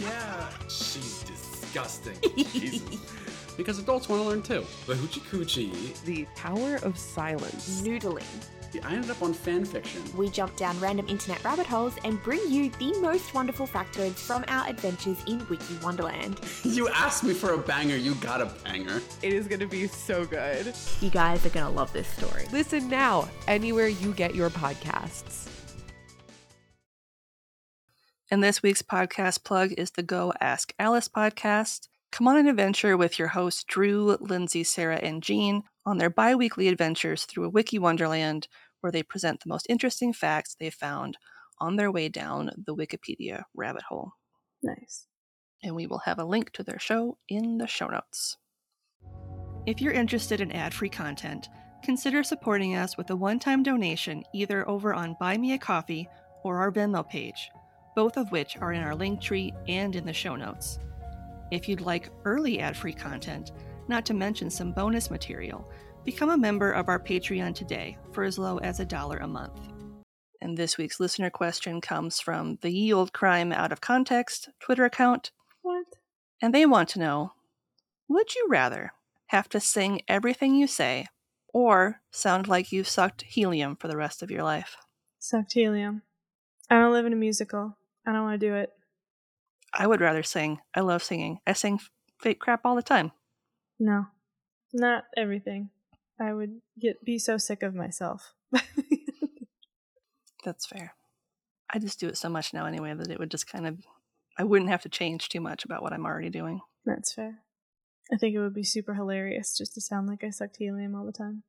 Yeah, 0.00 0.48
she's 0.68 1.22
disgusting. 1.22 2.16
Jesus. 2.36 2.98
Because 3.56 3.78
adults 3.78 4.08
want 4.08 4.20
to 4.22 4.28
learn 4.28 4.42
too. 4.42 4.66
The 4.88 4.94
hoochie 4.94 5.20
coochie. 5.30 6.02
the 6.02 6.26
power 6.34 6.80
of 6.82 6.98
silence. 6.98 7.82
Noodling. 7.82 8.24
I 8.78 8.94
ended 8.94 9.10
up 9.10 9.22
on 9.22 9.34
fan 9.34 9.64
fiction. 9.64 10.02
We 10.16 10.28
jump 10.28 10.56
down 10.56 10.78
random 10.78 11.08
internet 11.08 11.42
rabbit 11.42 11.66
holes 11.66 11.94
and 12.04 12.22
bring 12.22 12.40
you 12.48 12.70
the 12.78 12.92
most 13.00 13.34
wonderful 13.34 13.66
factoids 13.66 14.14
from 14.14 14.44
our 14.48 14.68
adventures 14.68 15.18
in 15.26 15.46
Wiki 15.48 15.76
Wonderland. 15.82 16.40
You 16.80 16.88
asked 16.88 17.24
me 17.24 17.34
for 17.34 17.54
a 17.54 17.58
banger, 17.58 17.96
you 17.96 18.14
got 18.16 18.40
a 18.40 18.46
banger. 18.64 19.02
It 19.22 19.32
is 19.32 19.48
gonna 19.48 19.66
be 19.66 19.86
so 19.86 20.24
good. 20.24 20.72
You 21.00 21.10
guys 21.10 21.44
are 21.44 21.50
gonna 21.50 21.70
love 21.70 21.92
this 21.92 22.06
story. 22.06 22.44
Listen 22.52 22.88
now, 22.88 23.28
anywhere 23.48 23.88
you 23.88 24.12
get 24.12 24.34
your 24.34 24.50
podcasts. 24.50 25.48
And 28.30 28.42
this 28.42 28.62
week's 28.62 28.82
podcast 28.82 29.42
plug 29.42 29.72
is 29.72 29.90
the 29.90 30.04
Go 30.04 30.32
Ask 30.40 30.72
Alice 30.78 31.08
podcast. 31.08 31.88
Come 32.12 32.28
on 32.28 32.36
an 32.36 32.46
adventure 32.46 32.96
with 32.96 33.18
your 33.18 33.28
hosts 33.28 33.64
Drew, 33.64 34.16
Lindsay, 34.20 34.62
Sara, 34.62 34.96
and 34.96 35.22
Gene 35.22 35.64
on 35.86 35.98
their 35.98 36.10
bi 36.10 36.34
weekly 36.34 36.68
adventures 36.68 37.24
through 37.24 37.44
a 37.44 37.50
wiki 37.50 37.78
wonderland 37.78 38.48
where 38.80 38.92
they 38.92 39.02
present 39.02 39.40
the 39.40 39.48
most 39.48 39.66
interesting 39.68 40.12
facts 40.12 40.56
they 40.58 40.70
found 40.70 41.16
on 41.60 41.76
their 41.76 41.90
way 41.90 42.08
down 42.08 42.50
the 42.66 42.74
Wikipedia 42.74 43.42
rabbit 43.54 43.82
hole. 43.82 44.12
Nice. 44.62 45.06
And 45.62 45.74
we 45.74 45.86
will 45.86 45.98
have 45.98 46.18
a 46.18 46.24
link 46.24 46.52
to 46.52 46.62
their 46.62 46.78
show 46.78 47.18
in 47.28 47.58
the 47.58 47.66
show 47.66 47.88
notes. 47.88 48.38
If 49.66 49.80
you're 49.80 49.92
interested 49.92 50.40
in 50.40 50.52
ad 50.52 50.72
free 50.72 50.88
content, 50.88 51.48
consider 51.84 52.22
supporting 52.22 52.76
us 52.76 52.96
with 52.96 53.10
a 53.10 53.16
one 53.16 53.38
time 53.38 53.62
donation 53.62 54.24
either 54.34 54.66
over 54.68 54.94
on 54.94 55.16
Buy 55.20 55.36
Me 55.36 55.52
a 55.52 55.58
Coffee 55.58 56.08
or 56.44 56.58
our 56.58 56.72
Venmo 56.72 57.06
page, 57.06 57.50
both 57.94 58.16
of 58.16 58.32
which 58.32 58.56
are 58.58 58.72
in 58.72 58.82
our 58.82 58.94
link 58.94 59.20
tree 59.20 59.52
and 59.68 59.94
in 59.94 60.06
the 60.06 60.12
show 60.12 60.34
notes. 60.34 60.78
If 61.50 61.68
you'd 61.68 61.82
like 61.82 62.10
early 62.24 62.60
ad 62.60 62.76
free 62.76 62.92
content, 62.92 63.52
not 63.90 64.06
to 64.06 64.14
mention 64.14 64.48
some 64.48 64.72
bonus 64.72 65.10
material, 65.10 65.68
become 66.04 66.30
a 66.30 66.38
member 66.38 66.72
of 66.72 66.88
our 66.88 66.98
Patreon 66.98 67.54
today 67.54 67.98
for 68.12 68.24
as 68.24 68.38
low 68.38 68.56
as 68.58 68.80
a 68.80 68.86
dollar 68.86 69.18
a 69.18 69.28
month. 69.28 69.60
And 70.40 70.56
this 70.56 70.78
week's 70.78 71.00
listener 71.00 71.28
question 71.28 71.82
comes 71.82 72.20
from 72.20 72.56
the 72.62 72.70
Ye 72.70 72.94
Olde 72.94 73.12
Crime 73.12 73.52
Out 73.52 73.72
of 73.72 73.82
Context 73.82 74.48
Twitter 74.60 74.86
account. 74.86 75.32
What? 75.60 75.84
And 76.40 76.54
they 76.54 76.64
want 76.64 76.88
to 76.90 76.98
know 76.98 77.32
Would 78.08 78.34
you 78.34 78.46
rather 78.48 78.92
have 79.26 79.48
to 79.50 79.60
sing 79.60 80.00
everything 80.08 80.54
you 80.54 80.66
say 80.66 81.06
or 81.52 82.00
sound 82.10 82.48
like 82.48 82.72
you've 82.72 82.88
sucked 82.88 83.22
helium 83.22 83.76
for 83.76 83.88
the 83.88 83.96
rest 83.96 84.22
of 84.22 84.30
your 84.30 84.42
life? 84.42 84.76
Sucked 85.18 85.52
helium. 85.52 86.02
I 86.70 86.76
don't 86.76 86.92
live 86.92 87.04
in 87.04 87.12
a 87.12 87.16
musical. 87.16 87.76
I 88.06 88.12
don't 88.12 88.22
want 88.22 88.40
to 88.40 88.46
do 88.46 88.54
it. 88.54 88.70
I 89.74 89.86
would 89.86 90.00
rather 90.00 90.22
sing. 90.22 90.60
I 90.74 90.80
love 90.80 91.02
singing. 91.02 91.40
I 91.46 91.52
sing 91.52 91.80
fake 92.18 92.38
crap 92.38 92.62
all 92.64 92.76
the 92.76 92.82
time. 92.82 93.12
No. 93.80 94.06
Not 94.72 95.04
everything. 95.16 95.70
I 96.20 96.32
would 96.32 96.60
get 96.78 97.02
be 97.04 97.18
so 97.18 97.38
sick 97.38 97.62
of 97.62 97.74
myself. 97.74 98.34
That's 100.44 100.66
fair. 100.66 100.94
I 101.72 101.78
just 101.78 101.98
do 101.98 102.08
it 102.08 102.18
so 102.18 102.28
much 102.28 102.52
now 102.52 102.66
anyway 102.66 102.94
that 102.94 103.10
it 103.10 103.18
would 103.18 103.30
just 103.30 103.50
kind 103.50 103.66
of, 103.66 103.78
I 104.38 104.44
wouldn't 104.44 104.70
have 104.70 104.82
to 104.82 104.88
change 104.88 105.28
too 105.28 105.40
much 105.40 105.64
about 105.64 105.82
what 105.82 105.92
I'm 105.92 106.04
already 106.06 106.30
doing. 106.30 106.60
That's 106.84 107.12
fair. 107.12 107.40
I 108.12 108.16
think 108.16 108.34
it 108.34 108.40
would 108.40 108.54
be 108.54 108.64
super 108.64 108.94
hilarious 108.94 109.56
just 109.56 109.74
to 109.74 109.80
sound 109.80 110.08
like 110.08 110.24
I 110.24 110.30
sucked 110.30 110.56
helium 110.56 110.94
all 110.94 111.06
the 111.06 111.12
time. 111.12 111.42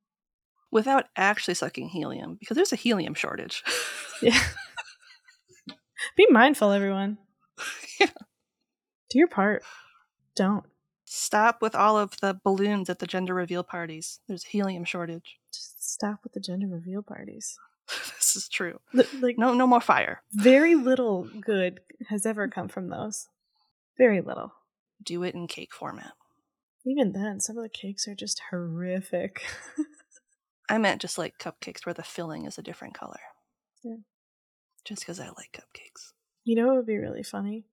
Without 0.71 1.05
actually 1.17 1.55
sucking 1.55 1.89
helium, 1.89 2.36
because 2.39 2.55
there's 2.55 2.71
a 2.73 2.77
helium 2.77 3.13
shortage. 3.13 3.63
Yeah. 4.21 4.39
be 6.15 6.27
mindful, 6.29 6.71
everyone. 6.71 7.17
Yeah. 7.99 8.11
Do 9.09 9.17
your 9.17 9.27
part. 9.27 9.63
Don't. 10.36 10.63
Stop 11.14 11.62
with 11.62 11.76
all 11.76 11.97
of 11.97 12.18
the 12.22 12.39
balloons 12.41 12.89
at 12.89 12.99
the 12.99 13.05
gender 13.05 13.34
reveal 13.34 13.64
parties. 13.64 14.22
There's 14.30 14.45
a 14.45 14.47
helium 14.47 14.86
shortage. 14.86 15.38
Just 15.53 15.91
stop 15.91 16.20
with 16.24 16.32
the 16.32 16.39
gender 16.39 16.68
reveal 16.68 17.01
parties. 17.01 17.57
this 18.16 18.36
is 18.38 18.47
true. 18.47 18.80
Li- 18.93 19.03
Like, 19.20 19.38
No, 19.38 19.53
no 19.53 19.68
more 19.68 19.82
fire. 19.82 20.22
very 20.32 20.76
little 20.76 21.28
good 21.41 21.82
has 22.07 22.26
ever 22.26 22.47
come 22.47 22.70
from 22.70 22.88
those. 22.89 23.28
Very 23.97 24.22
little. 24.22 24.53
Do 25.03 25.24
it 25.24 25.36
in 25.36 25.47
cake 25.47 25.74
format. 25.74 26.14
Even 26.86 27.12
then, 27.12 27.41
some 27.41 27.57
of 27.57 27.64
the 27.64 27.70
cakes 27.70 28.07
are 28.07 28.16
just 28.16 28.41
horrific. 28.49 29.41
I 30.70 30.78
meant 30.78 31.01
just 31.01 31.18
like 31.18 31.38
cupcakes 31.38 31.86
where 31.86 31.93
the 31.93 32.03
filling 32.03 32.45
is 32.45 32.57
a 32.57 32.62
different 32.64 32.93
color. 32.93 33.20
Yeah. 33.84 33.97
Just 34.86 35.01
because 35.01 35.20
I 35.20 35.26
like 35.26 35.51
cupcakes. 35.53 36.14
you 36.45 36.55
know 36.55 36.68
what 36.68 36.78
would 36.78 36.86
be 36.86 36.97
really 36.97 37.24
funny? 37.24 37.66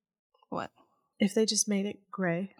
What? 0.48 0.72
If 1.20 1.34
they 1.34 1.46
just 1.46 1.68
made 1.68 1.86
it 1.86 2.00
gray. 2.10 2.54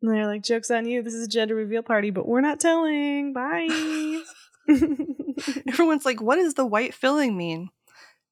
And 0.00 0.12
they're 0.12 0.26
like, 0.26 0.42
joke's 0.42 0.70
on 0.70 0.86
you, 0.86 1.02
this 1.02 1.14
is 1.14 1.26
a 1.26 1.30
gender 1.30 1.54
reveal 1.54 1.82
party, 1.82 2.10
but 2.10 2.26
we're 2.26 2.40
not 2.40 2.60
telling. 2.60 3.32
Bye. 3.32 4.22
Everyone's 5.68 6.04
like, 6.04 6.20
what 6.20 6.36
does 6.36 6.54
the 6.54 6.66
white 6.66 6.94
filling 6.94 7.36
mean? 7.36 7.70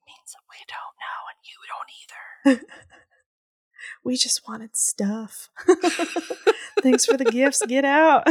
means 0.06 0.32
that 0.32 0.44
we 0.50 0.56
don't 0.68 0.96
know 1.00 1.20
and 1.30 1.38
you 1.42 2.54
don't 2.54 2.60
either. 2.60 2.66
we 4.04 4.16
just 4.16 4.46
wanted 4.46 4.76
stuff. 4.76 5.48
Thanks 6.82 7.06
for 7.06 7.16
the 7.16 7.24
gifts. 7.24 7.64
Get 7.66 7.84
out. 7.84 8.26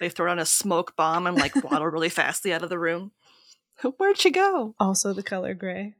They 0.00 0.08
throw 0.08 0.26
down 0.26 0.38
a 0.38 0.44
smoke 0.44 0.94
bomb 0.96 1.26
and 1.26 1.36
like 1.36 1.54
waddle 1.64 1.86
really 1.86 2.08
fastly 2.08 2.52
out 2.52 2.62
of 2.62 2.68
the 2.68 2.78
room. 2.78 3.12
Where'd 3.96 4.18
she 4.18 4.30
go? 4.30 4.74
also, 4.78 5.12
the 5.12 5.22
color 5.22 5.54
gray. 5.54 5.94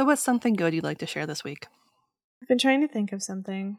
So, 0.00 0.06
what's 0.06 0.22
something 0.22 0.54
good 0.54 0.72
you'd 0.72 0.82
like 0.82 0.96
to 1.00 1.06
share 1.06 1.26
this 1.26 1.44
week? 1.44 1.66
I've 2.40 2.48
been 2.48 2.56
trying 2.56 2.80
to 2.80 2.88
think 2.88 3.12
of 3.12 3.22
something. 3.22 3.76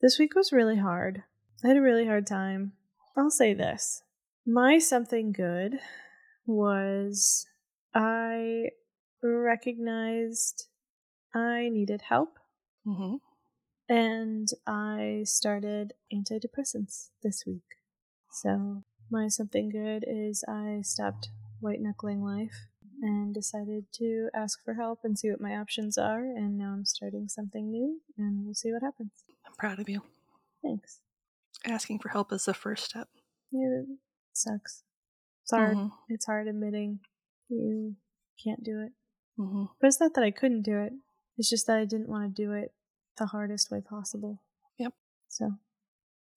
This 0.00 0.20
week 0.20 0.36
was 0.36 0.52
really 0.52 0.76
hard. 0.76 1.24
I 1.64 1.66
had 1.66 1.76
a 1.76 1.80
really 1.80 2.06
hard 2.06 2.28
time. 2.28 2.74
I'll 3.16 3.28
say 3.28 3.54
this. 3.54 4.04
My 4.46 4.78
something 4.78 5.32
good 5.32 5.80
was 6.46 7.44
I 7.92 8.66
recognized 9.20 10.68
I 11.34 11.70
needed 11.70 12.02
help 12.02 12.38
Mm-hmm. 12.86 13.16
and 13.88 14.46
I 14.68 15.22
started 15.24 15.94
antidepressants 16.14 17.08
this 17.24 17.42
week. 17.44 17.80
So, 18.30 18.84
my 19.10 19.26
something 19.26 19.70
good 19.70 20.04
is 20.06 20.44
I 20.46 20.82
stopped 20.82 21.30
white 21.58 21.80
knuckling 21.80 22.22
life 22.22 22.68
and 23.04 23.34
decided 23.34 23.84
to 23.92 24.30
ask 24.34 24.64
for 24.64 24.74
help 24.74 25.00
and 25.04 25.18
see 25.18 25.30
what 25.30 25.40
my 25.40 25.56
options 25.56 25.98
are. 25.98 26.24
And 26.24 26.56
now 26.56 26.72
I'm 26.72 26.86
starting 26.86 27.28
something 27.28 27.70
new 27.70 28.00
and 28.16 28.44
we'll 28.44 28.54
see 28.54 28.72
what 28.72 28.82
happens. 28.82 29.12
I'm 29.46 29.52
proud 29.54 29.78
of 29.78 29.88
you. 29.88 30.02
Thanks. 30.62 31.00
Asking 31.66 31.98
for 31.98 32.08
help 32.08 32.32
is 32.32 32.46
the 32.46 32.54
first 32.54 32.84
step. 32.84 33.08
Yeah, 33.50 33.82
it 33.82 33.86
sucks. 34.32 34.82
It's 35.42 35.50
hard. 35.52 35.76
Mhm. 35.76 35.92
It's 36.08 36.24
hard 36.24 36.48
admitting 36.48 37.00
you 37.48 37.96
can't 38.42 38.64
do 38.64 38.80
it. 38.80 38.92
Mm-hmm. 39.38 39.64
But 39.80 39.86
it's 39.88 40.00
not 40.00 40.14
that 40.14 40.24
I 40.24 40.30
couldn't 40.30 40.62
do 40.62 40.78
it. 40.78 40.92
It's 41.36 41.50
just 41.50 41.66
that 41.66 41.78
I 41.78 41.84
didn't 41.84 42.08
want 42.08 42.24
to 42.34 42.42
do 42.42 42.52
it 42.52 42.72
the 43.18 43.26
hardest 43.26 43.70
way 43.70 43.80
possible. 43.80 44.40
Yep. 44.78 44.94
So, 45.28 45.52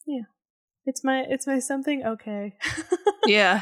yeah. 0.05 0.23
It's 0.85 1.03
my 1.03 1.21
it's 1.21 1.47
my 1.47 1.59
something 1.59 2.05
okay. 2.05 2.57
Yeah. 3.25 3.59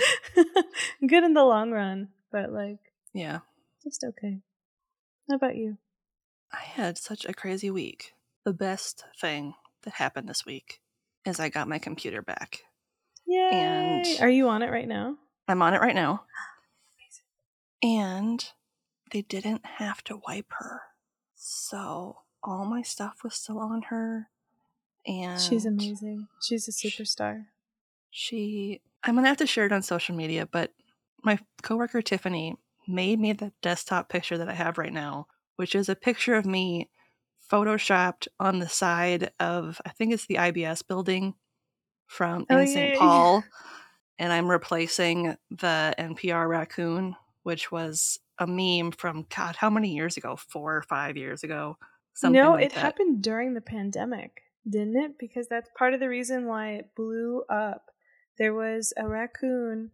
Good 1.08 1.24
in 1.24 1.34
the 1.34 1.43
long 1.43 1.72
run, 1.72 2.10
but 2.32 2.51
like 2.51 2.85
Yeah. 3.16 3.39
just 3.84 4.03
okay. 4.03 4.39
How 5.30 5.36
about 5.38 5.55
you? 5.55 5.78
I 6.53 6.59
had 6.59 6.97
such 6.97 7.26
a 7.26 7.34
crazy 7.34 7.72
week. 7.72 8.13
The 8.45 8.53
best 8.53 9.05
thing 9.20 9.53
that 9.84 9.93
happened 9.95 10.28
this 10.30 10.45
week 10.45 10.82
is 11.26 11.39
I 11.39 11.49
got 11.49 11.68
my 11.68 11.80
computer 11.80 12.22
back. 12.22 12.61
Yay! 13.26 13.49
And- 13.51 14.22
Are 14.22 14.30
you 14.30 14.49
on 14.49 14.61
it 14.61 14.70
right 14.72 14.88
now? 14.88 15.18
I'm 15.47 15.61
on 15.61 15.74
it 15.74 15.82
right 15.82 15.95
now. 15.95 16.24
And 17.82 18.45
they 19.11 19.22
didn't 19.22 19.66
have 19.66 20.03
to 20.05 20.18
wipe 20.28 20.51
her. 20.59 20.82
So 21.36 22.18
all 22.43 22.66
my 22.66 22.82
stuff 22.82 23.24
was 23.24 23.36
still 23.36 23.59
on 23.59 23.84
her. 23.84 24.30
And 25.05 25.39
She's 25.39 25.66
amazing. 25.66 26.28
She's 26.41 26.68
a 26.68 26.72
superstar. 26.72 27.45
She 28.09 28.82
I'm 29.03 29.16
gonna 29.16 29.28
have 29.28 29.38
to 29.38 29.47
share 29.47 29.66
it 29.68 29.72
on 29.72 29.84
social 29.84 30.16
media, 30.16 30.47
but 30.47 30.72
my 31.24 31.38
coworker 31.61 32.01
Tiffany 32.01 32.55
made 32.88 33.20
me 33.20 33.34
the 33.34 33.52
desktop 33.62 34.10
picture 34.10 34.38
that 34.38 34.50
I 34.50 34.54
have 34.54 34.78
right 34.78 34.94
now, 34.94 35.28
which 35.56 35.76
is 35.76 35.90
a 35.90 35.96
picture 35.96 36.36
of 36.36 36.46
me 36.46 36.90
photoshopped 37.52 38.28
on 38.40 38.60
the 38.60 38.70
side 38.70 39.32
of 39.40 39.80
I 39.86 39.90
think 39.90 40.14
it's 40.14 40.26
the 40.26 40.36
IBS 40.36 40.86
building 40.88 41.36
from 42.08 42.46
Oh, 42.50 42.58
in 42.58 42.68
St. 42.68 42.98
Paul, 43.00 43.44
and 44.20 44.32
I'm 44.32 44.50
replacing 44.50 45.36
the 45.50 45.94
NPR 45.98 46.48
raccoon, 46.48 47.16
which 47.44 47.72
was 47.72 48.20
a 48.40 48.48
meme 48.48 48.92
from 48.92 49.26
God, 49.36 49.56
how 49.56 49.70
many 49.70 49.94
years 49.94 50.18
ago? 50.18 50.36
Four 50.36 50.76
or 50.76 50.82
five 50.82 51.18
years 51.18 51.44
ago. 51.44 51.78
Something 52.14 52.42
no, 52.42 52.52
like 52.52 52.66
it 52.66 52.74
that. 52.74 52.80
happened 52.80 53.22
during 53.22 53.54
the 53.54 53.62
pandemic, 53.62 54.42
didn't 54.70 54.96
it? 54.96 55.18
Because 55.20 55.48
that's 55.48 55.70
part 55.78 55.94
of 55.94 56.00
the 56.00 56.10
reason 56.10 56.46
why 56.46 56.74
it 56.74 56.96
blew 56.96 57.44
up. 57.50 57.92
There 58.38 58.54
was 58.54 58.94
a 58.98 59.08
raccoon 59.08 59.92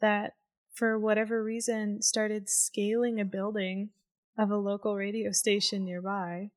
that, 0.00 0.34
for 0.76 0.98
whatever 0.98 1.42
reason, 1.42 2.00
started 2.02 2.48
scaling 2.48 3.18
a 3.20 3.24
building 3.24 3.90
of 4.38 4.50
a 4.50 4.56
local 4.56 4.94
radio 4.94 5.32
station 5.32 5.84
nearby. 5.84 6.50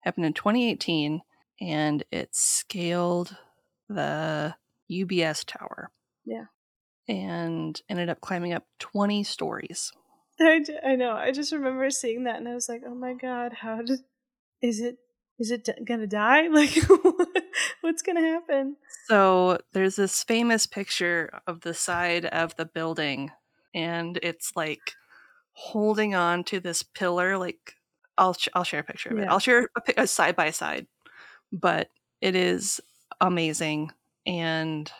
happened 0.00 0.24
in 0.26 0.32
2018 0.32 1.20
and 1.60 2.02
it 2.10 2.28
scaled 2.34 3.36
the 3.88 4.54
UBS 4.90 5.44
tower 5.44 5.90
Yeah. 6.24 6.44
and 7.08 7.80
ended 7.88 8.08
up 8.08 8.20
climbing 8.20 8.52
up 8.52 8.64
20 8.78 9.24
stories. 9.24 9.92
I, 10.40 10.64
I 10.86 10.94
know. 10.96 11.12
I 11.12 11.30
just 11.32 11.52
remember 11.52 11.90
seeing 11.90 12.24
that 12.24 12.36
and 12.36 12.48
I 12.48 12.54
was 12.54 12.68
like, 12.68 12.82
oh 12.86 12.94
my 12.94 13.14
god, 13.14 13.52
how 13.60 13.82
did. 13.82 14.00
Is 14.62 14.80
it. 14.80 14.98
Is 15.38 15.50
it 15.50 15.64
d- 15.64 15.72
gonna 15.84 16.06
die? 16.06 16.46
Like, 16.52 16.70
what's 17.80 18.02
gonna 18.02 18.20
happen? 18.20 18.76
So 19.08 19.58
there's 19.72 19.96
this 19.96 20.22
famous 20.22 20.64
picture 20.66 21.40
of 21.48 21.60
the 21.62 21.74
side 21.74 22.24
of 22.26 22.54
the 22.56 22.64
building 22.64 23.30
and 23.74 24.18
it's 24.22 24.52
like 24.56 24.92
holding 25.52 26.14
on 26.14 26.44
to 26.44 26.60
this 26.60 26.82
pillar 26.82 27.36
like 27.38 27.74
I'll 28.16 28.34
sh- 28.34 28.48
I'll 28.54 28.64
share 28.64 28.80
a 28.80 28.84
picture 28.84 29.10
of 29.10 29.18
it. 29.18 29.28
I'll 29.28 29.38
share 29.40 29.68
a, 29.76 29.80
pi- 29.80 30.02
a 30.02 30.06
side 30.06 30.36
by 30.36 30.50
side. 30.50 30.86
But 31.52 31.88
it 32.20 32.34
is 32.36 32.80
amazing 33.20 33.90
and 34.26 34.90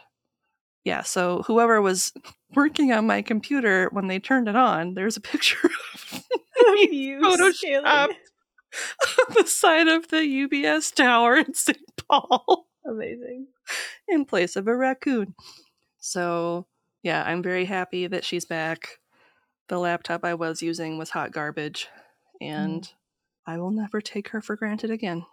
yeah, 0.85 1.03
so 1.03 1.43
whoever 1.47 1.81
was 1.81 2.13
working 2.55 2.93
on 2.93 3.07
my 3.07 3.23
computer 3.23 3.89
when 3.93 4.07
they 4.07 4.19
turned 4.19 4.49
it 4.49 4.57
on, 4.57 4.95
there's 4.95 5.17
a 5.17 5.21
picture 5.21 5.59
of 5.67 6.23
you 6.91 7.21
photoshopped 7.21 7.85
on 7.87 9.35
the 9.35 9.47
side 9.47 9.89
of 9.89 10.09
the 10.09 10.17
UBS 10.17 10.93
tower 10.95 11.37
in 11.37 11.55
St. 11.55 11.79
Paul 12.09 12.67
Amazing. 12.87 13.47
in 14.09 14.25
place 14.25 14.57
of 14.57 14.69
a 14.69 14.77
raccoon. 14.77 15.35
So, 15.99 16.67
yeah, 17.05 17.23
I'm 17.23 17.43
very 17.43 17.67
happy 17.67 18.07
that 18.07 18.25
she's 18.25 18.47
back. 18.47 18.99
The 19.69 19.79
laptop 19.79 20.25
I 20.25 20.35
was 20.35 20.63
using 20.63 20.97
was 20.99 21.11
hot 21.11 21.33
garbage, 21.33 21.89
mm-hmm. 22.43 22.53
and 22.53 22.93
I 23.47 23.59
will 23.59 23.71
never 23.71 24.01
take 24.01 24.31
her 24.31 24.41
for 24.41 24.57
granted 24.57 24.91
again. 24.91 25.27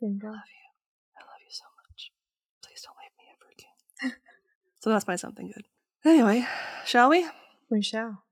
Thank 0.00 0.22
you. 0.22 0.28
I 0.28 0.32
love 0.32 0.40
you 1.44 1.50
so 1.50 1.64
much. 1.88 2.12
Please 2.64 2.82
don't 2.84 2.96
leave 2.96 3.10
me 3.18 3.24
ever 3.34 3.52
again. 3.52 4.16
so 4.78 4.90
that's 4.90 5.08
my 5.08 5.16
something 5.16 5.50
good. 5.52 5.64
Anyway, 6.04 6.46
shall 6.86 7.10
we? 7.10 7.26
We 7.68 7.82
shall. 7.82 8.22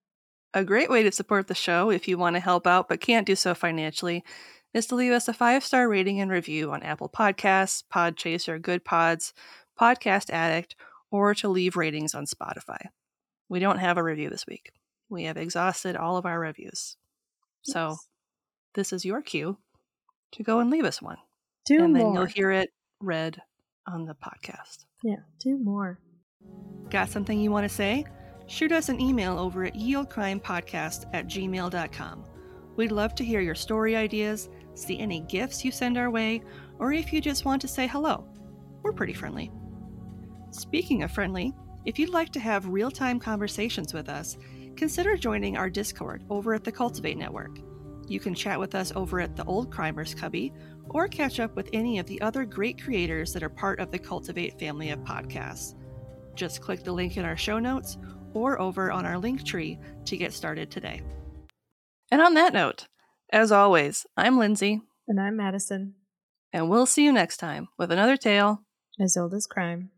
A 0.54 0.64
great 0.64 0.88
way 0.88 1.02
to 1.02 1.12
support 1.12 1.48
the 1.48 1.54
show 1.54 1.90
if 1.90 2.06
you 2.06 2.16
want 2.16 2.36
to 2.36 2.40
help 2.40 2.66
out 2.66 2.88
but 2.88 3.00
can't 3.00 3.26
do 3.26 3.34
so 3.34 3.54
financially 3.54 4.24
is 4.72 4.86
to 4.86 4.94
leave 4.94 5.12
us 5.12 5.26
a 5.26 5.34
five 5.34 5.64
star 5.64 5.88
rating 5.88 6.20
and 6.20 6.30
review 6.30 6.70
on 6.70 6.84
Apple 6.84 7.08
Podcasts, 7.08 7.82
Podchaser, 7.92 8.60
Goodpods, 8.60 9.32
Podcast 9.78 10.30
Addict, 10.30 10.76
or 11.10 11.34
to 11.34 11.48
leave 11.48 11.76
ratings 11.76 12.14
on 12.14 12.26
Spotify. 12.26 12.78
We 13.48 13.60
don't 13.60 13.78
have 13.78 13.96
a 13.96 14.02
review 14.02 14.30
this 14.30 14.46
week. 14.46 14.72
We 15.08 15.24
have 15.24 15.36
exhausted 15.36 15.96
all 15.96 16.16
of 16.16 16.26
our 16.26 16.38
reviews. 16.38 16.96
So 17.62 17.96
this 18.74 18.92
is 18.92 19.04
your 19.04 19.22
cue 19.22 19.58
to 20.32 20.42
go 20.42 20.60
and 20.60 20.70
leave 20.70 20.84
us 20.84 21.00
one. 21.00 21.16
Do 21.66 21.78
more. 21.78 21.84
and 21.84 21.94
more. 21.94 22.02
then 22.02 22.14
you'll 22.14 22.26
hear 22.26 22.50
it 22.50 22.70
read 23.00 23.40
on 23.86 24.04
the 24.04 24.14
podcast. 24.14 24.84
yeah, 25.02 25.16
do 25.40 25.58
more. 25.58 25.98
Got 26.90 27.08
something 27.08 27.40
you 27.40 27.50
want 27.50 27.68
to 27.68 27.74
say? 27.74 28.04
Shoot 28.46 28.72
us 28.72 28.88
an 28.88 29.00
email 29.00 29.38
over 29.38 29.64
at 29.64 29.74
yeoldecrimepodcast 29.74 31.06
at 31.12 31.26
gmail.com. 31.26 32.24
We'd 32.76 32.92
love 32.92 33.14
to 33.16 33.24
hear 33.24 33.40
your 33.40 33.54
story 33.54 33.96
ideas, 33.96 34.48
see 34.74 34.98
any 34.98 35.20
gifts 35.20 35.64
you 35.64 35.72
send 35.72 35.98
our 35.98 36.10
way, 36.10 36.42
or 36.78 36.92
if 36.92 37.12
you 37.12 37.20
just 37.20 37.44
want 37.44 37.60
to 37.62 37.68
say 37.68 37.86
hello. 37.86 38.26
We're 38.82 38.92
pretty 38.92 39.12
friendly. 39.14 39.50
Speaking 40.50 41.02
of 41.02 41.10
friendly, 41.10 41.52
if 41.84 41.98
you'd 41.98 42.10
like 42.10 42.32
to 42.32 42.40
have 42.40 42.66
real 42.66 42.90
time 42.90 43.18
conversations 43.20 43.92
with 43.92 44.08
us, 44.08 44.38
consider 44.76 45.16
joining 45.16 45.56
our 45.56 45.68
Discord 45.68 46.24
over 46.30 46.54
at 46.54 46.64
the 46.64 46.72
Cultiv8 46.72 47.16
Network. 47.16 47.58
You 48.06 48.18
can 48.20 48.34
chat 48.34 48.58
with 48.58 48.74
us 48.74 48.92
over 48.96 49.20
at 49.20 49.36
the 49.36 49.44
Olde 49.44 49.70
Crimers 49.70 50.16
Cubby 50.16 50.52
or 50.88 51.06
catch 51.08 51.40
up 51.40 51.54
with 51.54 51.68
any 51.72 51.98
of 51.98 52.06
the 52.06 52.20
other 52.22 52.44
great 52.44 52.82
creators 52.82 53.32
that 53.34 53.42
are 53.42 53.50
part 53.50 53.80
of 53.80 53.90
the 53.90 53.98
Cultiv8 53.98 54.58
family 54.58 54.90
of 54.90 55.00
podcasts. 55.00 55.74
Just 56.34 56.62
click 56.62 56.82
the 56.82 56.92
link 56.92 57.16
in 57.18 57.24
our 57.24 57.36
show 57.36 57.58
notes 57.58 57.98
or 58.32 58.58
over 58.60 58.90
on 58.90 59.04
our 59.04 59.18
link 59.18 59.44
tree 59.44 59.78
to 60.06 60.16
get 60.16 60.32
started 60.32 60.70
today. 60.70 61.02
And 62.10 62.22
on 62.22 62.34
that 62.34 62.54
note, 62.54 62.88
as 63.30 63.52
always, 63.52 64.06
I'm 64.16 64.38
Lindsay, 64.38 64.80
And 65.06 65.20
I'm 65.20 65.36
Madison, 65.36 65.94
and 66.52 66.70
we'll 66.70 66.86
see 66.86 67.04
you 67.04 67.12
next 67.12 67.36
time 67.36 67.68
with 67.76 67.92
another 67.92 68.16
tale 68.16 68.62
as 68.98 69.16
old 69.16 69.34
as 69.34 69.46
crime. 69.46 69.90